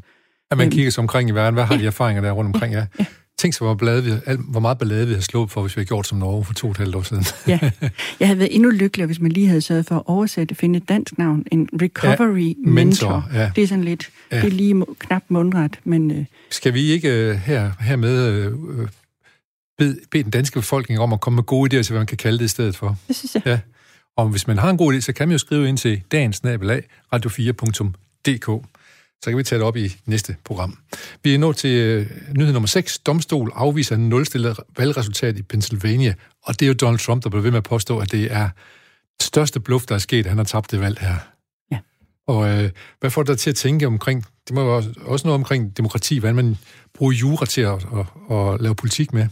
At 0.50 0.56
man 0.58 0.66
øhm, 0.66 0.72
kigger 0.72 0.90
sig 0.90 1.02
omkring 1.02 1.28
i 1.28 1.32
verden. 1.32 1.54
Hvad 1.54 1.64
har 1.64 1.74
ja. 1.74 1.80
de 1.80 1.86
erfaringer 1.86 2.22
der 2.22 2.32
rundt 2.32 2.54
omkring? 2.54 2.74
Ja. 2.74 2.86
ja. 2.98 3.04
Tænk 3.38 3.54
så, 3.54 3.64
hvor, 3.64 3.74
ballade 3.74 4.04
vi, 4.04 4.12
hvor 4.48 4.60
meget 4.60 4.78
ballade 4.78 5.06
vi 5.06 5.14
har 5.14 5.20
slået 5.20 5.50
for, 5.50 5.60
hvis 5.60 5.76
vi 5.76 5.80
havde 5.80 5.88
gjort 5.88 6.06
som 6.06 6.18
Norge 6.18 6.44
for 6.44 6.54
to 6.54 6.66
og 6.66 6.70
et 6.70 6.76
halvt 6.76 6.94
år 6.94 7.02
siden. 7.02 7.24
ja, 7.46 7.58
jeg 8.20 8.28
havde 8.28 8.38
været 8.38 8.54
endnu 8.54 8.70
lykkeligere, 8.70 9.06
hvis 9.06 9.20
man 9.20 9.32
lige 9.32 9.46
havde 9.48 9.60
sørget 9.60 9.86
for 9.86 9.96
at 9.96 10.02
oversætte, 10.06 10.54
finde 10.54 10.76
et 10.76 10.88
dansk 10.88 11.18
navn, 11.18 11.44
en 11.52 11.68
recovery 11.82 12.48
ja, 12.48 12.54
mentor. 12.70 13.10
mentor 13.10 13.24
ja. 13.32 13.50
Det 13.56 13.64
er 13.64 13.68
sådan 13.68 13.84
lidt, 13.84 14.10
ja. 14.32 14.36
det 14.36 14.46
er 14.46 14.50
lige 14.50 14.84
knap 14.98 15.22
mundret, 15.28 15.80
men... 15.84 16.10
Øh, 16.10 16.24
Skal 16.50 16.74
vi 16.74 16.80
ikke 16.80 17.30
uh, 17.30 17.36
her, 17.36 17.72
her 17.80 17.96
med 17.96 18.46
uh, 18.52 18.88
bede, 19.78 19.98
bede 20.10 20.22
den 20.22 20.30
danske 20.30 20.58
befolkning 20.58 21.00
om 21.00 21.12
at 21.12 21.20
komme 21.20 21.34
med 21.34 21.44
gode 21.44 21.76
idéer 21.76 21.82
til, 21.82 21.92
hvad 21.92 22.00
man 22.00 22.06
kan 22.06 22.16
kalde 22.16 22.38
det 22.38 22.44
i 22.44 22.48
stedet 22.48 22.76
for? 22.76 22.96
Det 23.08 23.16
synes 23.16 23.34
jeg. 23.34 23.42
Ja. 23.46 23.58
Og 24.16 24.28
hvis 24.28 24.46
man 24.46 24.58
har 24.58 24.70
en 24.70 24.76
god 24.76 24.94
idé, 24.94 25.00
så 25.00 25.12
kan 25.12 25.28
man 25.28 25.32
jo 25.32 25.38
skrive 25.38 25.68
ind 25.68 25.78
til 25.78 26.02
dagens 26.12 26.42
radio4.dk 27.14 28.66
så 29.22 29.30
kan 29.30 29.38
vi 29.38 29.42
tage 29.42 29.58
det 29.58 29.66
op 29.66 29.76
i 29.76 29.96
næste 30.06 30.36
program. 30.44 30.78
Vi 31.22 31.34
er 31.34 31.38
nået 31.38 31.56
til 31.56 31.70
øh, 31.70 32.10
nyhed 32.38 32.52
nummer 32.52 32.66
6. 32.66 32.98
Domstol 32.98 33.52
afviser 33.54 33.96
nulstillet 33.96 34.56
valgresultat 34.76 35.38
i 35.38 35.42
Pennsylvania, 35.42 36.14
og 36.42 36.60
det 36.60 36.66
er 36.66 36.68
jo 36.68 36.74
Donald 36.74 36.98
Trump, 36.98 37.24
der 37.24 37.30
bliver 37.30 37.42
ved 37.42 37.50
med 37.50 37.58
at 37.58 37.64
påstå, 37.64 37.98
at 37.98 38.12
det 38.12 38.32
er 38.32 38.48
største 39.22 39.60
bluff, 39.60 39.86
der 39.86 39.94
er 39.94 39.98
sket, 39.98 40.26
han 40.26 40.36
har 40.36 40.44
tabt 40.44 40.70
det 40.70 40.80
valg 40.80 40.98
her. 40.98 41.16
Ja. 41.72 41.78
Og 42.26 42.48
øh, 42.48 42.70
hvad 43.00 43.10
får 43.10 43.22
dig 43.22 43.38
til 43.38 43.50
at 43.50 43.56
tænke 43.56 43.86
omkring, 43.86 44.24
det 44.48 44.54
må 44.54 44.60
jo 44.60 44.76
også, 44.76 44.90
også 45.00 45.26
noget 45.26 45.34
omkring 45.34 45.76
demokrati, 45.76 46.18
hvordan 46.18 46.36
man 46.36 46.56
bruger 46.94 47.12
jura 47.12 47.46
til 47.46 47.60
at, 47.60 47.72
at, 47.72 48.36
at 48.36 48.60
lave 48.60 48.74
politik 48.74 49.12
med? 49.12 49.26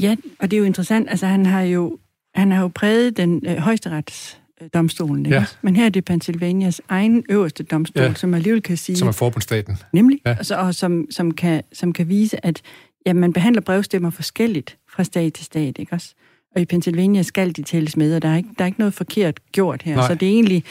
Ja, 0.00 0.16
og 0.40 0.50
det 0.50 0.56
er 0.56 0.58
jo 0.58 0.64
interessant. 0.64 1.10
Altså, 1.10 1.26
han 1.26 1.46
har 1.46 1.62
jo, 1.62 1.98
han 2.34 2.52
har 2.52 2.60
jo 2.60 2.68
præget 2.74 3.16
den 3.16 3.42
øh, 3.46 3.56
højesterets 3.56 4.40
domstolen. 4.74 5.26
Ikke? 5.26 5.36
Ja. 5.36 5.44
Men 5.62 5.76
her 5.76 5.84
er 5.84 5.88
det 5.88 6.04
Pennsylvanias 6.04 6.80
egen 6.88 7.24
øverste 7.28 7.62
domstol, 7.62 8.02
ja. 8.02 8.14
som 8.14 8.34
alligevel 8.34 8.62
kan 8.62 8.76
sige... 8.76 8.96
Som 8.96 9.08
er 9.08 9.12
forbundsstaten. 9.12 9.78
Nemlig, 9.92 10.20
ja. 10.26 10.30
altså, 10.30 10.56
og 10.56 10.74
som, 10.74 11.06
som, 11.10 11.30
kan, 11.34 11.62
som 11.72 11.92
kan 11.92 12.08
vise, 12.08 12.46
at 12.46 12.62
ja, 13.06 13.12
man 13.12 13.32
behandler 13.32 13.62
brevstemmer 13.62 14.10
forskelligt 14.10 14.78
fra 14.94 15.04
stat 15.04 15.32
til 15.32 15.44
stat. 15.44 15.78
Ikke 15.78 15.92
også? 15.92 16.14
Og 16.54 16.60
i 16.60 16.64
Pennsylvania 16.64 17.22
skal 17.22 17.56
de 17.56 17.62
tælles 17.62 17.96
med, 17.96 18.16
og 18.16 18.22
der 18.22 18.28
er 18.28 18.36
ikke, 18.36 18.48
der 18.58 18.64
er 18.64 18.66
ikke 18.66 18.80
noget 18.80 18.94
forkert 18.94 19.52
gjort 19.52 19.82
her. 19.82 19.96
Nej. 19.96 20.08
Så 20.08 20.14
det 20.14 20.28
er 20.28 20.32
egentlig... 20.32 20.64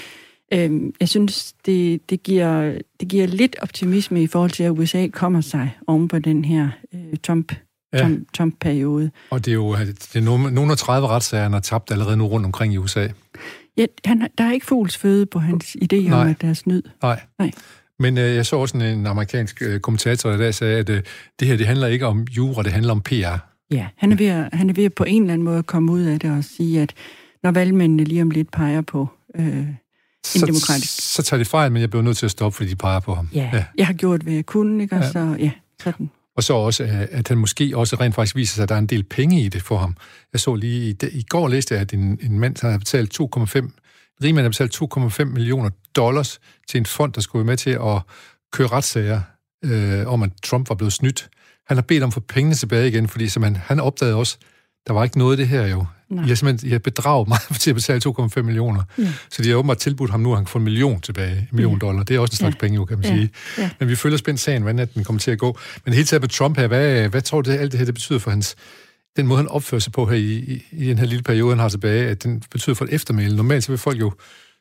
Øh, 0.53 0.82
jeg 0.99 1.10
synes, 1.10 1.53
det, 1.65 2.10
det, 2.10 2.23
giver, 2.23 2.79
det 2.99 3.08
giver 3.08 3.27
lidt 3.27 3.56
optimisme 3.62 4.23
i 4.23 4.27
forhold 4.27 4.51
til, 4.51 4.63
at 4.63 4.69
USA 4.69 5.08
kommer 5.08 5.41
sig 5.41 5.77
oven 5.88 6.08
på 6.08 6.19
den 6.19 6.45
her 6.45 6.69
øh, 6.93 7.17
Trump 7.23 7.53
ja. 7.93 8.10
Trump-periode. 8.38 9.12
Og 9.29 9.45
det 9.45 9.51
er 9.51 9.56
jo 9.56 9.75
det 9.75 10.15
er 10.15 10.49
nogle 10.49 10.71
af 10.71 10.77
30 10.77 11.08
retssager, 11.08 11.43
han 11.43 11.53
har 11.53 11.60
tabt 11.60 11.91
allerede 11.91 12.17
nu 12.17 12.27
rundt 12.27 12.45
omkring 12.45 12.73
i 12.73 12.77
USA. 12.77 13.08
Ja, 13.77 13.86
han, 14.05 14.27
der 14.38 14.43
er 14.43 14.51
ikke 14.51 14.65
føde 14.91 15.25
på 15.25 15.39
hans 15.39 15.77
idé 15.83 16.12
om, 16.12 16.27
at 16.27 16.41
der 16.41 16.49
er 16.49 16.53
snyd. 16.53 16.81
Nej. 17.01 17.19
Nej. 17.39 17.51
Men 17.99 18.17
øh, 18.17 18.36
jeg 18.36 18.45
så 18.45 18.55
også 18.55 18.77
en, 18.77 18.83
en 18.83 19.07
amerikansk 19.07 19.62
øh, 19.62 19.79
kommentator, 19.79 20.29
der 20.29 20.51
sagde, 20.51 20.77
at 20.77 20.89
øh, 20.89 21.01
det 21.39 21.47
her 21.47 21.57
det 21.57 21.67
handler 21.67 21.88
ikke 21.88 22.05
om 22.05 22.21
jura, 22.21 22.63
det 22.63 22.71
handler 22.71 22.91
om 22.91 23.01
PR. 23.01 23.38
Ja, 23.71 23.88
han 23.97 24.12
er, 24.12 24.15
ved 24.15 24.27
at, 24.27 24.49
han 24.53 24.69
er 24.69 24.73
ved 24.73 24.86
at 24.86 24.93
på 24.93 25.03
en 25.03 25.21
eller 25.21 25.33
anden 25.33 25.45
måde 25.45 25.63
komme 25.63 25.91
ud 25.91 26.01
af 26.01 26.19
det 26.19 26.31
og 26.31 26.43
sige, 26.43 26.81
at 26.81 26.93
når 27.43 27.51
valgmændene 27.51 28.03
lige 28.03 28.21
om 28.21 28.31
lidt 28.31 28.51
peger 28.51 28.81
på 28.81 29.07
øh, 29.36 29.45
en 29.45 29.77
så, 30.23 30.45
demokratisk... 30.45 31.13
Så 31.13 31.23
tager 31.23 31.38
de 31.43 31.45
fejl, 31.45 31.71
men 31.71 31.81
jeg 31.81 31.89
bliver 31.89 32.03
nødt 32.03 32.17
til 32.17 32.25
at 32.25 32.31
stoppe, 32.31 32.55
fordi 32.55 32.69
de 32.69 32.75
peger 32.75 32.99
på 32.99 33.13
ham. 33.13 33.29
Ja, 33.33 33.49
ja. 33.53 33.65
jeg 33.77 33.88
har 33.88 33.93
gjort, 33.93 34.21
hvad 34.21 34.33
jeg 34.33 34.45
kunne, 34.45 34.83
ikke? 34.83 34.95
Og 34.95 35.01
ja. 35.01 35.12
så, 35.12 35.36
ja, 35.39 35.51
sådan. 35.83 36.09
Og 36.36 36.43
så 36.43 36.54
også, 36.54 36.84
øh, 36.84 37.08
at 37.12 37.28
han 37.28 37.38
måske 37.38 37.78
også 37.78 37.96
rent 37.96 38.15
faktisk 38.15 38.36
viser 38.36 38.56
sig, 38.56 38.63
at 38.63 38.69
der 38.69 38.76
er 38.76 38.80
en 38.80 38.88
del 38.88 39.04
penge 39.04 39.41
i 39.41 39.50
det 39.50 39.62
for 39.62 39.78
ham. 39.78 39.96
Jeg 40.34 40.39
så 40.39 40.56
lige, 40.56 40.89
i, 40.89 41.08
i 41.19 41.24
går 41.24 41.48
læste 41.48 41.74
jeg, 41.74 41.82
at 41.82 41.93
en, 41.93 42.19
en 42.22 42.39
mand 42.39 42.62
har 42.62 42.78
betalt 42.78 43.19
2,5 43.22 43.69
Rigmand 44.24 44.43
har 44.43 44.50
betalt 44.50 44.82
2,5 44.98 45.24
millioner 45.24 45.69
dollars 45.96 46.39
til 46.67 46.78
en 46.78 46.86
fond, 46.86 47.13
der 47.13 47.22
skulle 47.22 47.39
være 47.39 47.52
med 47.52 47.58
til 47.58 47.69
at 47.69 48.02
køre 48.54 48.67
retssager 48.67 49.22
øh, 49.65 50.08
om, 50.08 50.24
at 50.24 50.30
Trump 50.43 50.69
var 50.69 50.76
blevet 50.76 50.93
snydt. 50.93 51.30
Han 51.67 51.78
har 51.78 51.82
bedt 51.82 52.04
om 52.04 52.08
at 52.08 52.13
få 52.13 52.19
pengene 52.19 52.56
tilbage 52.56 52.88
igen, 52.88 53.08
fordi 53.08 53.28
som 53.28 53.43
han, 53.43 53.56
han 53.56 53.80
opdagede 53.80 54.15
også, 54.15 54.38
der 54.88 54.93
var 54.93 55.04
ikke 55.04 55.17
noget 55.17 55.34
af 55.34 55.38
det 55.38 55.48
her 55.48 55.67
jo. 55.67 55.86
Nej. 56.13 56.26
I 56.26 56.28
har 56.28 56.36
simpelthen 56.36 56.69
I 56.69 56.71
har 56.71 56.80
bedraget 56.80 57.28
mig 57.28 57.38
til 57.60 57.69
at 57.69 57.76
betale 57.76 58.02
2,5 58.08 58.41
millioner. 58.41 58.84
Ja. 58.97 59.13
Så 59.30 59.43
de 59.43 59.49
har 59.49 59.56
åbenbart 59.56 59.78
tilbudt 59.78 60.12
ham 60.12 60.19
nu, 60.19 60.32
at 60.32 60.38
han 60.38 60.45
kan 60.45 60.52
få 60.52 60.58
en 60.58 60.63
million 60.63 61.02
tilbage, 61.02 61.38
en 61.38 61.47
million 61.52 61.73
ja. 61.73 61.80
dollar. 61.80 62.04
Det 62.04 62.15
er 62.15 62.19
også 62.19 62.34
en 62.34 62.38
slags 62.38 62.56
ja. 62.56 62.60
penge, 62.60 62.76
jo, 62.76 62.86
kan 62.86 62.97
man 62.97 63.06
ja. 63.06 63.15
sige. 63.15 63.30
Ja. 63.58 63.69
Men 63.80 63.89
vi 63.89 63.95
følger 63.95 64.17
spændt 64.17 64.39
sagen, 64.39 64.62
hvordan 64.62 64.88
den 64.95 65.04
kommer 65.04 65.19
til 65.19 65.32
at 65.32 65.39
gå. 65.39 65.58
Men 65.86 65.93
helt 65.93 66.10
taget 66.10 66.21
med 66.21 66.30
Trump 66.30 66.58
her, 66.58 66.67
hvad, 66.67 67.10
hvad 67.10 67.21
tror 67.21 67.41
du, 67.41 67.52
det, 67.52 67.58
alt 67.58 67.71
det 67.71 67.78
her 67.78 67.86
det 67.86 67.93
betyder 67.93 68.19
for 68.19 68.30
hans 68.30 68.56
den 69.17 69.28
måde, 69.28 69.38
han 69.38 69.47
opfører 69.47 69.80
sig 69.80 69.93
på 69.93 70.06
her 70.06 70.15
i, 70.15 70.34
i, 70.34 70.63
i 70.71 70.89
den 70.89 70.97
her 70.97 71.06
lille 71.06 71.23
periode, 71.23 71.52
han 71.52 71.60
har 71.60 71.69
tilbage, 71.69 72.08
at 72.08 72.23
den 72.23 72.43
betyder 72.52 72.76
for 72.76 72.86
et 72.86 72.93
eftermæle. 72.93 73.36
Normalt 73.36 73.63
så 73.63 73.71
vil 73.71 73.78
folk 73.78 73.99
jo 73.99 74.12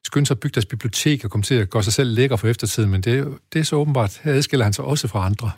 skynde 0.05 0.27
sig 0.27 0.35
at 0.35 0.41
bygge 0.41 0.55
deres 0.55 0.67
bibliotek 0.67 1.25
og 1.25 1.31
komme 1.31 1.43
til 1.43 1.55
at 1.55 1.71
gøre 1.71 1.83
sig 1.83 1.93
selv 1.93 2.15
lækker 2.15 2.37
for 2.37 2.49
eftertiden, 2.49 2.91
men 2.91 3.01
det, 3.01 3.29
det 3.53 3.59
er 3.59 3.65
så 3.65 3.77
åbenbart, 3.77 4.21
her 4.23 4.33
adskiller 4.33 4.65
han 4.65 4.73
sig 4.73 4.85
også 4.85 5.09
fra 5.09 5.27
andre. 5.27 5.51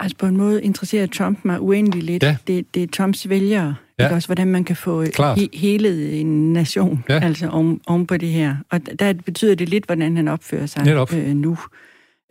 Altså 0.00 0.16
på 0.18 0.26
en 0.26 0.36
måde 0.36 0.62
interesserer 0.62 1.06
Trump 1.06 1.44
mig 1.44 1.60
uendelig 1.60 2.02
lidt. 2.02 2.22
Ja. 2.22 2.36
Det, 2.46 2.74
det 2.74 2.82
er 2.82 2.86
Trumps 2.96 3.28
vælgere, 3.28 3.74
ja. 3.98 4.04
ikke 4.04 4.14
også, 4.14 4.28
hvordan 4.28 4.46
man 4.46 4.64
kan 4.64 4.76
få 4.76 5.02
he, 5.36 5.48
hele 5.54 6.12
en 6.12 6.52
nation 6.52 7.04
ja. 7.08 7.20
altså 7.20 7.48
om, 7.48 7.80
om 7.86 8.06
på 8.06 8.16
det 8.16 8.28
her. 8.28 8.56
Og 8.70 8.80
der 8.98 9.12
betyder 9.12 9.54
det 9.54 9.68
lidt, 9.68 9.86
hvordan 9.86 10.16
han 10.16 10.28
opfører 10.28 10.66
sig 10.66 11.06
øh, 11.12 11.34
nu. 11.36 11.58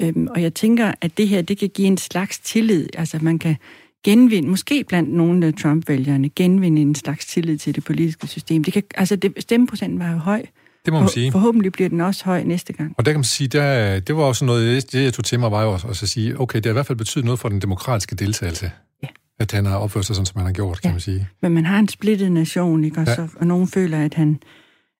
Øhm, 0.01 0.28
og 0.28 0.41
jeg 0.41 0.53
tænker, 0.53 0.91
at 1.01 1.18
det 1.18 1.28
her, 1.28 1.41
det 1.41 1.57
kan 1.57 1.70
give 1.70 1.88
en 1.88 1.97
slags 1.97 2.39
tillid. 2.39 2.88
Altså 2.93 3.20
man 3.22 3.39
kan 3.39 3.55
genvinde, 4.03 4.49
måske 4.49 4.84
blandt 4.88 5.13
nogle 5.13 5.47
af 5.47 5.53
Trump-vælgerne, 5.53 6.30
genvinde 6.30 6.82
en 6.82 6.95
slags 6.95 7.26
tillid 7.26 7.57
til 7.57 7.76
det 7.76 7.84
politiske 7.84 8.28
system. 8.28 8.63
Det 8.63 8.74
kan, 8.74 8.84
altså 8.95 9.16
det, 9.16 9.34
stemmeprocenten 9.39 9.99
var 9.99 10.11
jo 10.11 10.18
høj. 10.18 10.45
Det 10.86 10.93
må 10.93 10.99
man 10.99 11.09
sige. 11.09 11.32
Forhåbentlig 11.32 11.72
bliver 11.72 11.89
den 11.89 12.01
også 12.01 12.26
høj 12.26 12.43
næste 12.43 12.74
gang. 12.74 12.95
Og 12.97 13.05
der 13.05 13.11
kan 13.11 13.20
man 13.20 13.24
sige, 13.24 13.47
der, 13.47 13.99
det 13.99 14.16
var 14.16 14.24
også 14.24 14.45
noget, 14.45 14.91
det 14.91 15.03
jeg 15.03 15.13
tog 15.13 15.26
til 15.26 15.39
mig, 15.39 15.51
var 15.51 15.63
jo 15.63 15.72
også 15.72 15.88
at 15.88 16.09
sige, 16.09 16.39
okay, 16.39 16.57
det 16.57 16.66
har 16.66 16.72
i 16.72 16.74
hvert 16.74 16.86
fald 16.86 16.97
betydet 16.97 17.26
noget 17.26 17.39
for 17.39 17.49
den 17.49 17.61
demokratiske 17.61 18.16
deltagelse. 18.16 18.72
Ja. 19.03 19.07
At 19.39 19.51
han 19.51 19.65
har 19.65 19.77
opført 19.77 20.05
sig 20.05 20.15
sådan, 20.15 20.25
som 20.25 20.38
han 20.38 20.45
har 20.45 20.53
gjort, 20.53 20.77
ja. 20.77 20.81
kan 20.81 20.91
man 20.91 21.01
sige. 21.01 21.27
Men 21.41 21.53
man 21.53 21.65
har 21.65 21.79
en 21.79 21.88
splittet 21.88 22.31
nation, 22.31 22.83
ikke? 22.83 23.01
Og, 23.01 23.07
ja. 23.07 23.15
så, 23.15 23.27
og 23.39 23.47
nogen 23.47 23.67
føler, 23.67 24.05
at 24.05 24.13
han 24.13 24.39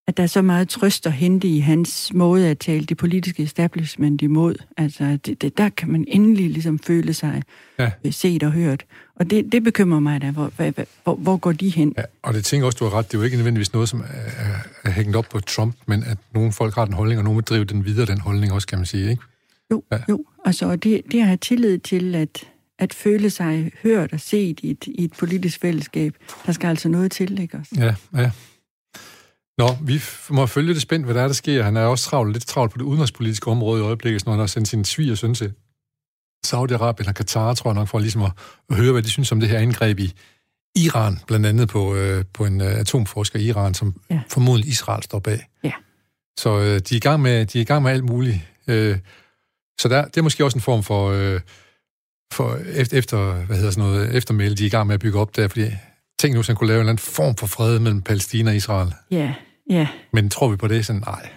at 0.08 0.18
der 0.18 0.24
er 0.24 0.28
så 0.28 0.42
meget 0.42 0.70
trøst 0.70 1.08
at 1.08 1.14
hente 1.14 1.48
i 1.48 1.60
hans 1.60 2.14
måde 2.14 2.48
at 2.50 2.60
tale 2.60 2.86
det 2.86 2.98
politiske 2.98 3.44
establishment 3.44 4.22
imod. 4.22 4.56
Altså, 4.78 5.18
det, 5.26 5.42
det, 5.42 5.58
der 5.58 5.70
kan 5.70 5.92
man 5.92 6.06
endelig 6.08 6.50
ligesom 6.50 6.80
føle 6.80 7.14
sig 7.14 7.44
ja. 7.80 7.92
Øh, 8.06 8.14
set 8.14 8.44
og 8.44 8.52
hørt. 8.52 8.86
Og 9.16 9.30
det, 9.30 9.52
det 9.52 9.64
bekymrer 9.64 10.00
mig 10.00 10.22
da. 10.22 10.32
Hvor, 10.32 10.52
hvor, 11.04 11.16
hvor 11.16 11.38
går 11.38 11.52
de 11.52 11.70
hen? 11.70 11.94
Ja, 11.98 12.04
og 12.22 12.34
det 12.34 12.46
tænker 12.46 12.66
også, 12.66 12.78
du 12.78 12.84
har 12.84 12.94
ret. 12.94 13.12
Det 13.12 13.14
er 13.14 13.20
jo 13.20 13.24
ikke 13.24 13.38
nødvendigvis 13.38 13.74
noget, 13.74 13.90
som 13.90 14.00
er, 14.00 14.90
er 14.90 14.90
hængt 14.90 15.16
op 15.16 15.26
på 15.32 15.40
Trump, 15.40 15.76
men 15.86 16.04
at 16.04 16.18
nogle 16.34 16.52
folk 16.52 16.76
har 16.76 16.86
den 16.86 16.94
holdning, 16.94 17.20
og 17.20 17.24
nogle 17.24 17.38
vil 17.38 17.44
drive 17.44 17.66
den 17.66 17.86
videre, 17.86 18.06
den 18.06 18.20
holdning 18.20 18.54
også, 18.54 18.68
kan 18.68 18.78
man 18.78 18.86
sige, 18.86 19.10
ikke? 19.10 19.24
Jo, 19.72 19.84
ja. 19.92 19.98
jo. 20.10 20.26
Altså, 20.46 20.76
det, 20.76 21.02
det 21.12 21.20
at 21.20 21.26
have 21.26 21.38
tillid 21.38 21.80
til, 21.80 22.16
at, 22.16 22.48
at 22.80 22.94
føle 22.94 23.30
sig 23.30 23.72
hørt 23.84 24.14
og 24.14 24.20
set 24.20 24.60
i 24.60 24.72
et, 24.72 24.88
i 24.88 25.04
et 25.04 25.14
politisk 25.20 25.60
fællesskab, 25.60 26.16
der 26.46 26.52
skal 26.52 26.68
altså 26.68 26.90
noget 26.90 27.12
til, 27.12 27.40
ikke 27.42 27.58
også? 27.58 27.76
Ja, 27.78 27.96
ja. 28.22 28.32
Nå, 29.58 29.68
vi 29.82 30.02
må 30.30 30.46
følge 30.46 30.74
det 30.74 30.82
spændt, 30.82 31.06
hvad 31.06 31.16
der 31.16 31.22
er, 31.22 31.28
der 31.28 31.34
sker. 31.34 31.64
Han 31.64 31.78
er 31.78 31.86
også 31.86 32.10
travlt, 32.10 32.34
lidt 32.34 32.48
travlt 32.48 32.72
på 32.72 32.78
det 32.78 32.84
udenrigspolitiske 32.84 33.48
område 33.48 33.82
i 33.82 33.86
øjeblikket, 33.86 34.26
når 34.26 34.34
han 34.34 34.40
har 34.40 34.48
sendt 34.48 34.68
sin 34.68 34.86
sviger 34.86 35.16
søn 35.16 35.36
til 35.36 35.54
Saudi-Arabien 36.48 37.00
eller 37.00 37.12
Katar, 37.16 37.54
tror 37.54 37.70
jeg 37.70 37.76
nok, 37.76 37.88
for 37.88 38.00
ligesom 38.00 38.22
at, 38.22 38.32
at 38.70 38.76
høre, 38.76 38.92
hvad 38.92 39.02
de 39.02 39.10
synes 39.10 39.32
om 39.32 39.40
det 39.40 39.50
her 39.50 39.60
indgreb 39.60 40.00
i 40.00 40.14
Iran, 40.76 41.20
blandt 41.28 41.46
andet 41.46 41.70
på, 41.70 41.96
øh, 41.96 42.26
på 42.34 42.46
en 42.46 42.62
øh, 42.62 42.68
atomforsker 42.68 43.40
i 43.40 43.44
Iran, 43.44 43.74
som 43.74 43.94
ja. 44.10 44.22
formodentlig 44.30 44.70
Israel 44.70 45.04
står 45.04 45.20
bag. 45.20 45.48
Ja. 45.64 45.72
Så 46.38 46.60
øh, 46.60 46.66
de, 46.66 46.96
er 46.96 46.96
i 46.96 47.00
gang 47.00 47.22
med, 47.22 47.46
de 47.46 47.58
er 47.58 47.62
i 47.62 47.66
gang 47.66 47.84
med 47.84 47.92
alt 47.92 48.04
muligt. 48.04 48.40
Øh, 48.68 48.98
så 49.80 49.88
der, 49.88 50.06
det 50.06 50.18
er 50.18 50.22
måske 50.22 50.46
også 50.46 50.58
en 50.58 50.62
form 50.62 50.84
for, 50.84 51.10
øh, 51.12 51.42
for 52.34 52.60
efter, 52.74 52.98
efter, 52.98 53.34
hvad 53.34 53.58
hedder 53.58 53.72
sådan 53.72 53.90
noget, 53.90 54.16
eftermæle, 54.16 54.56
de 54.56 54.64
er 54.64 54.68
i 54.68 54.70
gang 54.70 54.88
med 54.88 54.94
at 54.94 55.00
bygge 55.00 55.20
op 55.20 55.36
der, 55.36 55.48
fordi 55.48 55.66
tænk 56.20 56.34
nu, 56.34 56.40
hvis 56.40 56.48
han 56.48 56.56
kunne 56.56 56.68
lave 56.68 56.78
en 56.78 56.80
eller 56.80 56.92
anden 56.92 57.04
form 57.16 57.36
for 57.36 57.48
fred 57.48 57.80
mellem 57.80 58.02
Palæstina 58.02 58.52
og 58.52 58.56
Israel. 58.56 58.94
Ja, 59.12 59.34
ja. 59.70 59.88
Men 60.14 60.30
tror 60.30 60.50
vi 60.50 60.56
på 60.56 60.68
det? 60.68 60.86
Sådan, 60.86 61.02
nej. 61.06 61.30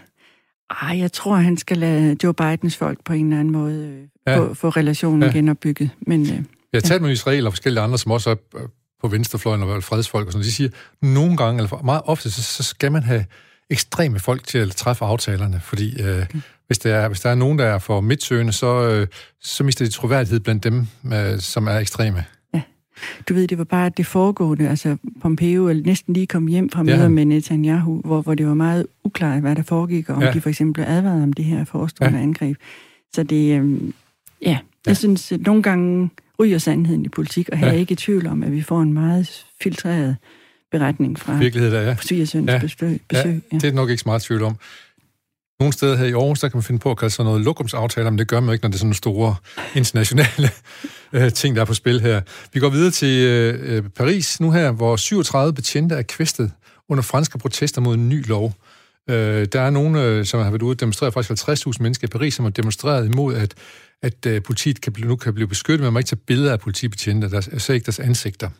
Ej, 0.83 0.99
jeg 0.99 1.13
tror, 1.13 1.37
han 1.37 1.57
skal 1.57 1.79
lade 1.79 2.17
Joe 2.25 2.35
Bidens 2.35 2.77
folk 2.77 3.05
på 3.05 3.13
en 3.13 3.27
eller 3.27 3.41
anden 3.41 3.53
måde 3.53 3.87
øh, 3.87 4.09
ja. 4.27 4.39
få, 4.39 4.55
få 4.55 4.69
relationen 4.69 5.23
ja. 5.23 5.29
genopbygget. 5.29 5.91
Men, 6.07 6.21
øh, 6.23 6.29
jeg 6.29 6.43
har 6.75 6.81
talt 6.81 7.03
med 7.03 7.11
Israel 7.11 7.47
og 7.47 7.53
forskellige 7.53 7.83
andre, 7.83 7.99
som 7.99 8.13
også 8.13 8.31
er 8.31 8.35
øh, 8.57 8.69
på 9.01 9.09
venstrefløjen 9.09 9.63
og 9.63 9.85
fredsfolk 9.85 10.27
og 10.27 10.33
sådan 10.33 10.45
De 10.45 10.53
siger, 10.53 10.71
nogle 11.03 11.37
gange, 11.37 11.63
eller 11.63 11.83
meget 11.83 12.03
ofte, 12.05 12.31
så, 12.31 12.43
så 12.43 12.63
skal 12.63 12.93
man 12.93 13.03
have 13.03 13.25
ekstreme 13.71 14.19
folk 14.19 14.47
til 14.47 14.59
at 14.59 14.71
træffe 14.71 15.05
aftalerne, 15.05 15.61
fordi 15.61 16.03
øh, 16.03 16.23
okay. 16.23 16.41
Hvis, 16.69 16.79
der 16.79 16.95
er, 16.95 17.09
hvis 17.09 17.21
der 17.21 17.31
er 17.31 17.35
nogen, 17.35 17.59
der 17.59 17.65
er 17.65 17.79
for 17.79 18.01
midtsøgende, 18.01 18.53
så, 18.53 18.91
øh, 18.91 19.07
så 19.41 19.65
mister 19.65 19.85
de 19.85 19.91
troværdighed 19.91 20.41
blandt 20.41 20.65
dem, 20.65 20.87
øh, 21.13 21.39
som 21.39 21.67
er 21.67 21.79
ekstreme. 21.79 22.25
Du 23.29 23.35
ved, 23.35 23.49
det 23.49 23.59
var 23.59 23.65
bare 23.65 23.91
det 23.97 24.07
foregående, 24.07 24.69
altså 24.69 24.97
Pompeo 25.21 25.73
næsten 25.85 26.15
lige 26.15 26.27
kom 26.27 26.47
hjem 26.47 26.71
fra 26.71 26.83
møder 26.83 27.03
ja. 27.03 27.09
med 27.09 27.25
Netanyahu, 27.25 28.01
hvor, 28.05 28.23
hvor 28.23 28.35
det 28.35 28.47
var 28.47 28.55
meget 28.55 28.87
uklart, 29.05 29.41
hvad 29.41 29.57
der 29.57 29.63
foregik, 29.63 30.09
og 30.09 30.17
om 30.17 30.23
ja. 30.23 30.33
de 30.33 30.41
for 30.41 30.49
eksempel 30.49 30.85
advaret 30.87 31.23
om 31.23 31.33
det 31.33 31.45
her 31.45 31.65
forestående 31.65 32.19
ja. 32.19 32.23
angreb. 32.23 32.57
Så 33.15 33.23
det, 33.23 33.57
øhm, 33.57 33.95
ja, 34.43 34.49
jeg 34.49 34.61
ja. 34.87 34.95
synes, 34.95 35.33
at 35.33 35.41
nogle 35.41 35.63
gange 35.63 36.11
ryger 36.41 36.59
sandheden 36.59 37.05
i 37.05 37.09
politik, 37.09 37.49
og 37.53 37.59
her 37.59 37.67
ja. 37.67 37.73
er 37.73 37.79
ikke 37.79 37.93
i 37.93 37.97
tvivl 37.97 38.27
om, 38.27 38.43
at 38.43 38.53
vi 38.53 38.63
får 38.63 38.83
en 38.83 38.93
meget 38.93 39.47
filtreret 39.63 40.17
beretning 40.73 41.19
fra 41.19 41.39
Virkelighed, 41.39 41.73
der, 41.73 41.81
ja. 41.81 41.97
svigersøns 42.01 42.51
ja. 42.51 42.59
besøg. 42.59 43.01
besøg 43.09 43.27
ja, 43.27 43.41
ja. 43.53 43.59
Det 43.59 43.65
er 43.65 43.73
nok 43.73 43.91
ikke 43.91 44.01
så 44.01 44.09
meget 44.09 44.23
tvivl 44.23 44.43
om. 44.43 44.57
Nogle 45.61 45.73
steder 45.73 45.97
her 45.97 46.05
i 46.05 46.13
Aarhus, 46.13 46.41
der 46.41 46.49
kan 46.49 46.57
man 46.57 46.63
finde 46.63 46.81
på 46.81 46.91
at 46.91 46.99
kalde 46.99 47.15
sådan 47.15 47.27
noget 47.27 47.45
lokumsaftaler, 47.45 48.11
men 48.11 48.19
det 48.19 48.29
gør 48.29 48.41
man 48.41 48.53
ikke, 48.53 48.65
når 48.65 48.69
det 48.69 48.75
er 48.75 48.79
sådan 48.79 48.87
nogle 48.87 48.95
store 48.95 49.37
internationale 49.75 50.51
øh, 51.13 51.33
ting, 51.33 51.57
der 51.57 51.63
er 51.63 51.67
på 51.67 51.75
spil 51.75 52.01
her. 52.01 52.21
Vi 52.53 52.61
går 52.61 52.69
videre 52.69 52.91
til 52.91 53.27
øh, 53.27 53.77
øh 53.77 53.83
Paris 53.89 54.41
nu 54.41 54.51
her, 54.51 54.73
hvor 54.73 54.97
37 54.97 55.55
betjente 55.55 55.95
er 55.95 56.03
kvæstet 56.03 56.53
under 56.89 57.03
franske 57.03 57.39
protester 57.39 57.81
mod 57.81 57.95
en 57.95 58.09
ny 58.09 58.29
lov. 58.29 58.55
Øh, 59.11 59.47
der 59.53 59.61
er 59.61 59.71
nogen, 59.71 59.97
øh, 59.97 60.27
som 60.27 60.41
har 60.41 60.51
været 60.51 60.63
ude 60.63 60.73
og 60.73 60.81
demonstrere, 60.81 61.13
faktisk 61.13 61.49
50.000 61.49 61.73
mennesker 61.81 62.09
i 62.09 62.11
Paris, 62.11 62.35
som 62.35 62.45
har 62.45 62.51
demonstreret 62.51 63.07
imod, 63.07 63.35
at, 63.35 63.55
at 64.03 64.27
øh, 64.27 64.43
politiet 64.43 64.81
kan, 64.81 64.95
nu 64.99 65.17
kan 65.17 65.35
blive 65.35 65.49
beskyttet, 65.49 65.81
men 65.81 65.85
man 65.87 65.93
må 65.93 65.99
ikke 65.99 66.09
tage 66.09 66.21
billeder 66.27 66.53
af 66.53 66.61
politibetjente, 66.61 67.31
der 67.31 67.41
ser 67.59 67.75
ikke 67.75 67.85
deres 67.85 68.01
ansigter. 68.01 68.51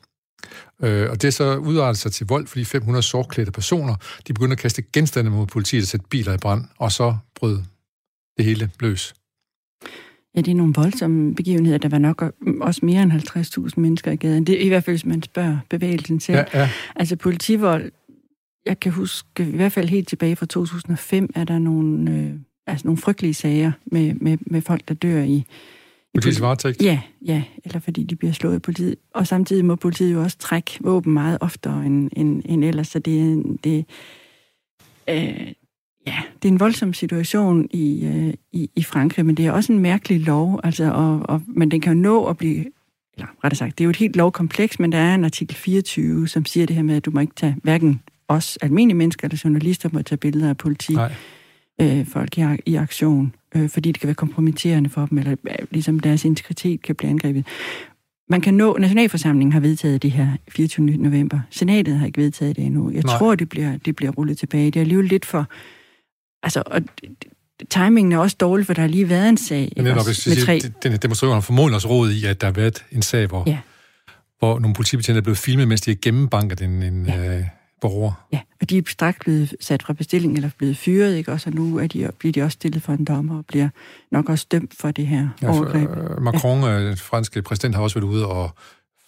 Øh, 0.83 1.11
og 1.11 1.23
det 1.23 1.29
er 1.29 1.33
så 1.33 1.57
udartet 1.57 1.99
sig 1.99 2.13
til 2.13 2.27
vold, 2.27 2.47
fordi 2.47 2.65
500 2.65 3.03
sortklædte 3.03 3.53
personer, 3.53 3.95
de 4.29 4.33
begynder 4.33 4.53
at 4.53 4.59
kaste 4.59 4.83
genstande 4.93 5.31
mod 5.31 5.47
politiet 5.47 5.83
og 5.83 5.89
sætte 5.89 6.07
biler 6.11 6.35
i 6.35 6.39
brand, 6.39 6.65
og 6.79 6.93
så 6.93 7.17
brød 7.35 7.59
det 8.37 8.45
hele 8.45 8.71
løs. 8.81 9.15
Ja, 10.37 10.41
det 10.41 10.51
er 10.51 10.55
nogle 10.55 10.75
voldsomme 10.77 11.35
begivenheder. 11.35 11.79
Der 11.79 11.89
var 11.89 11.99
nok 11.99 12.35
også 12.61 12.81
mere 12.83 13.03
end 13.03 13.13
50.000 13.13 13.73
mennesker 13.77 14.11
i 14.11 14.17
gaden. 14.17 14.45
Det 14.45 14.55
er 14.55 14.65
i 14.65 14.69
hvert 14.69 14.85
fald, 14.85 14.97
hvis 14.97 15.05
man 15.05 15.23
spørger 15.23 15.59
bevægelsen 15.71 16.21
selv. 16.21 16.39
Ja, 16.39 16.61
ja. 16.61 16.71
Altså 16.97 17.17
politivold, 17.17 17.93
jeg 18.67 18.81
kan 18.81 18.93
huske, 18.93 19.29
i 19.39 19.57
hvert 19.57 19.73
fald 19.73 19.89
helt 19.89 20.09
tilbage 20.09 20.37
fra 20.37 20.47
2005, 20.47 21.31
er 21.35 21.45
der 21.45 21.59
nogle, 21.59 22.11
øh, 22.11 22.31
altså 22.67 22.87
nogle 22.87 22.99
frygtelige 22.99 23.35
sager 23.35 23.73
med, 23.87 24.15
med, 24.15 24.39
med 24.41 24.63
folk, 24.63 24.89
der 24.89 24.95
dør 24.95 25.23
i, 25.23 25.45
Politiets 26.15 26.41
varetægt? 26.41 26.83
Ja, 26.83 27.01
ja, 27.27 27.43
eller 27.65 27.81
fordi 27.81 28.03
de 28.03 28.17
bliver 28.17 28.33
slået 28.33 28.55
af 28.55 28.63
politiet. 28.63 28.97
Og 29.15 29.27
samtidig 29.27 29.65
må 29.65 29.77
politiet 29.77 30.13
jo 30.13 30.23
også 30.23 30.39
trække 30.39 30.79
våben 30.81 31.13
meget 31.13 31.39
oftere 31.41 31.87
end, 31.87 32.11
end, 32.17 32.43
end 32.45 32.65
ellers, 32.65 32.89
så 32.89 32.99
det, 32.99 33.45
det, 33.65 33.85
øh, 35.09 35.53
ja, 36.07 36.17
det 36.43 36.49
er 36.49 36.53
en 36.53 36.61
voldsom 36.61 36.93
situation 36.93 37.69
i, 37.71 38.07
øh, 38.07 38.35
i, 38.53 38.71
i 38.77 38.83
Frankrig, 38.83 39.27
men 39.27 39.37
det 39.37 39.47
er 39.47 39.53
også 39.53 39.73
en 39.73 39.79
mærkelig 39.79 40.21
lov, 40.21 40.61
altså, 40.65 40.93
og, 40.93 41.21
og, 41.29 41.43
men 41.47 41.71
den 41.71 41.81
kan 41.81 41.93
jo 41.93 41.99
nå 41.99 42.27
at 42.27 42.37
blive, 42.37 42.65
eller 43.15 43.27
rettere 43.45 43.59
sagt, 43.59 43.79
det 43.79 43.85
er 43.85 43.87
jo 43.87 43.91
et 43.91 43.97
helt 43.97 44.17
lovkompleks, 44.17 44.79
men 44.79 44.93
der 44.93 44.99
er 44.99 45.15
en 45.15 45.25
artikel 45.25 45.57
24, 45.57 46.29
som 46.29 46.45
siger 46.45 46.67
det 46.67 46.77
her 46.77 46.83
med, 46.83 46.97
at 46.97 47.05
du 47.05 47.11
må 47.11 47.21
ikke 47.21 47.35
tage, 47.37 47.57
hverken 47.63 48.01
os 48.29 48.57
almindelige 48.57 48.97
mennesker 48.97 49.29
eller 49.29 49.41
journalister 49.45 49.89
må 49.93 50.03
tage 50.03 50.19
billeder 50.19 50.49
af 50.49 50.57
politi. 50.57 50.95
Nej 50.95 51.13
øh, 51.81 52.07
folk 52.07 52.39
i, 52.39 52.43
i 52.67 52.75
aktion, 52.75 53.35
øh, 53.55 53.69
fordi 53.69 53.93
det 53.93 54.01
kan 54.01 54.07
være 54.07 54.15
kompromitterende 54.15 54.91
for 54.91 55.07
dem, 55.07 55.19
eller 55.19 55.37
øh, 55.49 55.57
ligesom 55.71 56.01
deres 56.01 56.25
integritet 56.25 56.83
kan 56.83 56.95
blive 56.95 57.11
angrebet. 57.11 57.47
Man 58.31 58.41
kan 58.41 58.55
nå, 58.55 58.77
Nationalforsamlingen 58.79 59.53
har 59.53 59.61
vedtaget 59.61 60.03
det 60.03 60.11
her 60.11 60.29
24. 60.49 60.87
november. 60.87 61.41
Senatet 61.51 61.99
har 61.99 62.07
ikke 62.07 62.21
vedtaget 62.21 62.57
det 62.57 62.65
endnu. 62.65 62.91
Jeg 62.91 63.03
Nej. 63.03 63.19
tror, 63.19 63.35
det 63.35 63.49
bliver, 63.49 63.77
det 63.85 63.97
bliver 63.97 64.13
rullet 64.13 64.39
tilbage. 64.39 64.67
Det 64.67 64.77
er 64.77 64.81
alligevel 64.81 65.07
lidt 65.07 65.27
for... 65.27 65.47
Altså, 66.43 66.63
og 66.67 66.83
timingen 67.71 68.13
er 68.13 68.19
også 68.19 68.37
dårlig, 68.41 68.67
for 68.67 68.75
der 68.75 68.81
har 68.81 68.89
lige 68.89 69.09
været 69.09 69.29
en 69.29 69.37
sag. 69.37 69.73
Men 69.77 69.85
netop, 69.85 70.07
hvis 70.07 70.27
med 70.27 70.37
tre... 70.37 70.61
den 70.83 70.93
her 70.93 70.99
demonstration 70.99 71.35
har 71.35 71.41
formodentlig 71.41 71.75
også 71.75 71.89
råd 71.89 72.11
i, 72.11 72.25
at 72.25 72.41
der 72.41 72.47
har 72.47 72.53
været 72.53 72.85
en 72.93 73.03
sag, 73.03 73.27
hvor, 73.27 73.45
ja. 73.47 73.59
hvor 74.39 74.59
nogle 74.59 74.75
politibetjente 74.75 75.19
er 75.19 75.23
blevet 75.23 75.39
filmet, 75.39 75.69
mens 75.69 75.81
de 75.81 75.91
har 75.91 75.99
gennembanket 76.03 76.61
en, 76.61 76.83
en, 76.83 77.07
ja. 77.07 77.39
øh, 77.39 77.45
borgere. 77.81 78.15
Ja, 78.33 78.41
og 78.61 78.71
de 78.71 78.79
er 78.79 78.83
straks 78.89 79.19
blevet 79.19 79.55
sat 79.61 79.83
fra 79.83 79.93
bestilling 79.93 80.35
eller 80.35 80.51
blevet 80.59 80.77
fyret, 80.77 81.17
ikke? 81.17 81.33
Og 81.33 81.41
så 81.41 81.51
nu 81.51 81.79
er 81.79 81.87
de, 81.87 82.11
bliver 82.19 82.33
de 82.33 82.43
også 82.43 82.55
stillet 82.55 82.83
for 82.83 82.93
en 82.93 83.05
dommer 83.05 83.39
og 83.39 83.47
bliver 83.47 83.69
nok 84.11 84.29
også 84.29 84.47
dømt 84.51 84.75
for 84.81 84.91
det 84.91 85.07
her 85.07 85.29
ja, 85.43 85.51
overgreb. 85.51 85.91
Øh, 85.91 86.23
Macron, 86.23 86.61
ja. 86.61 86.81
Øh, 86.81 86.97
franske 86.97 87.43
præsident, 87.43 87.75
har 87.75 87.83
også 87.83 88.01
været 88.01 88.09
ude 88.09 88.27
og 88.27 88.51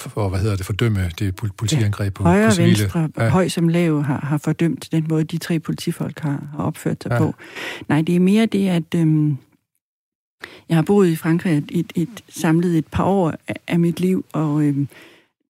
for, 0.00 0.28
hvad 0.28 0.40
hedder 0.40 0.56
det, 0.56 0.66
fordømme 0.66 1.10
det 1.18 1.36
politiangreb 1.56 2.06
ja. 2.06 2.10
på, 2.10 2.22
Højre 2.22 2.48
på 2.48 2.54
civile. 2.54 2.78
venstre, 2.78 3.08
ja. 3.18 3.28
høj 3.28 3.48
som 3.48 3.68
lav, 3.68 4.02
har, 4.02 4.20
har 4.20 4.38
fordømt 4.38 4.88
den 4.92 5.06
måde, 5.08 5.24
de 5.24 5.38
tre 5.38 5.58
politifolk 5.58 6.18
har, 6.18 6.42
har 6.56 6.64
opført 6.64 7.02
sig 7.02 7.12
ja. 7.12 7.18
på. 7.18 7.34
Nej, 7.88 8.02
det 8.02 8.16
er 8.16 8.20
mere 8.20 8.46
det, 8.46 8.68
at 8.68 8.94
øhm, 8.96 9.38
jeg 10.68 10.76
har 10.76 10.82
boet 10.82 11.08
i 11.08 11.16
Frankrig 11.16 11.58
et, 11.58 11.70
et, 11.70 11.92
et, 11.94 12.24
samlet 12.28 12.78
et 12.78 12.86
par 12.86 13.04
år 13.04 13.34
af, 13.48 13.56
af 13.68 13.80
mit 13.80 14.00
liv, 14.00 14.24
og 14.32 14.62
øhm, 14.62 14.88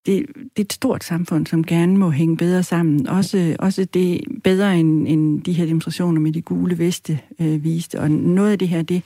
det, 0.07 0.27
det 0.37 0.59
er 0.59 0.61
et 0.65 0.73
stort 0.73 1.05
samfund, 1.05 1.47
som 1.47 1.65
gerne 1.65 1.97
må 1.97 2.11
hænge 2.11 2.37
bedre 2.37 2.63
sammen. 2.63 3.09
Også, 3.09 3.57
også 3.59 3.85
det 3.85 4.21
bedre 4.45 4.79
end, 4.79 5.09
end 5.09 5.43
de 5.43 5.53
her 5.53 5.67
demonstrationer 5.67 6.21
med 6.21 6.33
de 6.33 6.43
gule 6.43 6.79
veste 6.79 7.21
øh, 7.41 7.65
viste. 7.65 8.01
Og 8.01 8.11
noget 8.11 8.53
af 8.53 8.59
det 8.59 8.69
her, 8.69 8.83
det, 8.83 9.03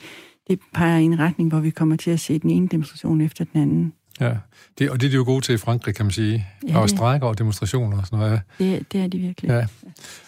det 0.47 0.59
peger 0.73 0.97
i 0.97 1.03
en 1.03 1.19
retning, 1.19 1.49
hvor 1.49 1.59
vi 1.59 1.69
kommer 1.69 1.95
til 1.95 2.11
at 2.11 2.19
se 2.19 2.39
den 2.39 2.49
ene 2.49 2.67
demonstration 2.67 3.21
efter 3.21 3.45
den 3.53 3.61
anden. 3.61 3.93
Ja, 4.19 4.33
det, 4.79 4.89
og 4.89 5.01
det 5.01 5.07
er 5.07 5.11
de 5.11 5.15
jo 5.15 5.23
gode 5.23 5.41
til 5.41 5.55
i 5.55 5.57
Frankrig, 5.57 5.95
kan 5.95 6.05
man 6.05 6.11
sige. 6.11 6.47
Ja, 6.67 6.79
og 6.79 6.89
strækker 6.89 7.27
og 7.27 7.37
demonstrationer 7.37 7.97
og 7.97 8.05
sådan 8.05 8.19
noget. 8.19 8.41
Det, 8.59 8.91
det 8.91 9.01
er 9.01 9.07
de 9.07 9.17
virkelig. 9.17 9.67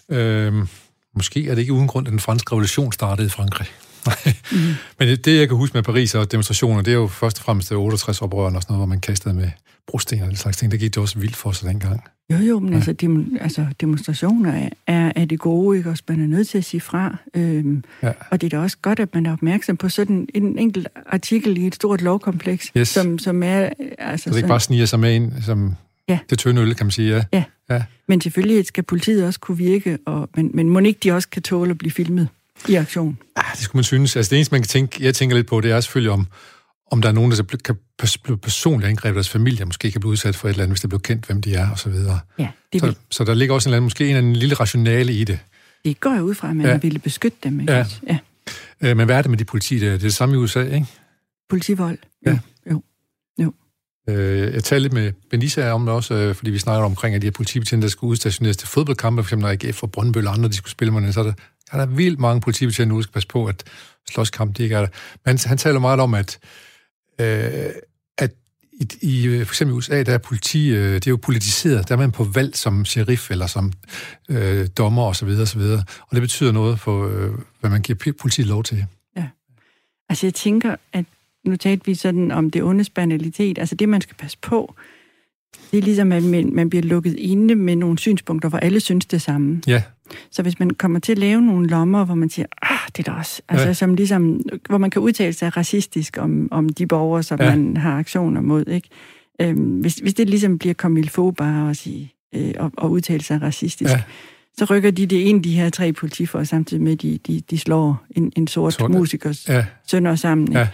Ja. 0.09 0.17
Øhm, 0.17 0.67
måske 1.13 1.49
er 1.49 1.55
det 1.55 1.61
ikke 1.61 1.73
uden 1.73 1.87
grund, 1.87 2.07
at 2.07 2.11
den 2.11 2.19
franske 2.19 2.51
revolution 2.51 2.91
startede 2.91 3.25
i 3.25 3.29
Frankrig. 3.29 3.67
Mm. 4.51 4.57
Men 4.99 5.07
det, 5.07 5.25
det, 5.25 5.39
jeg 5.39 5.47
kan 5.47 5.57
huske 5.57 5.77
med 5.77 5.83
Paris 5.83 6.15
og 6.15 6.31
demonstrationer, 6.31 6.81
det 6.81 6.91
er 6.91 6.95
jo 6.95 7.07
først 7.07 7.37
og 7.37 7.43
fremmest 7.43 7.71
68 7.71 8.21
oprørende 8.21 8.57
og 8.57 8.61
sådan 8.61 8.73
noget, 8.73 8.79
hvor 8.79 8.95
man 8.95 8.99
kastede 8.99 9.33
med 9.33 9.49
brosten 9.87 10.21
og 10.21 10.27
den 10.27 10.35
slags 10.35 10.57
ting. 10.57 10.71
Der 10.71 10.77
gik 10.77 10.95
det 10.95 11.01
også 11.01 11.19
vildt 11.19 11.35
for 11.35 11.51
sig 11.51 11.69
dengang. 11.69 12.03
Jo, 12.31 12.37
jo, 12.37 12.59
men 12.59 12.69
ja. 12.69 12.75
altså, 12.75 12.93
dem, 12.93 13.37
altså 13.41 13.65
demonstrationer 13.81 14.69
er, 14.87 15.11
er, 15.15 15.25
det 15.25 15.39
gode, 15.39 15.77
ikke? 15.77 15.89
Også 15.89 16.03
man 16.07 16.23
er 16.23 16.27
nødt 16.27 16.47
til 16.47 16.57
at 16.57 16.65
sige 16.65 16.81
fra. 16.81 17.17
Øhm, 17.33 17.83
ja. 18.03 18.11
Og 18.31 18.41
det 18.41 18.53
er 18.53 18.57
da 18.57 18.63
også 18.63 18.77
godt, 18.81 18.99
at 18.99 19.13
man 19.13 19.25
er 19.25 19.33
opmærksom 19.33 19.77
på 19.77 19.89
sådan 19.89 20.27
en 20.33 20.59
enkelt 20.59 20.87
artikel 21.05 21.57
i 21.57 21.67
et 21.67 21.75
stort 21.75 22.01
lovkompleks, 22.01 22.71
yes. 22.77 22.87
som, 22.87 23.19
som 23.19 23.43
er... 23.43 23.69
Altså, 23.97 24.23
så 24.23 24.29
det 24.29 24.35
ikke 24.35 24.47
bare 24.47 24.59
sniger 24.59 24.85
sig 24.85 24.99
med 24.99 25.15
ind, 25.15 25.31
som 25.41 25.75
ja. 26.09 26.19
det 26.29 26.39
tynde 26.39 26.61
øl, 26.61 26.75
kan 26.75 26.85
man 26.85 26.91
sige, 26.91 27.15
ja. 27.15 27.23
ja. 27.33 27.43
ja. 27.69 27.83
Men 28.07 28.21
selvfølgelig 28.21 28.65
skal 28.65 28.83
politiet 28.83 29.25
også 29.25 29.39
kunne 29.39 29.57
virke, 29.57 29.97
og, 30.05 30.29
men, 30.35 30.51
men 30.53 30.69
må 30.69 30.79
ikke 30.79 30.99
de 31.03 31.11
også 31.11 31.29
kan 31.29 31.41
tåle 31.41 31.71
at 31.71 31.77
blive 31.77 31.91
filmet 31.91 32.27
i 32.67 32.75
aktion? 32.75 33.17
Ah, 33.35 33.43
det 33.51 33.59
skulle 33.59 33.77
man 33.77 33.83
synes. 33.83 34.15
Altså 34.15 34.29
det 34.29 34.35
eneste, 34.35 34.53
man 34.53 34.61
kan 34.61 34.67
tænke, 34.67 35.03
jeg 35.03 35.15
tænker 35.15 35.35
lidt 35.35 35.47
på, 35.47 35.61
det 35.61 35.71
er 35.71 35.81
selvfølgelig 35.81 36.11
om, 36.11 36.27
om 36.91 37.01
der 37.01 37.09
er 37.09 37.13
nogen, 37.13 37.31
der 37.31 37.43
kan 37.65 37.75
blive 38.23 38.37
personligt 38.37 38.89
angrebet, 38.89 39.15
deres 39.15 39.29
familie 39.29 39.65
måske 39.65 39.91
kan 39.91 40.01
blive 40.01 40.11
udsat 40.11 40.35
for 40.35 40.47
et 40.47 40.51
eller 40.51 40.63
andet, 40.63 40.73
hvis 40.73 40.81
det 40.81 40.89
bliver 40.89 41.01
kendt, 41.01 41.25
hvem 41.25 41.41
de 41.41 41.55
er, 41.55 41.69
og 41.69 41.79
så 41.79 41.89
videre. 41.89 42.19
Ja, 42.39 42.49
det 42.73 42.81
så, 42.81 42.93
så 43.09 43.23
der 43.23 43.33
ligger 43.33 43.55
også 43.55 43.69
en 43.69 43.71
eller 43.71 43.77
anden, 43.77 43.85
måske 43.85 44.03
en 44.03 44.09
eller 44.09 44.17
anden 44.17 44.35
lille 44.35 44.55
rationale 44.55 45.13
i 45.13 45.23
det. 45.23 45.39
Det 45.85 45.99
går 45.99 46.15
jo 46.15 46.21
ud 46.21 46.35
fra, 46.35 46.49
at 46.49 46.55
man 46.55 46.65
ja. 46.65 46.77
ville 46.77 46.99
beskytte 46.99 47.37
dem. 47.43 47.59
Ikke? 47.59 47.73
Ja. 47.73 47.85
ja. 48.07 48.17
Øh, 48.81 48.97
men 48.97 49.05
hvad 49.05 49.17
er 49.17 49.21
det 49.21 49.29
med 49.29 49.37
de 49.37 49.45
politi? 49.45 49.79
Det 49.79 49.89
er 49.89 49.97
det 49.97 50.13
samme 50.13 50.35
i 50.35 50.37
USA, 50.37 50.63
ikke? 50.63 50.85
Politivold. 51.49 51.97
Ja. 52.25 52.39
Jo. 52.71 52.81
jo. 53.41 53.53
Øh, 54.09 54.53
jeg 54.53 54.63
talte 54.63 54.83
lidt 54.83 54.93
med 54.93 55.11
Benissa 55.29 55.71
om 55.71 55.85
det 55.85 55.95
også, 55.95 56.13
øh, 56.13 56.35
fordi 56.35 56.51
vi 56.51 56.59
snakker 56.59 56.85
omkring, 56.85 57.15
at 57.15 57.21
de 57.21 57.27
her 57.27 57.31
politibetjente, 57.31 57.85
der 57.85 57.89
skulle 57.89 58.11
udstationeres 58.11 58.57
til 58.57 58.67
fodboldkampe, 58.67 59.23
for 59.23 59.27
eksempel 59.27 59.67
AGF 59.67 59.83
og 59.83 59.91
Brøndby 59.91 60.17
og 60.17 60.33
andre, 60.33 60.49
de 60.49 60.53
skulle 60.53 60.71
spille 60.71 60.93
med 60.93 61.13
så 61.13 61.19
er 61.19 61.23
der, 61.23 61.33
er 61.71 61.77
der 61.77 61.85
vildt 61.85 62.19
mange 62.19 62.41
politibetjente 62.41 62.89
nu, 62.89 62.95
der 62.95 63.01
skal 63.01 63.13
passe 63.13 63.27
på, 63.27 63.45
at 63.45 63.63
slåskamp, 64.09 64.57
de 64.57 64.63
ikke 64.63 64.75
er 64.75 64.81
der. 64.81 64.87
Men 65.25 65.37
han 65.45 65.57
taler 65.57 65.79
meget 65.79 65.99
om, 65.99 66.13
at 66.13 66.39
øh, 67.21 67.71
at 68.17 68.31
i, 68.71 68.87
i 69.01 69.43
for 69.43 69.51
eksempel 69.51 69.73
i 69.73 69.77
USA, 69.77 70.03
der 70.03 70.13
er 70.13 70.17
politi, 70.17 70.69
øh, 70.69 70.93
det 70.93 71.07
er 71.07 71.11
jo 71.11 71.17
politiseret, 71.17 71.89
der 71.89 71.95
er 71.95 71.99
man 71.99 72.11
på 72.11 72.23
valg 72.23 72.55
som 72.55 72.85
sheriff 72.85 73.31
eller 73.31 73.47
som 73.47 73.73
øh, 74.29 74.67
dommer 74.77 75.03
osv. 75.03 75.09
Og, 75.09 75.15
så 75.15 75.25
videre, 75.25 75.41
og, 75.41 75.47
så 75.47 75.57
videre. 75.57 75.83
og 76.01 76.15
det 76.15 76.21
betyder 76.21 76.51
noget 76.51 76.79
for, 76.79 77.07
øh, 77.07 77.31
hvad 77.59 77.69
man 77.69 77.81
giver 77.81 78.13
politiet 78.19 78.47
lov 78.47 78.63
til. 78.63 78.85
Ja. 79.15 79.27
Altså 80.09 80.25
jeg 80.25 80.33
tænker, 80.33 80.75
at 80.93 81.05
nu 81.45 81.55
talte 81.55 81.85
vi 81.85 81.95
sådan 81.95 82.31
om 82.31 82.51
det 82.51 82.63
ondes 82.63 82.89
banalitet, 82.89 83.57
altså 83.57 83.75
det, 83.75 83.89
man 83.89 84.01
skal 84.01 84.15
passe 84.15 84.37
på, 84.41 84.75
det 85.71 85.77
er 85.77 85.81
ligesom, 85.81 86.11
at 86.11 86.23
man, 86.23 86.69
bliver 86.69 86.83
lukket 86.83 87.15
inde 87.17 87.55
med 87.55 87.75
nogle 87.75 87.97
synspunkter, 87.97 88.49
hvor 88.49 88.57
alle 88.57 88.79
synes 88.79 89.05
det 89.05 89.21
samme. 89.21 89.61
Ja. 89.67 89.81
Så 90.31 90.41
hvis 90.41 90.59
man 90.59 90.69
kommer 90.69 90.99
til 90.99 91.11
at 91.11 91.17
lave 91.17 91.41
nogle 91.41 91.67
lommer, 91.67 92.05
hvor 92.05 92.15
man 92.15 92.29
siger, 92.29 92.45
ah, 92.61 92.77
det 92.97 93.07
er 93.07 93.11
da 93.11 93.17
også, 93.17 93.41
altså 93.49 93.67
ja. 93.67 93.73
som 93.73 93.95
ligesom, 93.95 94.41
hvor 94.69 94.77
man 94.77 94.89
kan 94.89 95.01
udtale 95.01 95.33
sig 95.33 95.57
racistisk 95.57 96.17
om, 96.19 96.47
om 96.51 96.69
de 96.69 96.87
borgere, 96.87 97.23
som 97.23 97.41
ja. 97.41 97.55
man 97.55 97.77
har 97.77 97.97
aktioner 97.97 98.41
mod, 98.41 98.67
ikke? 98.67 98.89
Øhm, 99.41 99.79
hvis, 99.79 99.95
hvis 99.95 100.13
det 100.13 100.29
ligesom 100.29 100.59
bliver 100.59 100.73
kommet 100.73 101.11
bare 101.37 101.69
at 101.69 101.77
sige, 101.77 102.13
øh, 102.35 102.53
og, 102.59 102.71
og 102.77 102.91
udtale 102.91 103.23
sig 103.23 103.41
racistisk, 103.41 103.91
ja. 103.91 104.01
så 104.57 104.65
rykker 104.65 104.91
de 104.91 105.05
det 105.05 105.17
ind, 105.17 105.43
de 105.43 105.51
her 105.51 105.69
tre 105.69 105.93
politifolk, 105.93 106.47
samtidig 106.47 106.83
med, 106.83 106.91
at 106.91 107.01
de, 107.01 107.19
de, 107.27 107.41
de 107.49 107.57
slår 107.57 108.05
en, 108.11 108.31
en 108.35 108.47
sort 108.47 108.73
Sorte. 108.73 108.93
musikers 108.93 109.49
ja. 109.49 109.65
sønder 109.87 110.15
sammen. 110.15 110.47
Ikke? 110.47 110.59
Ja. 110.59 110.67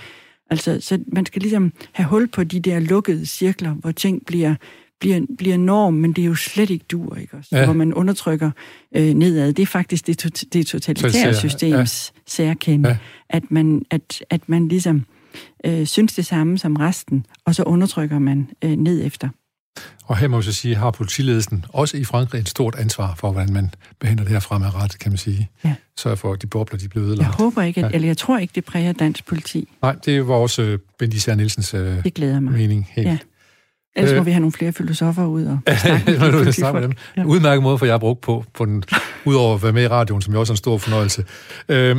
Altså, 0.50 0.78
så 0.82 1.00
man 1.08 1.26
skal 1.26 1.42
ligesom 1.42 1.74
have 1.92 2.08
hul 2.08 2.28
på 2.28 2.44
de 2.44 2.60
der 2.60 2.80
lukkede 2.80 3.26
cirkler, 3.26 3.74
hvor 3.74 3.92
ting 3.92 4.26
bliver 4.26 4.56
bliver, 5.04 5.22
bliver 5.38 5.58
norm, 5.58 5.94
men 5.94 6.14
det 6.14 6.22
er 6.22 6.26
jo 6.26 6.36
slet 6.36 6.70
ikke 6.70 6.86
dur, 6.92 7.16
ikke 7.16 7.38
også? 7.38 7.50
Ja. 7.52 7.66
Hvor 7.66 7.74
man 7.74 7.94
undertrykker 7.94 8.52
øh, 8.96 9.14
nedad. 9.14 9.54
Det 9.54 9.64
er 9.64 9.68
faktisk 9.68 10.08
det, 10.08 10.18
to, 10.18 10.30
det 10.54 10.68
totalitære 10.68 11.34
systems 11.34 12.14
ja. 12.16 12.22
særkende, 12.28 12.90
ja. 12.90 12.98
at, 13.30 13.52
man, 13.52 13.86
at, 13.92 14.24
at 14.30 14.50
man 14.50 14.68
ligesom 14.68 15.06
øh, 15.66 15.86
synes 15.86 16.14
det 16.14 16.26
samme 16.26 16.58
som 16.58 16.76
resten, 16.76 17.26
og 17.46 17.56
så 17.56 17.64
undertrykker 17.64 18.20
man 18.20 18.50
øh, 18.64 18.72
ned 18.72 19.06
efter. 19.06 19.30
Og 20.06 20.18
her 20.18 20.28
må 20.28 20.38
vi 20.38 20.44
så 20.44 20.54
sige, 20.54 20.76
har 20.76 20.92
politiledelsen 20.92 21.66
også 21.70 21.98
i 21.98 22.04
Frankrig 22.04 22.40
et 22.40 22.50
stort 22.50 22.76
ansvar 22.76 23.16
for, 23.16 23.32
hvordan 23.32 23.54
man 23.54 23.74
behandler 24.00 24.24
det 24.24 24.34
her 24.34 24.40
fremadrettet, 24.40 25.00
kan 25.00 25.12
man 25.12 25.18
sige. 25.18 25.50
Ja. 25.66 25.76
Sørg 25.98 26.18
for, 26.18 26.34
at 26.34 26.42
de 26.42 26.48
bobler, 26.48 26.80
de 26.80 26.90
bliver 26.90 27.06
ødelagt. 27.06 27.28
Jeg 27.28 27.34
håber 27.34 27.62
ikke, 27.62 27.86
at, 27.86 27.92
ja. 27.92 27.96
eller 27.96 28.08
jeg 28.08 28.18
tror 28.18 28.38
ikke, 28.38 28.52
det 28.56 28.66
præger 28.66 28.94
dansk 28.94 29.26
politi. 29.26 29.70
Nej, 29.82 29.96
det 30.06 30.18
er 30.18 30.22
vores 30.22 30.60
uh, 30.60 30.80
Bendy 31.00 31.30
Nielsens 31.36 31.74
uh, 31.74 31.80
det 31.80 32.14
glæder 32.14 32.40
mig. 32.40 32.54
mening. 32.54 32.90
Helt. 32.92 33.08
Ja. 33.08 33.18
Ellers 33.96 34.12
øh, 34.12 34.18
må 34.18 34.24
vi 34.24 34.32
have 34.32 34.40
nogle 34.40 34.52
flere 34.52 34.74
filosofer 34.74 35.26
ud 35.26 35.46
og 35.46 35.60
snakke 35.78 36.12
med, 36.12 36.54
snakke 36.54 36.80
med 36.80 36.88
dem. 36.88 36.98
Ja. 37.18 37.24
Udmærket 37.24 37.64
måde, 37.64 37.78
for 37.78 37.86
jeg 37.86 37.94
har 37.94 38.00
brugt 38.00 38.22
på, 38.22 38.46
på 38.54 38.66
den, 38.66 38.84
udover 39.26 39.56
at 39.56 39.64
være 39.64 39.74
med 39.74 39.84
i 39.84 39.88
radioen, 39.88 40.22
som 40.22 40.34
jo 40.34 40.40
også 40.40 40.54
er 40.54 40.56
en 40.56 40.58
stor 40.58 40.78
fornøjelse. 40.78 41.26
Øh, 41.70 41.96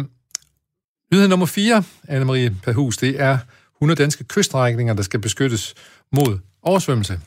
nyhed 1.13 1.29
nummer 1.29 1.47
4, 1.47 1.83
Anne-Marie 2.09 2.55
Perhus, 2.63 2.97
det 2.97 3.21
er 3.21 3.39
100 3.77 4.03
danske 4.03 4.25
kyststrækninger, 4.25 4.95
der 4.95 5.03
skal 5.03 5.21
beskyttes 5.21 5.75
mod 6.13 6.39
oversvømmelse. 6.63 7.21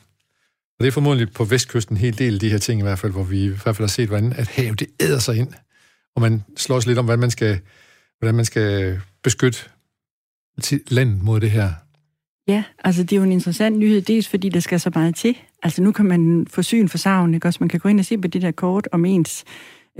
Og 0.78 0.84
det 0.84 0.86
er 0.86 0.92
formodentlig 0.92 1.32
på 1.32 1.44
vestkysten 1.44 1.96
en 1.96 2.00
hel 2.00 2.18
del 2.18 2.34
af 2.34 2.40
de 2.40 2.50
her 2.50 2.58
ting 2.58 2.80
i 2.80 2.82
hvert 2.82 2.98
fald, 2.98 3.12
hvor 3.12 3.24
vi 3.24 3.44
i 3.44 3.48
hvert 3.48 3.76
fald 3.76 3.80
har 3.80 3.86
set, 3.86 4.08
hvordan 4.08 4.32
at 4.32 4.48
havet 4.48 4.80
det 4.80 4.88
æder 5.00 5.18
sig 5.18 5.36
ind. 5.36 5.48
Og 6.16 6.22
man 6.22 6.42
slås 6.56 6.86
lidt 6.86 6.98
om, 6.98 7.04
hvordan 7.04 7.20
man 7.20 7.30
skal, 7.30 7.60
hvordan 8.18 8.34
man 8.34 8.44
skal 8.44 9.00
beskytte 9.22 9.58
landet 10.90 11.22
mod 11.22 11.40
det 11.40 11.50
her 11.50 11.72
Ja, 12.48 12.64
altså 12.84 13.02
det 13.02 13.12
er 13.12 13.16
jo 13.16 13.22
en 13.22 13.32
interessant 13.32 13.78
nyhed, 13.78 14.02
dels 14.02 14.28
fordi 14.28 14.48
der 14.48 14.60
skal 14.60 14.80
så 14.80 14.90
meget 14.94 15.16
til. 15.16 15.36
Altså 15.62 15.82
nu 15.82 15.92
kan 15.92 16.06
man 16.06 16.46
få 16.50 16.62
syn 16.62 16.88
for 16.88 16.98
savn, 16.98 17.34
ikke 17.34 17.48
også? 17.48 17.58
Man 17.60 17.68
kan 17.68 17.80
gå 17.80 17.88
ind 17.88 18.00
og 18.00 18.04
se 18.04 18.18
på 18.18 18.28
det 18.28 18.42
der 18.42 18.50
kort 18.50 18.88
om 18.92 19.04
ens 19.04 19.44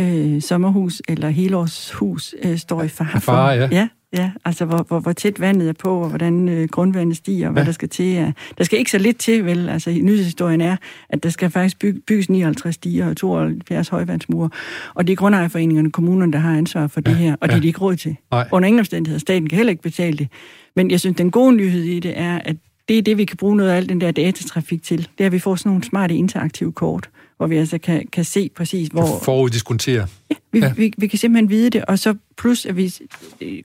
øh, 0.00 0.42
sommerhus 0.42 1.02
eller 1.08 1.28
helårshus 1.28 2.34
øh, 2.42 2.58
står 2.58 2.82
i 2.82 2.88
far. 2.88 3.18
Far, 3.18 3.52
ja. 3.52 3.68
ja. 3.72 3.88
Ja, 4.16 4.30
altså 4.44 4.64
hvor, 4.64 4.84
hvor, 4.88 5.00
hvor 5.00 5.12
tæt 5.12 5.40
vandet 5.40 5.68
er 5.68 5.72
på, 5.72 6.00
og 6.00 6.08
hvordan 6.08 6.48
øh, 6.48 6.68
grundvandet 6.68 7.16
stiger, 7.16 7.46
og 7.46 7.52
hvad 7.52 7.62
ja. 7.62 7.66
der 7.66 7.72
skal 7.72 7.88
til. 7.88 8.06
Ja. 8.06 8.32
Der 8.58 8.64
skal 8.64 8.78
ikke 8.78 8.90
så 8.90 8.98
lidt 8.98 9.18
til, 9.18 9.44
vel? 9.44 9.68
Altså 9.68 9.90
nyhedshistorien 9.90 10.60
er, 10.60 10.76
at 11.08 11.22
der 11.22 11.28
skal 11.28 11.50
faktisk 11.50 11.78
byg, 11.78 12.02
bygges 12.06 12.30
59 12.30 12.74
stiger 12.74 13.08
og 13.08 13.16
72 13.16 13.88
højvandsmure. 13.88 14.50
Og 14.94 15.06
det 15.06 15.12
er 15.12 15.16
grundejerforeningerne, 15.16 15.90
kommunerne, 15.90 16.32
der 16.32 16.38
har 16.38 16.56
ansvar 16.56 16.86
for 16.86 17.02
ja. 17.06 17.10
det 17.10 17.18
her, 17.18 17.32
og 17.32 17.38
ja. 17.42 17.46
det 17.46 17.56
er 17.56 17.60
de 17.60 17.66
ikke 17.66 17.80
råd 17.80 17.96
til. 17.96 18.16
Nej. 18.30 18.48
Under 18.52 18.66
ingen 18.66 18.80
omstændigheder. 18.80 19.20
Staten 19.20 19.48
kan 19.48 19.56
heller 19.56 19.70
ikke 19.70 19.82
betale 19.82 20.18
det. 20.18 20.28
Men 20.76 20.90
jeg 20.90 21.00
synes, 21.00 21.16
den 21.16 21.30
gode 21.30 21.56
nyhed 21.56 21.82
i 21.82 22.00
det 22.00 22.18
er, 22.18 22.38
at 22.44 22.56
det 22.88 22.98
er 22.98 23.02
det, 23.02 23.18
vi 23.18 23.24
kan 23.24 23.36
bruge 23.36 23.56
noget 23.56 23.70
af 23.70 23.76
al 23.76 23.88
den 23.88 24.00
der 24.00 24.10
datatrafik 24.10 24.82
til. 24.82 24.98
Det 24.98 25.24
er, 25.24 25.26
at 25.26 25.32
vi 25.32 25.38
får 25.38 25.54
sådan 25.54 25.70
nogle 25.70 25.84
smarte 25.84 26.14
interaktive 26.14 26.72
kort, 26.72 27.10
hvor 27.38 27.46
vi 27.46 27.56
altså 27.56 27.78
kan, 27.78 28.06
kan 28.12 28.24
se 28.24 28.50
præcis, 28.56 28.88
hvor... 28.88 29.20
Foruddiskontere. 29.22 30.06
Ja, 30.30 30.34
vi, 30.52 30.58
ja. 30.58 30.72
Vi, 30.72 30.92
vi 30.98 31.06
kan 31.06 31.18
simpelthen 31.18 31.50
vide 31.50 31.70
det, 31.70 31.84
og 31.84 31.98
så 31.98 32.14
plus, 32.38 32.66
at 32.66 32.76
vi, 32.76 32.92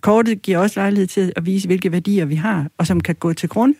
kortet 0.01 0.41
giver 0.41 0.57
også 0.57 0.80
lejlighed 0.80 1.07
til 1.07 1.34
at 1.36 1.45
vise, 1.45 1.67
hvilke 1.67 1.91
værdier 1.91 2.26
vi 2.26 2.36
har, 2.36 2.67
og 2.78 2.88
som 2.88 3.01
kan 3.01 3.15
gå 3.15 3.34
til 3.34 3.49
grund 3.49 3.76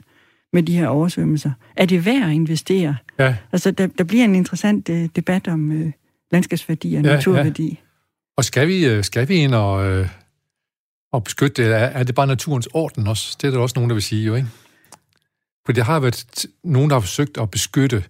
med 0.54 0.64
de 0.64 0.78
her 0.78 0.88
oversvømmelser. 0.88 1.52
Er 1.76 1.86
det 1.86 2.06
værd 2.06 2.24
at 2.24 2.32
investere? 2.32 2.96
Ja. 3.20 3.36
Altså, 3.52 3.72
der, 3.72 3.88
der 3.88 4.04
bliver 4.04 4.24
en 4.24 4.36
interessant 4.36 4.90
uh, 4.90 5.06
debat 5.16 5.48
om 5.48 5.72
uh, 5.72 5.92
landskabsværdi 6.32 6.96
og 6.96 7.04
ja, 7.04 7.16
naturværdi. 7.16 7.70
Ja. 7.70 7.76
Og 8.38 8.46
skal 8.46 8.68
vi, 8.68 8.86
øh, 8.86 9.04
skal 9.04 9.30
vi 9.30 9.36
ind 9.36 9.54
og, 9.56 10.00
uh, 10.00 10.08
og 11.12 11.24
beskytte 11.24 11.64
det? 11.64 11.72
Er, 11.72 11.78
er 11.78 12.04
det 12.04 12.16
bare 12.16 12.28
naturens 12.28 12.68
orden 12.74 13.08
også? 13.08 13.38
Det 13.42 13.48
er 13.48 13.52
der 13.52 13.60
også 13.60 13.74
nogen, 13.76 13.90
der 13.90 13.94
vil 13.94 14.04
sige 14.04 14.26
jo, 14.26 14.36
ikke? 14.36 14.48
For 15.66 15.74
der 15.74 15.84
har 15.84 16.00
været 16.00 16.46
nogen, 16.64 16.90
der 16.90 16.96
har 16.96 17.02
forsøgt 17.02 17.38
at 17.38 17.52
beskytte 17.52 18.04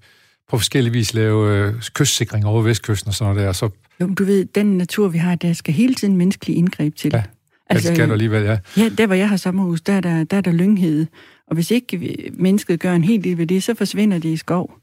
på 0.54 0.58
forskellige 0.58 0.94
vis 0.94 1.14
lave 1.14 1.58
øh, 1.58 1.74
kystsikring 1.94 2.46
over 2.46 2.62
vestkysten 2.62 3.10
og 3.10 3.14
sådan 3.14 3.34
noget 3.34 3.48
der. 3.48 3.54
Så... 3.54 3.70
Jo, 4.02 4.08
du 4.08 4.26
ved, 4.26 4.46
den 4.46 4.78
natur, 4.78 5.08
vi 5.08 5.18
har, 5.18 5.36
der 5.36 5.54
skal 5.54 5.74
hele 5.74 5.96
tiden 5.96 6.18
menneskelig 6.18 6.56
indgreb 6.56 6.96
til. 6.96 7.12
Ja, 7.14 7.24
altså, 7.70 7.88
det 7.90 7.98
skal 7.98 8.08
der 8.08 8.14
alligevel, 8.14 8.44
ja. 8.44 8.58
Ja, 8.78 8.90
der 8.98 9.06
hvor 9.06 9.16
jeg 9.16 9.30
har 9.30 9.38
sommerhus, 9.38 9.82
der 9.82 9.94
er 9.94 10.02
der, 10.02 10.24
der, 10.24 10.38
er 10.38 10.42
der 10.42 10.52
lynghed. 10.52 11.06
Og 11.48 11.54
hvis 11.54 11.72
ikke 11.72 12.18
mennesket 12.34 12.80
gør 12.80 12.94
en 12.94 13.04
hel 13.04 13.24
del 13.24 13.38
ved 13.38 13.48
det, 13.48 13.64
så 13.64 13.76
forsvinder 13.76 14.18
det 14.18 14.30
i 14.30 14.38
skov. 14.38 14.74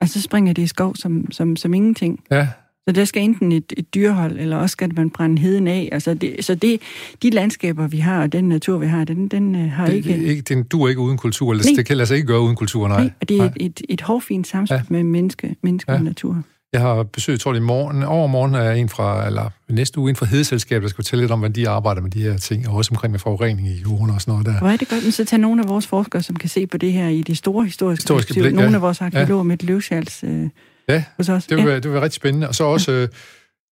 Altså, 0.00 0.20
så 0.20 0.22
springer 0.22 0.52
det 0.52 0.62
i 0.62 0.66
skov 0.66 0.96
som, 0.96 1.30
som, 1.30 1.56
som 1.56 1.74
ingenting. 1.74 2.20
Ja, 2.30 2.48
så 2.88 2.92
der 2.92 3.04
skal 3.04 3.22
enten 3.22 3.52
et, 3.52 3.72
et 3.76 3.94
dyrehold, 3.94 4.38
eller 4.38 4.56
også 4.56 4.72
skal 4.72 4.94
man 4.96 5.10
brænde 5.10 5.42
heden 5.42 5.68
af. 5.68 5.88
Altså 5.92 6.14
det, 6.14 6.44
så 6.44 6.54
det, 6.54 6.80
de 7.22 7.30
landskaber, 7.30 7.86
vi 7.86 7.98
har, 7.98 8.22
og 8.22 8.32
den 8.32 8.48
natur, 8.48 8.78
vi 8.78 8.86
har, 8.86 9.04
den, 9.04 9.28
den 9.28 9.54
uh, 9.54 9.70
har 9.70 9.86
det, 9.86 9.94
ikke... 9.94 10.24
ikke 10.24 10.42
den 10.42 10.62
duer 10.62 10.88
ikke 10.88 11.00
uden 11.00 11.18
kultur, 11.18 11.52
eller 11.52 11.64
det 11.76 11.86
kan 11.86 11.96
lade 11.96 12.06
sig 12.06 12.14
ikke 12.14 12.26
gøre 12.26 12.40
uden 12.40 12.56
kultur, 12.56 12.88
nej. 12.88 13.00
nej 13.00 13.10
og 13.20 13.28
det 13.28 13.36
er 13.36 13.42
nej. 13.42 13.52
et, 13.56 13.66
et, 13.66 13.82
et 13.88 14.00
hårfint 14.00 14.46
samspil 14.46 14.74
ja. 14.74 14.82
med 14.88 15.02
menneske, 15.02 15.56
menneske 15.62 15.92
ja. 15.92 15.98
og 15.98 16.04
natur. 16.04 16.42
Jeg 16.72 16.80
har 16.80 17.02
besøgt, 17.02 17.40
tror 17.40 17.52
jeg, 17.52 17.62
i 17.62 17.64
morgen, 17.64 18.02
over 18.02 18.26
morgen 18.26 18.54
er 18.54 18.72
en 18.72 18.88
fra, 18.88 19.26
eller 19.26 19.50
næste 19.68 19.98
uge, 19.98 20.10
en 20.10 20.16
fra 20.16 20.26
Hedeselskabet, 20.26 20.82
der 20.82 20.88
skal 20.88 20.96
fortælle 20.96 21.22
lidt 21.22 21.32
om, 21.32 21.38
hvordan 21.38 21.54
de 21.54 21.68
arbejder 21.68 22.02
med 22.02 22.10
de 22.10 22.22
her 22.22 22.36
ting, 22.36 22.68
og 22.68 22.74
også 22.74 22.90
omkring 22.90 23.10
med 23.10 23.20
forurening 23.20 23.68
i 23.68 23.80
jorden 23.82 24.10
og 24.10 24.20
sådan 24.20 24.32
noget 24.32 24.46
der. 24.46 24.58
Hvor 24.58 24.68
er 24.68 24.76
det 24.76 24.88
godt, 24.88 25.02
men 25.02 25.12
så 25.12 25.24
tage 25.24 25.42
nogle 25.42 25.62
af 25.62 25.68
vores 25.68 25.86
forskere, 25.86 26.22
som 26.22 26.36
kan 26.36 26.48
se 26.48 26.66
på 26.66 26.76
det 26.76 26.92
her 26.92 27.08
i 27.08 27.22
det 27.22 27.36
store 27.36 27.64
historiske, 27.64 28.02
historiske 28.02 28.40
blik, 28.40 28.54
nogle 28.54 28.70
ja. 28.70 28.74
af 28.74 28.82
vores 28.82 29.00
arkeologer 29.00 29.38
ja. 29.38 29.42
med 29.42 29.54
et 29.54 29.62
løvschals 29.62 30.24
øh, 30.24 30.48
Ja, 30.88 31.04
hos 31.16 31.28
os. 31.28 31.46
det 31.46 31.56
vil, 31.56 31.62
ja. 31.62 31.68
Være, 31.68 31.76
det 31.76 31.84
vil 31.84 31.92
være 31.92 32.02
rigtig 32.02 32.16
spændende. 32.16 32.48
Og 32.48 32.54
så 32.54 32.64
også... 32.64 32.92
Ja. 32.92 33.02
Øh, 33.02 33.08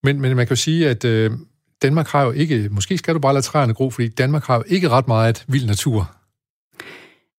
men, 0.03 0.21
men 0.21 0.37
man 0.37 0.47
kan 0.47 0.55
jo 0.55 0.61
sige, 0.61 0.89
at 0.89 1.05
øh, 1.05 1.31
Danmark 1.83 2.09
har 2.09 2.23
jo 2.23 2.31
ikke... 2.31 2.69
Måske 2.71 2.99
skal 2.99 3.15
du 3.15 3.19
bare 3.19 3.33
lade 3.35 3.45
træerne 3.45 3.75
gro, 3.75 3.91
fordi 3.91 4.09
Danmark 4.09 4.45
har 4.45 4.57
jo 4.57 4.65
ikke 4.67 4.89
ret 4.89 5.09
meget 5.09 5.45
vild 5.49 5.67
natur. 5.67 6.17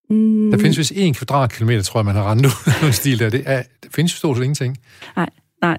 Mm. 0.10 0.52
Der 0.52 0.58
findes 0.58 0.78
vist 0.78 0.94
en 0.96 1.14
kvadratkilometer, 1.14 1.84
tror 1.84 2.00
jeg, 2.00 2.06
man 2.06 2.16
har 2.16 2.32
rendt 2.32 2.46
ud 2.46 2.92
stil 3.02 3.20
der. 3.20 3.30
Det, 3.30 3.44
er, 3.46 3.64
det 3.84 3.94
findes 3.94 4.14
jo 4.14 4.18
stort 4.18 4.38
set 4.38 4.44
ingenting. 4.44 4.78
Nej, 5.16 5.30
nej. 5.62 5.78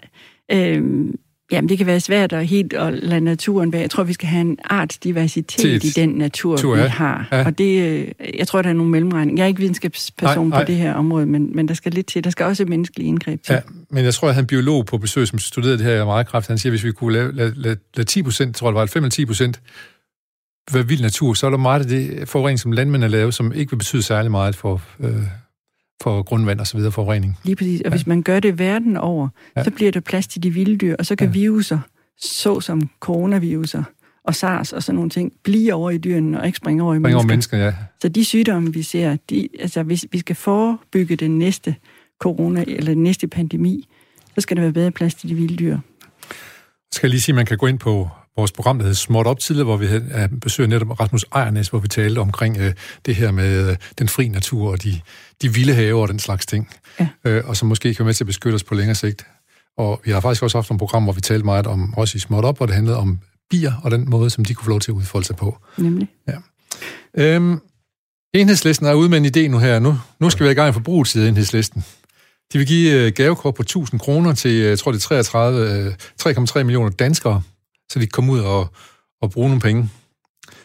Øhm, 0.52 1.14
Jamen, 1.52 1.68
det 1.68 1.78
kan 1.78 1.86
være 1.86 2.00
svært 2.00 2.32
at 2.32 2.46
helt 2.46 2.72
at 2.72 2.94
lade 2.94 3.20
naturen 3.20 3.72
være. 3.72 3.82
Jeg 3.82 3.90
tror, 3.90 4.02
vi 4.02 4.12
skal 4.12 4.28
have 4.28 4.40
en 4.40 4.58
artsdiversitet 4.64 5.84
i 5.84 5.88
den 5.88 6.08
natur, 6.08 6.54
natur 6.54 6.76
ja. 6.76 6.82
vi 6.82 6.88
har. 6.88 7.28
Ja. 7.32 7.44
Og 7.44 7.58
det, 7.58 7.82
øh, 7.82 8.08
jeg 8.38 8.48
tror, 8.48 8.62
der 8.62 8.68
er 8.68 8.72
nogle 8.72 8.90
mellemregninger. 8.90 9.40
Jeg 9.40 9.44
er 9.44 9.48
ikke 9.48 9.60
videnskabsperson 9.60 10.48
nej, 10.48 10.58
nej. 10.58 10.64
på 10.64 10.66
det 10.66 10.76
her 10.76 10.94
område, 10.94 11.26
men, 11.26 11.56
men 11.56 11.68
der 11.68 11.74
skal 11.74 11.92
lidt 11.92 12.06
til. 12.06 12.24
Der 12.24 12.30
skal 12.30 12.46
også 12.46 12.62
et 12.62 12.68
menneskeligt 12.68 13.06
indgreb 13.06 13.42
til. 13.42 13.52
Ja, 13.52 13.60
men 13.90 14.04
jeg 14.04 14.14
tror, 14.14 14.28
at 14.28 14.34
han 14.34 14.44
en 14.44 14.46
biolog 14.46 14.86
på 14.86 14.98
besøg, 14.98 15.28
som 15.28 15.38
studerede 15.38 15.78
det 15.78 15.86
her 15.86 16.04
meget 16.04 16.26
kraftigt. 16.26 16.48
Han 16.48 16.58
siger, 16.58 16.70
at 16.70 16.72
hvis 16.72 16.84
vi 16.84 16.92
kunne 16.92 17.12
lade, 17.12 17.32
lade, 17.32 17.52
lade, 17.56 17.76
lade 17.96 18.08
10 18.08 18.22
procent, 18.22 18.56
tror 18.56 18.68
jeg 18.68 18.72
det 18.72 18.80
var 18.80 18.86
5 18.86 19.02
eller 19.02 19.10
10 19.10 19.26
procent, 19.26 19.60
være 20.72 20.88
vild 20.88 21.02
natur, 21.02 21.34
så 21.34 21.46
er 21.46 21.50
der 21.50 21.56
meget 21.56 21.80
af 21.80 21.86
det 21.86 22.28
forurening, 22.28 22.60
som 22.60 22.72
landmænd 22.72 23.04
er 23.04 23.08
lavet, 23.08 23.34
som 23.34 23.52
ikke 23.52 23.70
vil 23.70 23.76
betyde 23.76 24.02
særlig 24.02 24.30
meget 24.30 24.56
for, 24.56 24.82
øh, 25.00 25.22
for 26.02 26.22
grundvand 26.22 26.60
og 26.60 26.66
så 26.66 26.76
videre 26.76 26.92
forurening. 26.92 27.38
Lige 27.44 27.56
præcis. 27.56 27.80
Og 27.80 27.84
ja. 27.84 27.90
hvis 27.90 28.06
man 28.06 28.22
gør 28.22 28.40
det 28.40 28.58
verden 28.58 28.96
over, 28.96 29.28
ja. 29.56 29.64
så 29.64 29.70
bliver 29.70 29.92
der 29.92 30.00
plads 30.00 30.26
til 30.26 30.42
de 30.42 30.50
vilde 30.50 30.76
dyr, 30.76 30.96
og 30.98 31.06
så 31.06 31.16
kan 31.16 31.26
ja. 31.26 31.32
viruser, 31.32 31.78
såsom 32.18 32.90
coronaviruser 33.00 33.82
og 34.24 34.34
SARS 34.34 34.72
og 34.72 34.82
sådan 34.82 34.94
nogle 34.94 35.10
ting, 35.10 35.32
blive 35.42 35.74
over 35.74 35.90
i 35.90 35.98
dyrene 35.98 36.40
og 36.40 36.46
ikke 36.46 36.56
springe 36.56 36.82
over 36.82 36.94
i 36.94 36.98
mennesker. 36.98 37.16
over 37.16 37.26
mennesker, 37.26 37.58
ja. 37.58 37.74
Så 38.00 38.08
de 38.08 38.24
sygdomme, 38.24 38.72
vi 38.72 38.82
ser, 38.82 39.16
de, 39.30 39.48
altså 39.60 39.82
hvis 39.82 40.06
vi 40.12 40.18
skal 40.18 40.36
forebygge 40.36 41.16
den 41.16 41.38
næste 41.38 41.76
corona 42.20 42.64
eller 42.66 42.94
den 42.94 43.02
næste 43.02 43.28
pandemi, 43.28 43.88
så 44.34 44.40
skal 44.40 44.56
der 44.56 44.62
være 44.62 44.72
bedre 44.72 44.90
plads 44.90 45.14
til 45.14 45.28
de 45.28 45.34
vilde 45.34 45.56
dyr. 45.56 45.78
Skal 46.92 47.06
jeg 47.06 47.10
lige 47.10 47.20
sige, 47.20 47.32
at 47.32 47.36
man 47.36 47.46
kan 47.46 47.58
gå 47.58 47.66
ind 47.66 47.78
på 47.78 48.08
vores 48.36 48.52
program, 48.52 48.78
der 48.78 48.84
hedder 48.84 48.96
Småt 48.96 49.26
Op 49.26 49.38
tidligere, 49.38 49.64
hvor 49.64 49.76
vi 49.76 49.86
havde 49.86 50.28
besøgt 50.40 50.68
netop 50.68 51.00
Rasmus 51.00 51.24
Ejernes, 51.32 51.68
hvor 51.68 51.78
vi 51.78 51.88
talte 51.88 52.18
omkring 52.18 52.58
øh, 52.58 52.72
det 53.06 53.14
her 53.14 53.30
med 53.30 53.70
øh, 53.70 53.76
den 53.98 54.08
fri 54.08 54.28
natur 54.28 54.70
og 54.70 54.82
de, 54.82 55.00
de 55.42 55.54
vilde 55.54 55.74
haver 55.74 56.02
og 56.02 56.08
den 56.08 56.18
slags 56.18 56.46
ting, 56.46 56.68
ja. 57.00 57.08
øh, 57.24 57.48
og 57.48 57.56
som 57.56 57.68
måske 57.68 57.94
kan 57.94 58.04
være 58.04 58.08
med 58.08 58.14
til 58.14 58.24
at 58.24 58.26
beskytte 58.26 58.56
os 58.56 58.64
på 58.64 58.74
længere 58.74 58.94
sigt. 58.94 59.26
Og 59.78 60.00
vi 60.04 60.10
har 60.10 60.20
faktisk 60.20 60.42
også 60.42 60.58
haft 60.58 60.70
nogle 60.70 60.78
program, 60.78 61.02
hvor 61.02 61.12
vi 61.12 61.20
talte 61.20 61.44
meget 61.44 61.66
om, 61.66 61.94
også 61.96 62.16
i 62.16 62.18
Småt 62.18 62.44
Op, 62.44 62.56
hvor 62.56 62.66
det 62.66 62.74
handlede 62.74 62.96
om 62.96 63.18
bier 63.50 63.72
og 63.82 63.90
den 63.90 64.10
måde, 64.10 64.30
som 64.30 64.44
de 64.44 64.54
kunne 64.54 64.64
få 64.64 64.70
lov 64.70 64.80
til 64.80 64.90
at 64.90 64.94
udfolde 64.94 65.26
sig 65.26 65.36
på. 65.36 65.58
Nemlig. 65.78 66.08
Ja. 66.28 66.36
Øhm, 67.14 67.60
enhedslisten 68.34 68.86
er 68.86 68.94
ude 68.94 69.08
med 69.08 69.18
en 69.18 69.26
idé 69.26 69.48
nu 69.48 69.58
her. 69.58 69.78
Nu, 69.78 69.98
nu 70.20 70.30
skal 70.30 70.46
vi 70.46 70.50
i 70.50 70.54
gang 70.54 70.68
i 70.68 70.72
forbrugssiden 70.72 71.26
af 71.26 71.30
enhedslisten. 71.30 71.84
De 72.52 72.58
vil 72.58 72.66
give 72.66 72.92
øh, 72.92 73.12
gavekort 73.12 73.54
på 73.54 73.62
1000 73.62 74.00
kroner 74.00 74.34
til, 74.34 74.50
øh, 74.50 74.68
jeg 74.68 74.78
tror 74.78 74.92
det 74.92 75.10
er 75.10 75.22
33, 75.22 75.94
3,3 76.22 76.58
øh, 76.58 76.66
millioner 76.66 76.90
danskere, 76.90 77.42
så 77.92 77.98
de 77.98 78.06
kan 78.06 78.10
komme 78.12 78.32
ud 78.32 78.40
og, 78.40 78.68
og 79.22 79.30
bruge 79.30 79.48
nogle 79.48 79.60
penge. 79.60 79.90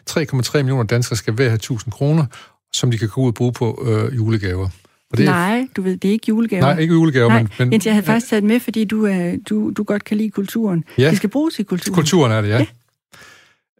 3,3 0.09 0.57
millioner 0.57 0.84
danskere 0.84 1.17
skal 1.17 1.34
hver 1.34 1.45
have 1.45 1.55
1000 1.55 1.91
kroner, 1.91 2.26
som 2.74 2.91
de 2.91 2.97
kan 2.97 3.09
gå 3.09 3.22
ud 3.22 3.28
og 3.28 3.34
bruge 3.34 3.53
på 3.53 3.84
øh, 3.86 4.15
julegaver. 4.15 4.69
Og 5.11 5.17
det 5.17 5.26
Nej, 5.26 5.59
er, 5.59 5.65
du 5.76 5.82
ved, 5.82 5.97
det 5.97 6.07
er 6.07 6.11
ikke 6.11 6.26
julegaver. 6.30 6.61
Nej, 6.61 6.78
ikke 6.80 6.93
julegaver, 6.93 7.30
Nej, 7.30 7.41
men... 7.41 7.49
men 7.59 7.74
Jens, 7.74 7.86
jeg 7.86 7.93
havde 7.93 8.05
faktisk 8.05 8.30
taget 8.30 8.43
med, 8.43 8.59
fordi 8.59 8.86
du, 8.86 9.07
øh, 9.07 9.38
du, 9.49 9.72
du 9.78 9.84
godt 9.84 10.03
kan 10.03 10.17
lide 10.17 10.30
kulturen. 10.30 10.84
Ja. 10.97 11.09
Det 11.09 11.17
skal 11.17 11.30
bruges 11.30 11.59
i 11.59 11.63
kulturen. 11.63 11.95
Kulturen 11.95 12.32
er 12.32 12.41
det, 12.41 12.49
ja. 12.49 12.65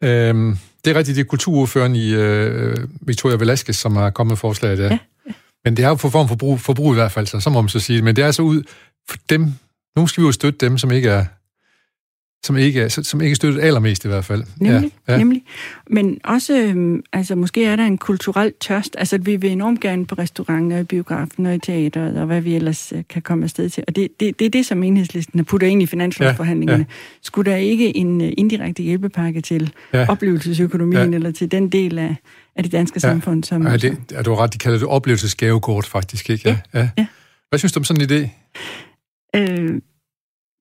ja. 0.02 0.30
Øhm, 0.30 0.58
det 0.86 0.92
er 0.92 0.96
rigtigt, 0.96 1.16
det 1.16 1.22
er 1.22 1.28
kulturordføreren 1.28 1.96
i 1.96 2.14
øh, 2.14 2.78
Victoria 3.02 3.38
Velasquez, 3.38 3.76
som 3.76 3.96
har 3.96 4.10
kommet 4.10 4.32
med 4.32 4.38
forslaget 4.38 4.78
der. 4.78 4.86
Ja. 4.86 4.98
ja. 5.28 5.34
Men 5.66 5.78
det 5.78 5.86
er 5.86 5.90
jo 5.90 5.96
for 5.96 6.10
form 6.10 6.28
for 6.28 6.32
forbrug, 6.32 6.60
forbrug 6.60 6.94
i 6.94 6.96
hvert 6.96 7.12
fald, 7.12 7.28
så, 7.28 7.40
så 7.40 7.50
må 7.50 7.62
man 7.62 7.70
så 7.70 7.80
sige 7.80 8.02
Men 8.02 8.16
det 8.16 8.22
er 8.22 8.26
altså 8.26 8.42
ud 8.42 8.64
for 9.10 9.18
dem... 9.30 9.54
Nu 9.98 10.08
skal 10.08 10.22
vi 10.22 10.26
jo 10.26 10.32
støtte 10.32 10.66
dem, 10.66 10.78
som 10.78 10.92
ikke 10.92 11.10
er 11.10 11.26
som 12.44 12.58
ikke, 12.58 12.90
som 12.90 13.22
ikke 13.22 13.36
støttet 13.36 13.62
allermest 13.62 14.06
i 14.06 14.08
hvert 14.08 14.26
fald. 14.26 14.44
Nemlig, 14.58 14.92
ja, 15.08 15.14
ja. 15.14 15.18
nemlig. 15.18 15.44
Men 15.90 16.20
også, 16.24 16.58
øhm, 16.58 17.04
altså 17.14 17.36
måske 17.36 17.66
er 17.66 17.76
der 17.76 17.86
en 17.86 17.98
kulturel 17.98 18.54
tørst. 18.60 18.96
Altså 19.00 19.18
vi 19.18 19.36
vil 19.36 19.52
enormt 19.52 19.82
gerne 19.82 20.06
på 20.06 20.16
restauranter, 20.16 20.78
i 20.78 20.84
biografen 20.84 21.46
og 21.46 21.56
i 21.56 21.60
teateret, 21.60 22.18
og 22.18 22.26
hvad 22.26 22.42
vi 22.42 22.56
ellers 22.56 22.94
øh, 22.96 23.04
kan 23.10 23.22
komme 23.22 23.44
afsted 23.44 23.70
til. 23.70 23.84
Og 23.88 23.96
det, 23.96 24.08
det, 24.20 24.40
det 24.40 24.46
er 24.46 24.50
det, 24.50 24.66
som 24.66 24.84
enhedslisten 24.84 25.40
har 25.40 25.44
puttet 25.44 25.68
ind 25.68 25.82
i 25.82 25.86
finanslovsforhandlingerne. 25.86 26.86
Ja, 26.90 26.94
ja. 26.94 27.20
Skulle 27.22 27.52
der 27.52 27.58
ikke 27.58 27.98
en 27.98 28.22
øh, 28.22 28.32
indirekte 28.38 28.84
hjælpepakke 28.84 29.42
til 29.42 29.74
ja. 29.94 30.06
oplevelsesøkonomien, 30.10 31.10
ja. 31.10 31.16
eller 31.16 31.32
til 31.32 31.52
den 31.52 31.70
del 31.70 32.00
af, 32.00 32.16
af 32.56 32.64
det 32.64 32.72
danske 32.72 32.96
ja. 32.96 33.00
samfund, 33.00 33.44
som... 33.44 33.68
Ja, 33.68 33.78
det, 33.78 33.98
er 34.14 34.24
du 34.24 34.36
ret, 34.36 34.54
de 34.54 34.58
kalder 34.58 34.80
det 34.80 34.88
oplevelsesgavekort 34.88 35.86
faktisk, 35.86 36.30
ikke? 36.30 36.50
Ja. 36.50 36.58
ja. 36.80 36.90
ja. 36.98 37.06
Hvad 37.50 37.60
synes 37.60 37.72
du 37.72 37.80
om 37.80 37.84
sådan 37.84 38.02
en 38.02 38.10
idé? 38.10 38.30
Øh, 39.36 39.82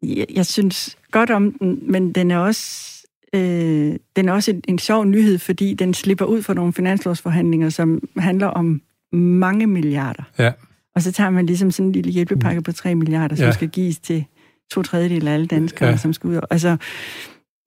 jeg, 0.02 0.26
jeg 0.34 0.46
synes 0.46 0.96
godt 1.10 1.30
om 1.30 1.52
den, 1.52 1.78
men 1.82 2.12
den 2.12 2.30
er 2.30 2.38
også, 2.38 2.96
øh, 3.34 3.96
den 4.16 4.28
er 4.28 4.32
også 4.32 4.50
en, 4.50 4.62
en 4.68 4.78
sjov 4.78 5.04
nyhed, 5.04 5.38
fordi 5.38 5.74
den 5.74 5.94
slipper 5.94 6.24
ud 6.24 6.42
for 6.42 6.54
nogle 6.54 6.72
finanslovsforhandlinger, 6.72 7.68
som 7.68 8.08
handler 8.16 8.46
om 8.46 8.82
mange 9.12 9.66
milliarder. 9.66 10.22
Ja. 10.38 10.52
Og 10.94 11.02
så 11.02 11.12
tager 11.12 11.30
man 11.30 11.46
ligesom 11.46 11.70
sådan 11.70 11.86
en 11.86 11.92
lille 11.92 12.10
hjælpepakke 12.10 12.62
på 12.62 12.72
3 12.72 12.94
milliarder, 12.94 13.36
som 13.36 13.46
ja. 13.46 13.52
skal 13.52 13.68
gives 13.68 13.98
til 13.98 14.24
to 14.70 14.82
tredjedel 14.82 15.28
af 15.28 15.32
alle 15.32 15.46
danskere, 15.46 15.88
ja. 15.88 15.96
som 15.96 16.12
skal 16.12 16.30
ud. 16.30 16.40
Altså, 16.50 16.76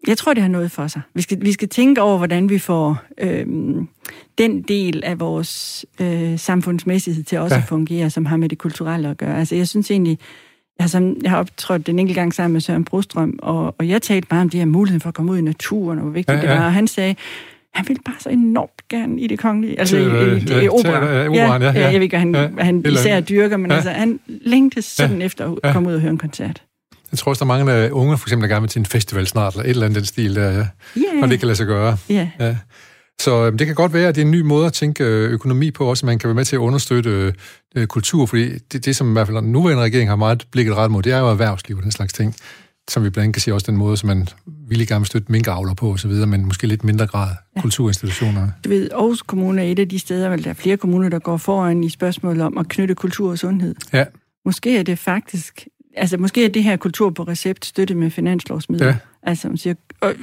jeg 0.07 0.17
tror, 0.17 0.33
det 0.33 0.43
har 0.43 0.49
noget 0.49 0.71
for 0.71 0.87
sig. 0.87 1.01
Vi 1.13 1.21
skal, 1.21 1.41
vi 1.41 1.51
skal 1.51 1.69
tænke 1.69 2.01
over, 2.01 2.17
hvordan 2.17 2.49
vi 2.49 2.59
får 2.59 2.97
øh, 3.17 3.45
den 4.37 4.61
del 4.61 5.03
af 5.03 5.19
vores 5.19 5.85
øh, 6.01 6.39
samfundsmæssighed 6.39 7.23
til 7.23 7.37
også 7.37 7.55
ja. 7.55 7.61
at 7.61 7.67
fungere, 7.67 8.09
som 8.09 8.25
har 8.25 8.37
med 8.37 8.49
det 8.49 8.57
kulturelle 8.57 9.09
at 9.09 9.17
gøre. 9.17 9.39
Altså, 9.39 9.55
jeg 9.55 9.67
synes 9.67 9.91
egentlig, 9.91 10.19
jeg 10.83 10.85
har, 10.85 10.89
sådan, 10.89 11.17
jeg 11.23 11.31
har 11.31 11.37
optrådt 11.37 11.87
den 11.87 11.99
enkelt 11.99 12.15
gang 12.15 12.33
sammen 12.33 12.53
med 12.53 12.61
Søren 12.61 12.85
Brostrøm, 12.85 13.39
og, 13.41 13.75
og 13.79 13.87
jeg 13.87 14.01
talte 14.01 14.27
meget 14.31 14.41
om 14.41 14.49
de 14.49 14.57
her 14.57 14.65
muligheder 14.65 15.01
for 15.01 15.09
at 15.09 15.15
komme 15.15 15.31
ud 15.31 15.37
i 15.37 15.41
naturen, 15.41 15.97
og 15.99 16.03
hvor 16.03 16.13
vigtigt 16.13 16.37
ja, 16.37 16.45
ja. 16.45 16.51
det 16.51 16.59
var. 16.59 16.65
Og 16.65 16.73
han 16.73 16.87
sagde, 16.87 17.15
han 17.73 17.85
ville 17.87 18.01
bare 18.05 18.15
så 18.19 18.29
enormt 18.29 18.87
gerne 18.89 19.21
i 19.21 19.27
det 19.27 19.39
kongelige, 19.39 19.79
altså 19.79 19.95
til, 19.95 20.03
i, 20.03 20.05
i, 20.05 20.39
det 20.39 20.63
ja, 20.63 20.69
opera. 20.69 21.05
Ja, 21.05 21.23
ja, 21.23 21.53
ja, 21.53 21.71
ja. 21.71 21.83
Jeg 21.83 21.93
ved 21.93 22.01
ikke, 22.01 22.17
han, 22.17 22.35
ja, 22.35 22.47
han 22.59 22.85
især 22.91 23.19
dyrker, 23.19 23.57
men 23.57 23.71
ja. 23.71 23.75
altså, 23.75 23.89
han 23.89 24.19
længtes 24.27 24.85
sådan 24.85 25.19
ja, 25.19 25.25
efter 25.25 25.51
at 25.51 25.59
ja. 25.63 25.73
komme 25.73 25.89
ud 25.89 25.93
og 25.93 26.01
høre 26.01 26.11
en 26.11 26.17
koncert. 26.17 26.63
Jeg 27.11 27.17
tror 27.17 27.29
også, 27.29 27.45
der 27.45 27.51
er 27.51 27.57
mange 27.57 27.73
af 27.73 27.89
unge, 27.91 28.17
for 28.17 28.27
eksempel, 28.27 28.49
der 28.49 28.55
gerne 28.55 28.61
vil 28.61 28.69
til 28.69 28.79
en 28.79 28.85
festival 28.85 29.27
snart, 29.27 29.53
eller 29.53 29.63
et 29.63 29.69
eller 29.69 29.85
andet 29.85 29.95
den 29.95 30.05
stil 30.05 30.35
der, 30.35 30.51
ja. 30.51 30.57
Yeah. 30.97 31.21
Og 31.21 31.29
det 31.29 31.39
kan 31.39 31.45
lade 31.45 31.55
sig 31.57 31.67
gøre. 31.67 31.97
Yeah. 32.11 32.27
Ja. 32.39 32.55
Så 33.23 33.45
øh, 33.45 33.59
det 33.59 33.67
kan 33.67 33.75
godt 33.75 33.93
være, 33.93 34.07
at 34.07 34.15
det 34.15 34.21
er 34.21 34.25
en 34.25 34.31
ny 34.31 34.41
måde 34.41 34.65
at 34.65 34.73
tænke 34.73 35.03
øh, 35.03 35.31
økonomi 35.31 35.71
på, 35.71 35.85
også 35.85 36.05
man 36.05 36.19
kan 36.19 36.27
være 36.27 36.35
med 36.35 36.45
til 36.45 36.55
at 36.55 36.59
understøtte 36.59 37.09
øh, 37.09 37.33
øh, 37.75 37.87
kultur, 37.87 38.25
fordi 38.25 38.57
det, 38.57 38.85
det, 38.85 38.95
som 38.95 39.09
i 39.09 39.11
hvert 39.11 39.27
fald 39.27 39.37
den 39.37 39.51
nuværende 39.51 39.83
regering 39.83 40.09
har 40.09 40.15
meget 40.15 40.47
blikket 40.51 40.75
ret 40.75 40.91
mod, 40.91 41.03
det 41.03 41.11
er 41.13 41.19
jo 41.19 41.27
erhvervsliv 41.27 41.77
og 41.77 41.83
den 41.83 41.91
slags 41.91 42.13
ting, 42.13 42.35
som 42.89 43.03
vi 43.03 43.09
blandt 43.09 43.23
andet 43.23 43.33
kan 43.33 43.41
sige 43.41 43.53
også 43.53 43.71
den 43.71 43.77
måde, 43.77 43.97
som 43.97 44.07
man 44.07 44.27
ville 44.67 44.85
gerne 44.85 45.05
støtte 45.05 45.31
minkavler 45.31 45.73
på 45.73 45.91
osv., 45.91 46.11
men 46.11 46.45
måske 46.45 46.67
lidt 46.67 46.83
mindre 46.83 47.07
grad 47.07 47.29
ja. 47.55 47.61
kulturinstitutioner. 47.61 48.47
Du 48.63 48.69
ved, 48.69 48.89
Aarhus 48.91 49.21
Kommune 49.21 49.61
er 49.61 49.71
et 49.71 49.79
af 49.79 49.89
de 49.89 49.99
steder, 49.99 50.27
hvor 50.27 50.37
der 50.37 50.49
er 50.49 50.53
flere 50.53 50.77
kommuner, 50.77 51.09
der 51.09 51.19
går 51.19 51.37
foran 51.37 51.83
i 51.83 51.89
spørgsmålet 51.89 52.41
om 52.41 52.57
at 52.57 52.67
knytte 52.67 52.95
kultur 52.95 53.31
og 53.31 53.37
sundhed. 53.37 53.75
Ja. 53.93 54.05
Måske 54.45 54.77
er 54.77 54.83
det 54.83 54.99
faktisk, 54.99 55.67
altså 55.97 56.17
måske 56.17 56.45
er 56.45 56.49
det 56.49 56.63
her 56.63 56.77
kultur 56.77 57.09
på 57.09 57.23
recept 57.23 57.65
støtte 57.65 57.95
med 57.95 58.09
finanslovsmidler. 58.09 58.87
Ja. 58.87 58.95
Altså, 59.25 59.47
man 59.47 59.57
siger, 59.57 59.73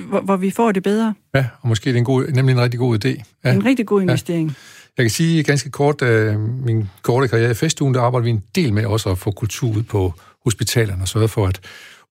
hvor, 0.08 0.20
hvor 0.20 0.36
vi 0.36 0.50
får 0.50 0.72
det 0.72 0.82
bedre. 0.82 1.14
Ja, 1.34 1.46
og 1.60 1.68
måske 1.68 1.90
er 1.90 1.92
det 1.92 1.98
en 1.98 2.04
god, 2.04 2.26
nemlig 2.26 2.52
en 2.52 2.60
rigtig 2.60 2.80
god 2.80 3.04
idé. 3.04 3.22
Ja. 3.44 3.52
En 3.52 3.64
rigtig 3.64 3.86
god 3.86 4.02
investering. 4.02 4.48
Ja. 4.48 4.54
Jeg 4.96 5.04
kan 5.04 5.10
sige 5.10 5.42
ganske 5.42 5.70
kort, 5.70 6.02
at 6.02 6.40
min 6.40 6.88
korte 7.02 7.28
karriere 7.28 7.50
i 7.50 7.54
festugen, 7.54 7.94
der 7.94 8.00
arbejder 8.00 8.24
vi 8.24 8.30
en 8.30 8.42
del 8.54 8.72
med 8.72 8.86
også 8.86 9.10
at 9.10 9.18
få 9.18 9.30
kultur 9.30 9.76
ud 9.76 9.82
på 9.82 10.14
hospitalerne 10.44 11.02
og 11.02 11.08
sørge 11.08 11.28
for, 11.28 11.46
at 11.46 11.60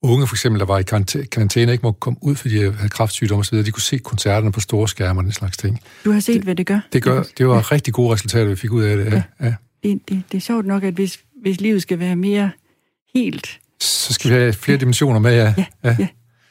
unge 0.02 0.28
for 0.28 0.36
eksempel, 0.36 0.60
der 0.60 0.66
var 0.66 0.80
i 0.80 0.84
karantæne, 1.32 1.72
ikke 1.72 1.82
må 1.82 1.92
komme 1.92 2.20
ud, 2.22 2.36
fordi 2.36 2.56
de 2.56 2.74
havde 2.74 2.90
kraftsygdom 2.90 3.40
osv., 3.40 3.58
de 3.58 3.72
kunne 3.72 3.82
se 3.82 3.98
koncerterne 3.98 4.52
på 4.52 4.60
store 4.60 4.88
skærme 4.88 5.20
og 5.20 5.24
den 5.24 5.32
slags 5.32 5.58
ting. 5.58 5.80
Du 6.06 6.12
har 6.12 6.20
set, 6.20 6.36
det, 6.36 6.44
hvad 6.44 6.56
det 6.56 6.66
gør? 6.66 6.80
Det, 6.94 7.04
gør, 7.04 7.24
det 7.38 7.48
var 7.48 7.56
ja. 7.56 7.62
rigtig 7.62 7.94
gode 7.94 8.14
resultater, 8.14 8.46
vi 8.46 8.56
fik 8.56 8.72
ud 8.72 8.84
af 8.84 8.98
det. 8.98 9.06
Ja. 9.14 9.24
Ja. 9.46 9.54
Det, 9.84 10.00
det, 10.10 10.24
det 10.32 10.38
er 10.38 10.42
sjovt 10.42 10.66
nok, 10.66 10.84
at 10.84 10.94
hvis, 10.94 11.20
hvis 11.42 11.62
livet 11.62 11.82
skal 11.82 12.00
være 12.00 12.16
mere 12.16 12.52
helt... 13.16 13.60
Så 13.82 14.14
skal 14.14 14.32
vi 14.32 14.36
have 14.36 14.54
flere 14.54 14.78
dimensioner 14.78 15.20
med, 15.20 15.36
ja. 15.36 15.54
Ja, 15.58 15.66
ja. 15.84 15.96
ja. 16.00 16.08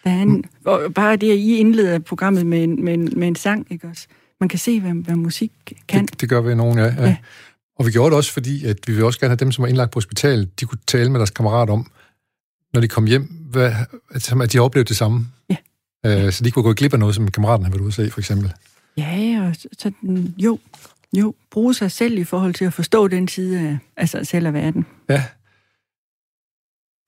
Er 0.08 0.22
en, 0.22 0.44
og 0.64 0.94
bare 0.94 1.16
det, 1.16 1.32
at 1.32 1.38
I 1.38 1.56
indleder 1.56 1.98
programmet 1.98 2.46
med 2.46 2.64
en, 2.64 2.84
med 2.84 2.94
en, 2.94 3.12
med 3.16 3.28
en 3.28 3.36
sang, 3.36 3.66
ikke 3.70 3.88
også? 3.88 4.06
Man 4.40 4.48
kan 4.48 4.58
se, 4.58 4.80
hvad, 4.80 4.92
hvad 4.92 5.14
musik 5.14 5.52
kan. 5.88 6.06
Det, 6.06 6.20
det 6.20 6.28
gør 6.28 6.40
vi 6.40 6.54
nogen, 6.54 6.78
ja, 6.78 6.84
ja. 6.84 7.04
ja. 7.04 7.16
Og 7.78 7.86
vi 7.86 7.90
gjorde 7.90 8.10
det 8.10 8.16
også, 8.16 8.32
fordi 8.32 8.64
at 8.64 8.76
vi 8.86 8.92
vil 8.92 9.04
også 9.04 9.20
gerne 9.20 9.30
have 9.30 9.36
dem, 9.36 9.52
som 9.52 9.64
er 9.64 9.68
indlagt 9.68 9.90
på 9.90 9.96
hospital, 9.96 10.48
de 10.60 10.64
kunne 10.64 10.78
tale 10.86 11.10
med 11.10 11.20
deres 11.20 11.30
kammerat 11.30 11.70
om, 11.70 11.90
når 12.74 12.80
de 12.80 12.88
kom 12.88 13.06
hjem, 13.06 13.22
hvad, 13.50 13.72
at 14.42 14.52
de 14.52 14.58
oplevede 14.58 14.88
det 14.88 14.96
samme. 14.96 15.26
Ja. 15.50 15.56
Øh, 16.06 16.32
så 16.32 16.44
de 16.44 16.50
kunne 16.50 16.62
gå 16.62 16.72
glip 16.72 16.92
af 16.92 16.98
noget, 16.98 17.14
som 17.14 17.30
kammeraten 17.30 17.64
havde 17.64 17.72
været 17.72 17.80
ude 17.80 17.88
at 17.88 17.94
se, 17.94 18.10
for 18.10 18.20
eksempel. 18.20 18.52
Ja, 18.96 19.46
og 19.48 19.56
så, 19.78 19.92
jo, 20.38 20.58
jo, 21.12 21.34
bruge 21.50 21.74
sig 21.74 21.90
selv 21.90 22.18
i 22.18 22.24
forhold 22.24 22.54
til 22.54 22.64
at 22.64 22.72
forstå 22.72 23.08
den 23.08 23.28
side 23.28 23.60
af 23.60 23.78
altså 23.96 24.24
selv 24.24 24.46
af 24.46 24.54
verden. 24.54 24.86
Ja, 25.08 25.24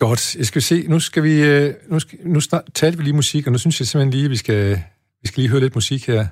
Godt. 0.00 0.36
Jeg 0.36 0.46
skal 0.46 0.62
se, 0.62 0.86
nu 0.88 1.00
skal 1.00 1.22
vi, 1.22 1.42
øh, 1.42 1.74
nu, 1.88 2.00
skal, 2.00 2.18
nu 2.24 2.40
snart, 2.40 2.64
talte 2.74 2.98
vi 2.98 3.04
lige 3.04 3.14
musik, 3.14 3.46
og 3.46 3.52
nu 3.52 3.58
synes 3.58 3.80
jeg 3.80 3.88
simpelthen 3.88 4.10
lige, 4.10 4.24
at 4.24 4.30
vi 4.30 4.36
skal, 4.36 4.82
vi 5.22 5.28
skal 5.28 5.40
lige 5.40 5.50
høre 5.50 5.60
lidt 5.60 5.74
musik 5.74 6.06
her. 6.06 6.26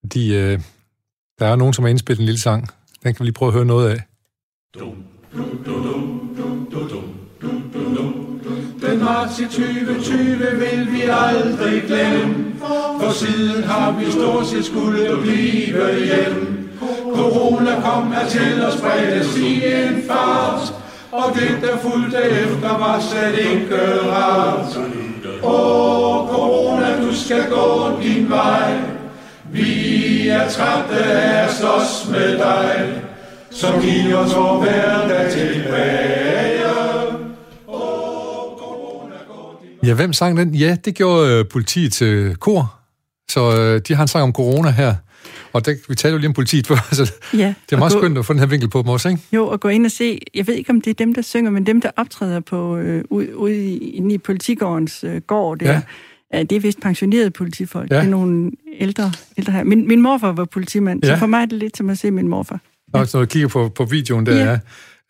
Fordi 0.00 0.34
øh, 0.36 0.60
der 1.38 1.46
er 1.46 1.56
nogen, 1.56 1.74
som 1.74 1.84
har 1.84 1.90
indspillet 1.90 2.20
en 2.20 2.26
lille 2.26 2.40
sang. 2.40 2.68
Den 3.02 3.14
kan 3.14 3.20
vi 3.20 3.24
lige 3.24 3.34
prøve 3.34 3.48
at 3.48 3.54
høre 3.54 3.64
noget 3.64 3.90
af. 3.90 4.02
Dum, 4.74 5.04
dum, 5.32 5.64
dum, 5.66 5.82
dum. 5.82 6.04
Den 8.80 8.98
marts 8.98 9.38
i 9.38 9.44
2020 9.44 10.38
vil 10.62 10.92
vi 10.92 11.02
aldrig 11.10 11.82
glemme, 11.86 12.54
for 13.00 13.12
siden 13.12 13.64
har 13.64 13.98
vi 13.98 14.10
stort 14.10 14.46
set 14.46 14.64
skulle 14.64 15.20
blive 15.22 16.04
hjem. 16.04 16.70
Corona 17.14 17.80
kom 17.80 18.12
her 18.12 18.28
til 18.28 18.64
og 18.64 18.72
sprede 18.72 19.48
i 19.48 19.64
en 19.64 20.02
fart, 20.08 20.83
og 21.14 21.34
det, 21.34 21.58
der 21.62 21.78
fulgte 21.78 22.18
efter, 22.18 22.68
var 22.68 23.00
slet 23.00 23.38
ikke 23.38 23.76
rart. 24.10 24.76
Åh, 25.42 26.28
corona, 26.28 27.02
du 27.02 27.14
skal 27.14 27.50
gå 27.50 28.00
din 28.02 28.30
vej. 28.30 28.80
Vi 29.52 30.28
er 30.28 30.48
trætte 30.48 31.04
af 31.04 31.44
at 31.44 31.50
slås 31.50 32.08
med 32.10 32.38
dig, 32.38 33.02
som 33.50 33.80
giver 33.80 34.16
os 34.16 34.34
vor 34.34 34.60
hverdag 34.60 35.32
tilbage. 35.32 36.34
Ja, 39.86 39.94
hvem 39.94 40.12
sang 40.12 40.36
den? 40.36 40.54
Ja, 40.54 40.76
det 40.84 40.94
gjorde 40.94 41.30
øh, 41.32 41.44
politiet 41.52 41.92
til 41.92 42.36
kor. 42.36 42.74
Så 43.30 43.60
øh, 43.60 43.80
de 43.88 43.94
har 43.94 44.02
en 44.02 44.08
sang 44.08 44.22
om 44.22 44.32
corona 44.32 44.70
her. 44.70 44.94
Og 45.52 45.66
der, 45.66 45.74
vi 45.88 45.94
talte 45.94 46.12
jo 46.12 46.18
lige 46.18 46.28
om 46.28 46.32
politiet 46.34 46.66
før, 46.70 46.88
så 46.92 47.12
Ja, 47.34 47.54
det 47.70 47.72
er 47.72 47.78
meget 47.78 47.92
gå- 47.92 47.98
skønt 47.98 48.18
at 48.18 48.26
få 48.26 48.32
den 48.32 48.40
her 48.40 48.46
vinkel 48.46 48.68
på 48.70 48.78
dem 48.82 48.88
også, 48.88 49.08
ikke? 49.08 49.20
Jo, 49.32 49.46
og 49.48 49.60
gå 49.60 49.68
ind 49.68 49.84
og 49.86 49.90
se, 49.92 50.20
jeg 50.34 50.46
ved 50.46 50.54
ikke, 50.54 50.70
om 50.70 50.80
det 50.80 50.90
er 50.90 50.94
dem, 50.94 51.14
der 51.14 51.22
synger, 51.22 51.50
men 51.50 51.66
dem, 51.66 51.80
der 51.80 51.90
optræder 51.96 52.40
på 52.40 52.76
øh, 52.76 53.04
ude, 53.10 53.36
ude 53.36 53.56
i, 53.66 53.78
inde 53.90 54.14
i 54.14 54.18
politigårdens 54.18 55.04
øh, 55.04 55.16
gård 55.20 55.58
der, 55.58 55.72
Ja. 55.72 55.80
ja. 56.38 56.42
det 56.42 56.56
er 56.56 56.60
vist 56.60 56.80
pensionerede 56.80 57.30
politifolk. 57.30 57.90
Ja. 57.90 57.96
Det 57.96 58.04
er 58.04 58.08
nogle 58.10 58.50
ældre, 58.80 59.12
ældre 59.38 59.52
her. 59.52 59.64
Min, 59.64 59.88
min 59.88 60.02
morfar 60.02 60.32
var 60.32 60.44
politimand, 60.44 61.04
ja. 61.04 61.08
Ja. 61.10 61.14
så 61.16 61.18
for 61.18 61.26
mig 61.26 61.42
er 61.42 61.46
det 61.46 61.58
lidt 61.58 61.76
som 61.76 61.90
at 61.90 61.98
se 61.98 62.10
min 62.10 62.28
morfar. 62.28 62.60
Og 62.92 63.08
når 63.12 63.20
du 63.20 63.26
kigger 63.26 63.48
på, 63.48 63.68
på 63.68 63.84
videoen 63.84 64.26
der, 64.26 64.36
Ja. 64.36 64.50
ja. 64.50 64.58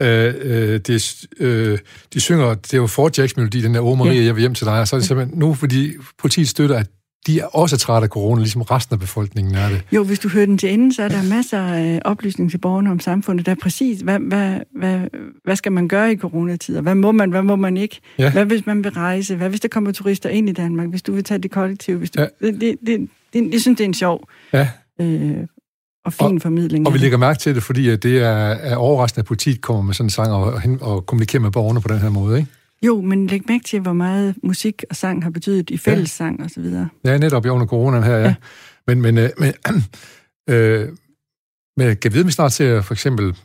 Øh, 0.03 0.35
øh, 0.73 0.81
det, 0.87 1.27
øh, 1.41 1.79
de 2.15 2.21
synger, 2.21 2.55
det 2.55 2.75
er 2.75 2.79
jo 2.79 2.87
Fort 2.87 3.19
Jacks 3.19 3.37
melodi, 3.37 3.61
den 3.62 3.75
der 3.75 3.81
Åh 3.81 3.99
Maria, 3.99 4.12
Ja. 4.12 4.25
jeg 4.25 4.35
vil 4.37 4.41
hjem 4.41 4.55
til 4.55 4.67
dig, 4.67 4.81
og 4.81 4.89
så 4.89 4.97
er 4.97 5.01
det 5.01 5.07
simpelthen 5.09 5.39
nu, 5.39 5.55
fordi 5.55 5.93
politiet 6.19 6.49
støtter, 6.49 6.77
at 6.79 6.87
de 7.27 7.41
er 7.41 7.45
også 7.47 7.77
trætte 7.77 8.05
af 8.05 8.09
corona, 8.09 8.41
ligesom 8.41 8.62
resten 8.62 8.95
af 8.95 9.01
befolkningen 9.01 9.55
er 9.55 9.68
det. 9.68 9.83
Jo, 9.93 10.05
hvis 10.05 10.18
du 10.18 10.29
hører 10.29 10.47
den 10.47 10.59
til 10.59 10.72
enden, 10.72 10.93
så 10.93 11.03
er 11.03 11.09
der 11.09 11.22
masser 11.35 11.59
af 11.62 12.01
oplysning 12.05 12.51
til 12.51 12.59
borgerne 12.59 12.91
om 12.91 13.01
samfundet. 13.01 13.47
Der 13.47 13.53
er 13.53 13.57
præcis, 13.62 14.01
hvad, 14.01 14.18
hvad, 14.18 14.59
hvad, 14.79 15.01
hvad 15.45 15.57
skal 15.57 15.72
man 15.72 15.89
gøre 15.89 16.12
i 16.12 16.16
coronatider? 16.16 16.81
Hvad 16.81 16.95
må 16.95 17.12
man, 17.12 17.31
hvad 17.31 17.43
må 17.43 17.57
man 17.57 17.77
ikke? 17.77 18.01
Ja. 18.18 18.33
Hvad 18.33 18.45
hvis 18.45 18.66
man 18.66 18.85
vil 18.85 18.93
rejse? 18.93 19.37
Hvad 19.37 19.49
hvis 19.49 19.61
der 19.61 19.68
kommer 19.68 19.93
turister 19.93 20.29
ind 20.29 20.49
i 20.49 20.53
Danmark? 20.53 20.89
Hvis 20.89 21.03
du 21.03 21.12
vil 21.12 21.25
tage 21.25 21.39
det 21.39 21.51
kollektiv? 21.51 21.99
Hvis 21.99 22.11
du, 22.11 22.20
Ja. 22.20 22.27
det, 22.47 22.61
det, 22.61 22.77
det, 22.87 23.09
det, 23.33 23.53
jeg 23.53 23.61
synes, 23.61 23.77
det 23.79 23.85
er 23.85 23.89
en 23.89 23.95
sjov 23.95 24.29
Ja, 24.53 24.68
øh, 25.01 25.37
og 26.05 26.12
fin 26.12 26.41
formidling. 26.41 26.87
og 26.87 26.93
vi 26.95 26.99
lægger 26.99 27.18
mærke 27.18 27.39
til 27.39 27.55
det, 27.55 27.62
fordi 27.62 27.89
at 27.89 28.03
det 28.03 28.18
er, 28.18 28.29
er 28.49 28.77
overraskende, 28.77 29.20
at 29.20 29.27
politiet 29.27 29.61
kommer 29.61 29.83
med 29.83 29.95
sådan 29.95 30.07
en 30.07 30.11
sang 30.11 30.33
og, 30.33 30.43
og, 30.53 30.62
og 30.81 31.07
kommunikerer 31.07 31.43
med 31.43 31.51
borgerne 31.51 31.81
på 31.81 31.89
den 31.89 31.99
her 31.99 32.09
måde, 32.11 32.39
ikke? 32.39 32.51
Jo, 32.87 33.01
men 33.01 33.26
læg 33.26 33.43
mærke 33.49 33.64
til, 33.64 33.80
hvor 33.80 33.93
meget 33.93 34.35
musik 34.43 34.85
og 34.91 34.97
sang 34.97 35.22
har 35.22 35.30
betydet 35.30 35.70
i 35.70 35.76
fællessang 35.76 36.43
og 36.45 36.51
så 36.51 36.61
videre. 36.61 36.89
Ja, 37.05 37.18
netop 37.18 37.47
i 37.47 37.49
under 37.49 37.66
coronaen 37.66 38.05
her, 38.05 38.12
ja. 38.12 38.18
Ja. 38.20 38.24
ja. 38.28 38.35
Men, 38.87 39.01
men, 39.03 39.18
øh, 39.18 39.30
men, 39.39 39.53
øh, 40.55 40.89
men 41.76 41.97
kan 41.97 42.12
vide, 42.14 42.24
vi 42.26 42.32
snart 42.32 42.53
ser 42.53 42.82
for 42.82 42.95
eksempel 42.95 43.37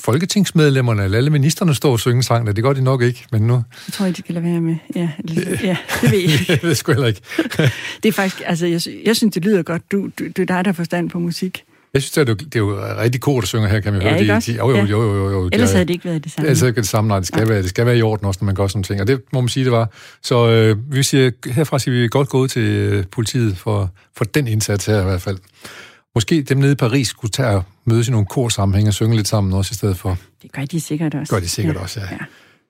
folketingsmedlemmerne 0.00 1.04
eller 1.04 1.18
alle 1.18 1.30
ministerne 1.30 1.74
stå 1.74 1.92
og 1.92 2.00
synge 2.00 2.22
sang, 2.22 2.46
det 2.56 2.62
gør 2.64 2.72
de 2.72 2.80
nok 2.80 3.02
ikke, 3.02 3.26
men 3.32 3.42
nu, 3.42 3.62
Det 3.86 3.94
tror 3.94 4.04
jeg, 4.06 4.16
de 4.16 4.20
skal 4.22 4.34
lade 4.34 4.44
være 4.44 4.60
med. 4.60 4.76
Ja, 4.94 5.10
eller- 5.24 5.56
ja 5.62 5.76
det 6.02 6.10
ved 6.10 6.18
jeg 6.20 6.30
ikke. 6.32 6.44
jeg 6.52 6.58
ved 6.62 6.74
sgu 6.74 6.92
heller 6.92 7.06
ikke. 7.06 7.20
Det 8.02 8.08
er 8.08 8.12
faktisk, 8.12 8.42
altså, 8.46 8.66
jeg, 8.66 8.80
jeg 9.06 9.16
synes, 9.16 9.34
det 9.34 9.44
lyder 9.44 9.62
godt. 9.62 9.92
Du, 9.92 10.10
du, 10.18 10.24
det 10.26 10.38
er 10.38 10.44
dig, 10.44 10.46
der 10.64 10.64
har 10.64 10.72
forstand 10.72 11.10
på 11.10 11.18
musik. 11.18 11.64
Jeg 11.96 12.02
synes, 12.02 12.10
det 12.12 12.28
er, 12.28 12.32
jo- 12.32 12.34
det 12.34 12.54
er 12.54 12.58
jo 12.58 12.96
rigtig 13.02 13.20
kort 13.20 13.42
der 13.42 13.46
synger 13.46 13.68
her, 13.68 13.80
kan 13.80 13.92
man 13.92 14.02
Ja, 14.02 14.08
høre. 14.08 14.20
ikke 14.20 14.32
De, 14.32 14.36
også? 14.36 14.52
de, 14.52 14.56
jo, 14.56 14.70
jo, 14.70 14.76
Ja. 14.76 14.84
jo, 14.84 15.02
jo, 15.02 15.14
jo, 15.16 15.30
jo. 15.30 15.48
Ellers 15.52 15.70
de, 15.70 15.74
havde 15.76 15.88
det 15.88 15.94
ikke 15.94 16.04
været 16.04 16.24
det 16.24 16.32
samme. 16.32 16.46
Ellers 16.48 16.62
er 16.62 16.66
det 16.66 16.70
ikke 16.70 16.80
det 16.80 16.88
samme, 16.88 17.08
nej, 17.08 17.18
det 17.18 17.28
skal, 17.28 17.48
være, 17.48 17.58
det 17.62 17.68
skal 17.68 17.86
være 17.86 17.98
i 17.98 18.02
orden 18.02 18.26
også, 18.26 18.38
når 18.42 18.46
man 18.46 18.54
gør 18.54 18.66
sådan 18.66 18.82
ting. 18.82 19.00
Og 19.00 19.06
det 19.06 19.22
må 19.32 19.40
man 19.40 19.48
sige, 19.48 19.64
det 19.64 19.72
var. 19.72 19.90
Så 20.22 20.48
øh, 20.50 20.92
vi 20.92 21.02
siger, 21.02 21.30
herfra 21.46 21.78
siger 21.78 22.00
vi 22.02 22.08
godt 22.08 22.28
gået 22.28 22.50
til 22.50 22.62
øh, 22.62 23.04
politiet 23.12 23.56
for, 23.58 23.90
for 24.16 24.24
den 24.24 24.46
indsats 24.46 24.86
her 24.86 25.00
i 25.00 25.04
hvert 25.04 25.22
fald. 25.22 25.38
Måske 26.14 26.42
dem 26.42 26.58
nede 26.58 26.72
i 26.72 26.74
Paris 26.74 27.08
skulle 27.08 27.30
tage 27.30 27.48
og 27.48 27.62
mødes 27.86 28.08
i 28.08 28.10
nogle 28.10 28.26
korsammenhæng 28.26 28.88
og 28.88 28.94
synge 28.94 29.16
lidt 29.16 29.28
sammen 29.28 29.52
også 29.52 29.72
i 29.72 29.74
stedet 29.74 29.96
for. 29.96 30.18
Det 30.42 30.52
gør 30.52 30.64
de 30.64 30.80
sikkert 30.80 31.14
også. 31.14 31.32
Gør 31.34 31.40
de 31.40 31.48
sikkert 31.48 31.76
også, 31.76 32.00
ja. 32.00 32.06
ja. 32.10 32.18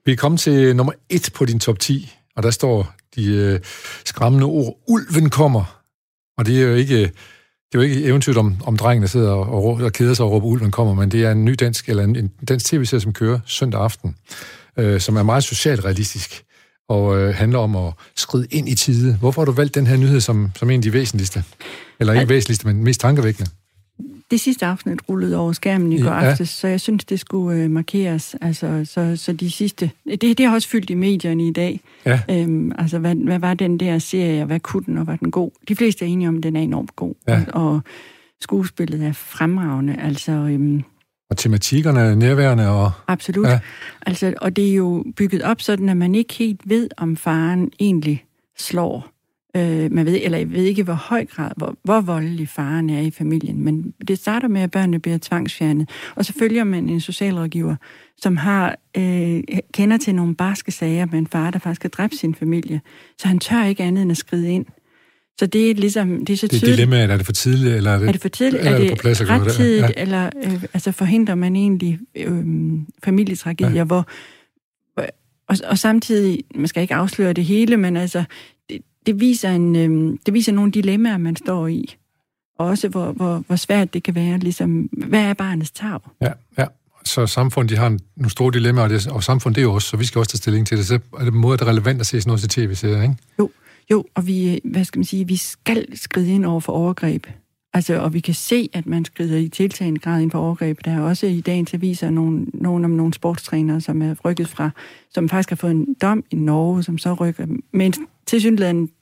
Vi 0.06 0.12
er 0.12 0.16
kommet 0.16 0.40
til 0.40 0.76
nummer 0.76 0.92
et 1.10 1.30
på 1.34 1.44
din 1.44 1.60
top 1.60 1.78
10, 1.78 2.12
og 2.36 2.42
der 2.42 2.50
står 2.50 2.94
de 3.16 3.26
øh, 3.26 3.60
skræmmende 4.04 4.44
ord, 4.46 4.76
ulven 4.88 5.30
kommer. 5.30 5.80
Og 6.38 6.46
det 6.46 6.58
er 6.62 6.62
jo 6.66 6.74
ikke, 6.74 7.12
det 7.72 7.78
er 7.78 7.82
jo 7.82 7.90
ikke 7.90 8.04
eventyrt 8.04 8.36
om, 8.36 8.56
om 8.64 8.76
drengen, 8.76 9.02
der 9.02 9.08
sidder 9.08 9.30
og, 9.30 9.64
og, 9.64 9.64
og 9.64 9.92
keder 9.92 10.14
sig 10.14 10.24
og 10.24 10.32
råber, 10.32 10.46
ulven 10.46 10.70
kommer, 10.70 10.94
men 10.94 11.10
det 11.10 11.24
er 11.24 11.32
en 11.32 11.44
ny 11.44 11.54
dansk, 11.60 11.88
eller 11.88 12.04
en, 12.04 12.16
en 12.16 12.30
dansk 12.48 12.66
tv-serie, 12.66 13.00
som 13.00 13.12
kører 13.12 13.40
søndag 13.46 13.80
aften, 13.80 14.16
øh, 14.78 15.00
som 15.00 15.16
er 15.16 15.22
meget 15.22 15.44
socialt 15.44 15.84
realistisk, 15.84 16.44
og 16.88 17.18
øh, 17.18 17.34
handler 17.34 17.58
om 17.58 17.76
at 17.76 17.92
skride 18.16 18.46
ind 18.50 18.68
i 18.68 18.74
tide. 18.74 19.16
Hvorfor 19.16 19.40
har 19.40 19.46
du 19.46 19.52
valgt 19.52 19.74
den 19.74 19.86
her 19.86 19.96
nyhed 19.96 20.20
som, 20.20 20.52
som 20.56 20.70
en 20.70 20.78
af 20.78 20.82
de 20.82 20.92
væsentligste? 20.92 21.44
Eller 22.00 22.12
ikke 22.12 22.28
væsentligste, 22.28 22.66
men 22.66 22.84
mest 22.84 23.00
tankevækkende? 23.00 23.50
Det 24.30 24.40
sidste 24.40 24.66
afsnit 24.66 24.98
rullede 25.08 25.36
over 25.36 25.52
skærmen 25.52 25.92
i 25.92 26.00
går 26.00 26.10
Ja. 26.10 26.24
aftes, 26.30 26.48
så 26.48 26.68
jeg 26.68 26.80
synes, 26.80 27.04
det 27.04 27.20
skulle 27.20 27.62
øh, 27.62 27.70
markeres. 27.70 28.36
Altså, 28.40 28.82
så, 28.84 29.16
så 29.16 29.32
de 29.32 29.50
sidste... 29.50 29.90
Det, 30.20 30.38
det 30.38 30.40
har 30.46 30.54
også 30.54 30.68
fyldt 30.68 30.90
i 30.90 30.94
medierne 30.94 31.48
i 31.48 31.52
dag. 31.52 31.80
Ja. 32.06 32.20
Øhm, 32.30 32.72
altså, 32.78 32.98
hvad, 32.98 33.14
hvad 33.14 33.38
var 33.38 33.54
den 33.54 33.80
der 33.80 33.98
serie, 33.98 34.40
og 34.40 34.46
hvad 34.46 34.60
kunne 34.60 34.82
den, 34.86 34.98
og 34.98 35.06
var 35.06 35.16
den 35.16 35.30
god? 35.30 35.50
De 35.68 35.76
fleste 35.76 36.04
er 36.04 36.08
enige 36.08 36.28
om, 36.28 36.36
at 36.36 36.42
den 36.42 36.56
er 36.56 36.60
enormt 36.60 36.96
god. 36.96 37.14
Ja. 37.28 37.42
Og, 37.52 37.72
og 37.74 37.80
skuespillet 38.40 39.02
er 39.06 39.12
fremragende. 39.12 39.96
Altså, 40.02 40.32
øhm, 40.32 40.82
Og 41.30 41.36
tematikkerne 41.36 42.00
er 42.00 42.14
nærværende, 42.14 42.68
og 42.68 42.90
Absolut. 43.08 43.46
Ja. 43.46 43.52
Ja. 43.52 43.58
Altså, 44.06 44.34
og 44.40 44.56
det 44.56 44.70
er 44.70 44.74
jo 44.74 45.04
bygget 45.16 45.42
op 45.42 45.60
sådan, 45.60 45.88
at 45.88 45.96
man 45.96 46.14
ikke 46.14 46.34
helt 46.34 46.60
ved, 46.64 46.88
om 46.96 47.16
faren 47.16 47.70
egentlig 47.80 48.24
slår. 48.58 49.08
Øh, 49.56 49.92
man 49.92 50.06
ved, 50.06 50.20
eller 50.22 50.38
jeg 50.38 50.52
ved 50.52 50.62
ikke, 50.64 50.82
hvor 50.82 50.94
høj 50.94 51.24
grad, 51.26 51.50
hvor, 51.56 51.76
hvor 51.84 52.00
voldelig 52.00 52.48
faren 52.48 52.90
er 52.90 53.00
i 53.00 53.10
familien. 53.10 53.64
Men 53.64 53.94
det 54.08 54.18
starter 54.18 54.48
med, 54.48 54.60
at 54.60 54.70
børnene 54.70 54.98
bliver 54.98 55.18
tvangsfjernet. 55.22 55.90
Og 56.14 56.24
så 56.24 56.32
følger 56.38 56.64
man 56.64 56.88
en 56.88 57.00
socialrådgiver, 57.00 57.76
som 58.22 58.36
har 58.36 58.76
øh, 58.96 59.40
kender 59.74 59.96
til 59.96 60.14
nogle 60.14 60.34
barske 60.34 60.72
sager 60.72 61.06
med 61.06 61.18
en 61.18 61.26
far, 61.26 61.50
der 61.50 61.58
faktisk 61.58 61.82
har 61.82 61.88
dræbt 61.88 62.14
sin 62.16 62.34
familie. 62.34 62.80
Så 63.18 63.28
han 63.28 63.38
tør 63.38 63.64
ikke 63.64 63.82
andet 63.82 64.02
end 64.02 64.10
at 64.10 64.16
skride 64.16 64.50
ind. 64.50 64.66
Så 65.38 65.46
det 65.46 65.70
er 65.70 65.74
ligesom, 65.74 66.24
det 66.24 66.32
er 66.32 66.36
så 66.36 66.46
det 66.46 66.54
er 66.56 66.58
tydeligt. 66.58 66.76
dilemmaet, 66.76 67.10
er 67.10 67.16
det 67.16 67.26
for 67.26 67.32
tidligt, 67.32 67.74
eller 67.74 67.90
er 67.90 67.98
det, 67.98 68.08
Er 68.08 68.12
det 68.12 68.20
for 68.20 68.28
tidligt? 68.28 68.60
eller 68.60 68.72
er 68.76 68.80
det 68.80 68.90
på 68.90 68.96
plads 68.96 69.20
at 69.20 69.26
gøre 69.26 69.38
det? 69.38 69.46
rettidigt, 69.46 69.82
Ja. 69.96 70.02
eller 70.02 70.30
øh, 70.44 70.62
altså 70.74 70.92
forhindrer 70.92 71.34
man 71.34 71.56
egentlig 71.56 71.98
øh, 72.16 72.44
familietragedier, 73.04 73.74
ja. 73.74 73.84
hvor, 73.84 74.06
hvor 74.94 75.06
og, 75.48 75.56
og 75.70 75.78
samtidig, 75.78 76.38
man 76.54 76.68
skal 76.68 76.82
ikke 76.82 76.94
afsløre 76.94 77.32
det 77.32 77.44
hele, 77.44 77.76
men 77.76 77.96
altså, 77.96 78.24
det, 79.06 79.20
viser, 79.20 79.50
en, 79.50 79.76
øh, 79.76 80.18
det 80.26 80.34
viser 80.34 80.52
nogle 80.52 80.70
dilemmaer, 80.72 81.18
man 81.18 81.36
står 81.36 81.66
i. 81.66 81.96
Og 82.58 82.66
også, 82.66 82.88
hvor, 82.88 83.12
hvor, 83.12 83.44
hvor 83.46 83.56
svært 83.56 83.94
det 83.94 84.02
kan 84.02 84.14
være, 84.14 84.38
ligesom, 84.38 84.70
hvad 85.08 85.20
er 85.20 85.34
barnets 85.34 85.70
tag? 85.70 85.98
Ja, 86.20 86.32
ja. 86.58 86.64
Så 87.04 87.26
samfundet, 87.26 87.70
de 87.70 87.76
har 87.76 87.86
en- 87.86 88.00
nogle 88.16 88.30
store 88.30 88.52
dilemmaer, 88.52 88.84
og, 88.84 88.90
det, 88.90 89.06
og 89.08 89.22
samfundet 89.24 89.56
det 89.56 89.60
er 89.62 89.64
jo 89.66 89.72
også, 89.74 89.88
så 89.88 89.96
vi 89.96 90.04
skal 90.04 90.18
også 90.18 90.30
tage 90.30 90.38
stilling 90.38 90.66
til 90.66 90.78
det. 90.78 90.86
Så 90.86 90.94
er 90.94 90.98
det 91.24 91.32
på 91.32 91.36
en 91.36 91.40
måde, 91.40 91.54
at 91.54 91.60
det 91.60 91.66
er 91.66 91.70
relevant 91.70 92.00
at 92.00 92.06
se 92.06 92.20
sådan 92.20 92.28
noget 92.30 92.40
til 92.40 92.48
tv-serier, 92.48 93.02
ikke? 93.02 93.14
Jo, 93.38 93.50
jo, 93.90 94.04
og 94.14 94.26
vi, 94.26 94.54
øh, 94.54 94.58
hvad 94.64 94.84
skal 94.84 94.98
man 94.98 95.04
sige, 95.04 95.26
vi 95.26 95.36
skal 95.36 95.86
skride 95.98 96.30
ind 96.30 96.44
over 96.44 96.60
for 96.60 96.72
overgreb. 96.72 97.26
Altså, 97.74 98.00
og 98.00 98.14
vi 98.14 98.20
kan 98.20 98.34
se, 98.34 98.68
at 98.72 98.86
man 98.86 99.04
skrider 99.04 99.38
i 99.38 99.48
tiltagende 99.48 100.00
grad 100.00 100.22
ind 100.22 100.30
for 100.30 100.38
overgreb. 100.38 100.78
Der 100.84 100.90
er 100.90 101.00
også 101.00 101.26
i 101.26 101.40
dagens 101.40 101.74
aviser 101.74 102.10
nogle, 102.10 102.46
nogle 102.54 102.84
om 102.84 102.90
nogle 102.90 103.14
sportstrænere, 103.14 103.80
som 103.80 104.02
er 104.02 104.14
rykket 104.24 104.48
fra, 104.48 104.70
som 105.10 105.28
faktisk 105.28 105.48
har 105.48 105.56
fået 105.56 105.70
en 105.70 105.96
dom 106.02 106.24
i 106.30 106.36
Norge, 106.36 106.82
som 106.82 106.98
så 106.98 107.12
rykker 107.14 107.46
med 107.72 107.86
en 107.86 107.94
tilsyneladende 108.26 108.92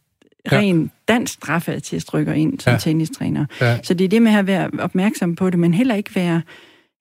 Ja. 0.52 0.56
ren 0.58 0.90
dansk 1.08 1.32
straffeattest 1.34 2.14
rykker 2.14 2.32
ind 2.32 2.60
som 2.60 2.70
Ja. 2.72 2.78
tennistræner. 2.78 3.46
Ja. 3.60 3.78
Så 3.82 3.94
det 3.94 4.04
er 4.04 4.08
det 4.08 4.22
med 4.22 4.32
at 4.32 4.46
være 4.46 4.70
opmærksom 4.78 5.34
på 5.36 5.50
det, 5.50 5.58
men 5.58 5.74
heller 5.74 5.94
ikke 5.94 6.14
være 6.14 6.42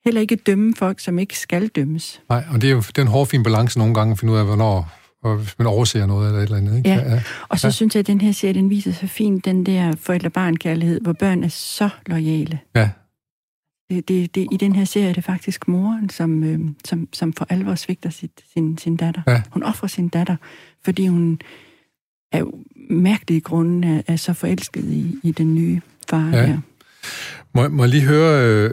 heller 0.05 0.21
ikke 0.21 0.35
dømme 0.35 0.73
folk, 0.75 0.99
som 0.99 1.19
ikke 1.19 1.39
skal 1.39 1.67
dømmes. 1.67 2.21
Nej, 2.29 2.43
og 2.53 2.61
det 2.61 2.67
er 2.67 2.71
jo 2.71 2.77
det 2.81 2.97
er 2.97 3.01
en 3.01 3.07
hård, 3.07 3.27
fin 3.27 3.43
balance 3.43 3.77
nogle 3.79 3.93
gange 3.93 4.11
at 4.11 4.19
finde 4.19 4.33
ud 4.33 4.37
af, 4.37 4.45
hvornår 4.45 4.91
og 5.23 5.37
hvis 5.37 5.55
man 5.57 5.67
overser 5.67 6.05
noget 6.05 6.27
eller 6.27 6.39
et 6.39 6.43
eller 6.43 6.57
andet, 6.57 6.77
ikke? 6.77 6.89
Ja. 6.89 6.95
ja. 7.13 7.21
Og 7.49 7.59
så 7.59 7.67
Ja. 7.67 7.71
synes 7.71 7.95
jeg, 7.95 7.99
at 7.99 8.07
den 8.07 8.21
her 8.21 8.31
serie, 8.31 8.53
den 8.53 8.69
viser 8.69 8.91
så 8.91 9.07
fint 9.07 9.45
den 9.45 9.65
der 9.65 9.95
forældre-barn-kærlighed, 9.95 11.01
hvor 11.01 11.13
børn 11.13 11.43
er 11.43 11.47
så 11.47 11.89
lojale. 12.07 12.59
ja. 12.75 12.89
Det, 13.89 14.07
det, 14.07 14.35
det, 14.35 14.47
I 14.51 14.57
den 14.57 14.75
her 14.75 14.85
serie 14.85 15.09
er 15.09 15.13
det 15.13 15.23
faktisk 15.23 15.67
moren, 15.67 16.09
som, 16.09 16.43
øh, 16.43 16.59
som, 16.85 17.07
som 17.13 17.33
for 17.33 17.45
alvor 17.49 17.75
svigter 17.75 18.09
sit, 18.09 18.31
sin, 18.53 18.77
sin 18.77 18.95
datter. 18.97 19.21
Ja. 19.27 19.41
Hun 19.51 19.63
offrer 19.63 19.87
sin 19.87 20.07
datter, 20.07 20.35
fordi 20.85 21.07
hun 21.07 21.39
jo 22.39 22.53
mærkelige 22.89 23.41
grunde 23.41 23.87
er, 23.87 24.01
er 24.07 24.15
så 24.15 24.33
forelsket 24.33 24.83
i, 24.83 25.15
i 25.23 25.31
den 25.31 25.55
nye 25.55 25.81
far 26.09 26.29
Ja. 26.33 26.45
her. 26.45 26.59
Må, 27.55 27.67
må 27.67 27.83
jeg 27.83 27.89
lige 27.89 28.03
høre, 28.03 28.45
øh, 28.47 28.71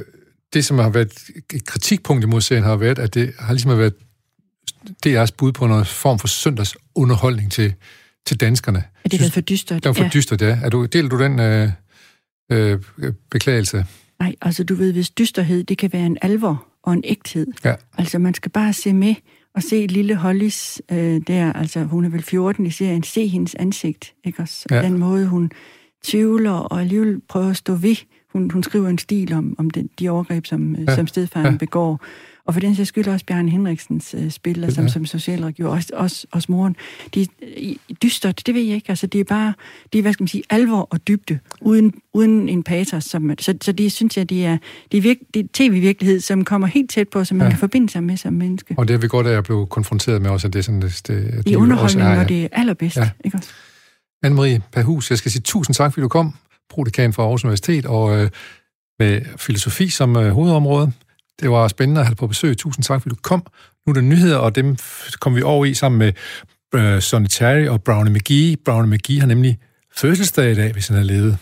det 0.52 0.64
som 0.64 0.78
har 0.78 0.90
været 0.90 1.30
et 1.54 1.64
kritikpunkt 1.66 2.24
imod 2.24 2.40
serien 2.40 2.64
har 2.64 2.76
været, 2.76 2.98
at 2.98 3.14
det 3.14 3.32
har 3.38 3.52
ligesom 3.52 3.78
været 3.78 3.94
DR's 5.06 5.34
bud 5.38 5.52
på 5.52 5.66
noget 5.66 5.86
form 5.86 6.18
for 6.18 6.28
søndagsunderholdning 6.28 7.52
til, 7.52 7.74
til 8.26 8.40
danskerne. 8.40 8.84
Er 9.04 9.08
det 9.08 9.20
været 9.20 9.32
for 9.32 9.40
dystert? 9.40 9.82
Det 9.82 9.88
var 9.88 9.92
for 9.92 10.02
ja. 10.02 10.10
dystert, 10.14 10.42
ja. 10.42 10.58
Er 10.62 10.68
du, 10.68 10.84
deler 10.84 11.08
du 11.08 11.18
den 11.18 11.40
øh, 11.40 11.68
øh, 12.52 12.78
beklagelse? 13.30 13.86
Nej, 14.20 14.34
altså 14.42 14.64
du 14.64 14.74
ved, 14.74 14.92
hvis 14.92 15.10
dysterhed, 15.10 15.64
det 15.64 15.78
kan 15.78 15.92
være 15.92 16.06
en 16.06 16.18
alvor 16.22 16.66
og 16.82 16.92
en 16.92 17.02
ægthed. 17.04 17.46
Ja. 17.64 17.74
Altså 17.98 18.18
man 18.18 18.34
skal 18.34 18.50
bare 18.50 18.72
se 18.72 18.92
med 18.92 19.14
og 19.54 19.62
se 19.62 19.86
lille 19.86 20.14
Hollys 20.14 20.82
øh, 20.92 21.20
der, 21.26 21.52
altså 21.52 21.84
hun 21.84 22.04
er 22.04 22.08
vel 22.08 22.22
14 22.22 22.66
i 22.66 22.70
serien, 22.70 23.02
se 23.02 23.26
hendes 23.26 23.54
ansigt, 23.54 24.14
ikke 24.24 24.42
også? 24.42 24.66
Ja. 24.70 24.82
Den 24.82 24.98
måde, 24.98 25.26
hun 25.26 25.50
tvivler 26.04 26.50
og 26.50 26.80
alligevel 26.80 27.20
prøver 27.28 27.50
at 27.50 27.56
stå 27.56 27.74
ved. 27.74 27.96
Hun, 28.32 28.50
hun 28.50 28.62
skriver 28.62 28.88
en 28.88 28.98
stil 28.98 29.32
om, 29.32 29.54
om 29.58 29.70
den, 29.70 29.90
de 29.98 30.08
overgreb, 30.08 30.46
som, 30.46 30.74
Ja. 30.74 30.80
ja. 30.88 30.94
som 30.96 31.06
stedfaren 31.06 31.52
ja. 31.52 31.58
begår. 31.58 32.00
Og 32.44 32.54
for 32.54 32.60
den 32.60 32.74
sags 32.74 32.88
skyld 32.88 33.08
også 33.08 33.26
Bjørn 33.26 33.48
Henriksens 33.48 34.14
øh, 34.18 34.30
spil, 34.30 34.60
ja. 34.60 34.70
som, 34.70 34.88
som 34.88 35.06
socialrådgiver, 35.06 35.68
også, 35.68 35.90
også, 35.92 36.26
også 36.32 36.52
moren. 36.52 36.76
De 37.14 37.22
er 37.22 37.74
dystert, 38.02 38.42
det 38.46 38.54
ved 38.54 38.62
jeg 38.62 38.74
ikke. 38.74 38.88
Altså, 38.88 39.06
det 39.06 39.20
er 39.20 39.24
bare, 39.24 39.54
det 39.92 39.98
er, 39.98 40.02
hvad 40.02 40.12
skal 40.12 40.22
man 40.22 40.28
sige, 40.28 40.42
alvor 40.50 40.88
og 40.90 41.08
dybde, 41.08 41.38
uden, 41.60 41.94
uden 42.14 42.48
en 42.48 42.62
patos. 42.62 43.04
Som, 43.04 43.34
så, 43.38 43.54
så 43.62 43.72
det 43.72 43.92
synes 43.92 44.16
jeg, 44.16 44.30
det 44.30 44.46
er, 44.46 44.58
det 44.92 44.98
er, 44.98 45.02
virk, 45.02 45.16
det 45.34 45.44
er 45.44 45.48
tv-virkelighed, 45.52 46.20
som 46.20 46.44
kommer 46.44 46.68
helt 46.68 46.90
tæt 46.90 47.08
på, 47.08 47.24
som 47.24 47.36
man 47.36 47.46
ja. 47.46 47.50
kan 47.50 47.58
forbinde 47.58 47.88
sig 47.88 48.02
med 48.02 48.16
som 48.16 48.32
menneske. 48.32 48.74
Og 48.78 48.88
det 48.88 48.94
er 48.94 48.98
vi 48.98 49.08
godt 49.08 49.26
af 49.26 49.36
at 49.36 49.44
blive 49.44 49.66
konfronteret 49.66 50.22
med 50.22 50.30
også, 50.30 50.46
at 50.46 50.52
det 50.52 50.58
er 50.58 50.62
sådan, 50.62 50.82
det, 50.82 51.02
det, 51.06 51.42
I 51.46 51.56
underholdning, 51.56 52.14
når 52.14 52.24
det 52.24 52.44
er 52.44 52.48
allerbedst. 52.52 52.96
Ja. 52.96 53.10
Ikke 53.24 53.36
også? 53.36 53.50
Anne-Marie 54.26 54.60
Perhus, 54.72 55.10
jeg 55.10 55.18
skal 55.18 55.30
sige 55.30 55.42
tusind 55.42 55.74
tak, 55.74 55.92
fordi 55.92 56.02
du 56.02 56.08
kom. 56.08 56.34
Prodekan 56.70 57.12
fra 57.12 57.22
Aarhus 57.22 57.44
Universitet, 57.44 57.86
og 57.86 58.18
øh, 58.18 58.30
med 58.98 59.20
filosofi 59.36 59.88
som 59.88 60.16
øh, 60.16 60.30
hovedområde. 60.30 60.92
Det 61.40 61.50
var 61.50 61.68
spændende 61.68 62.00
at 62.00 62.06
have 62.06 62.10
dig 62.10 62.16
på 62.18 62.26
besøg. 62.26 62.56
Tusind 62.56 62.84
tak, 62.84 63.02
fordi 63.02 63.14
du 63.14 63.20
kom. 63.22 63.46
Nu 63.86 63.90
er 63.90 63.94
der 63.94 64.00
nyheder, 64.00 64.36
og 64.36 64.54
dem 64.54 64.76
kommer 65.20 65.38
vi 65.38 65.42
over 65.42 65.64
i 65.64 65.74
sammen 65.74 65.98
med 65.98 66.12
øh, 66.74 67.00
Sonny 67.00 67.26
Terry 67.26 67.66
og 67.66 67.82
Brownie 67.82 68.12
McGee. 68.14 68.56
Brownie 68.64 68.90
McGee 68.90 69.20
har 69.20 69.26
nemlig 69.26 69.58
fødselsdag 69.96 70.52
i 70.52 70.54
dag, 70.54 70.72
hvis 70.72 70.88
han 70.88 70.96
har 70.96 71.04
levet. 71.04 71.38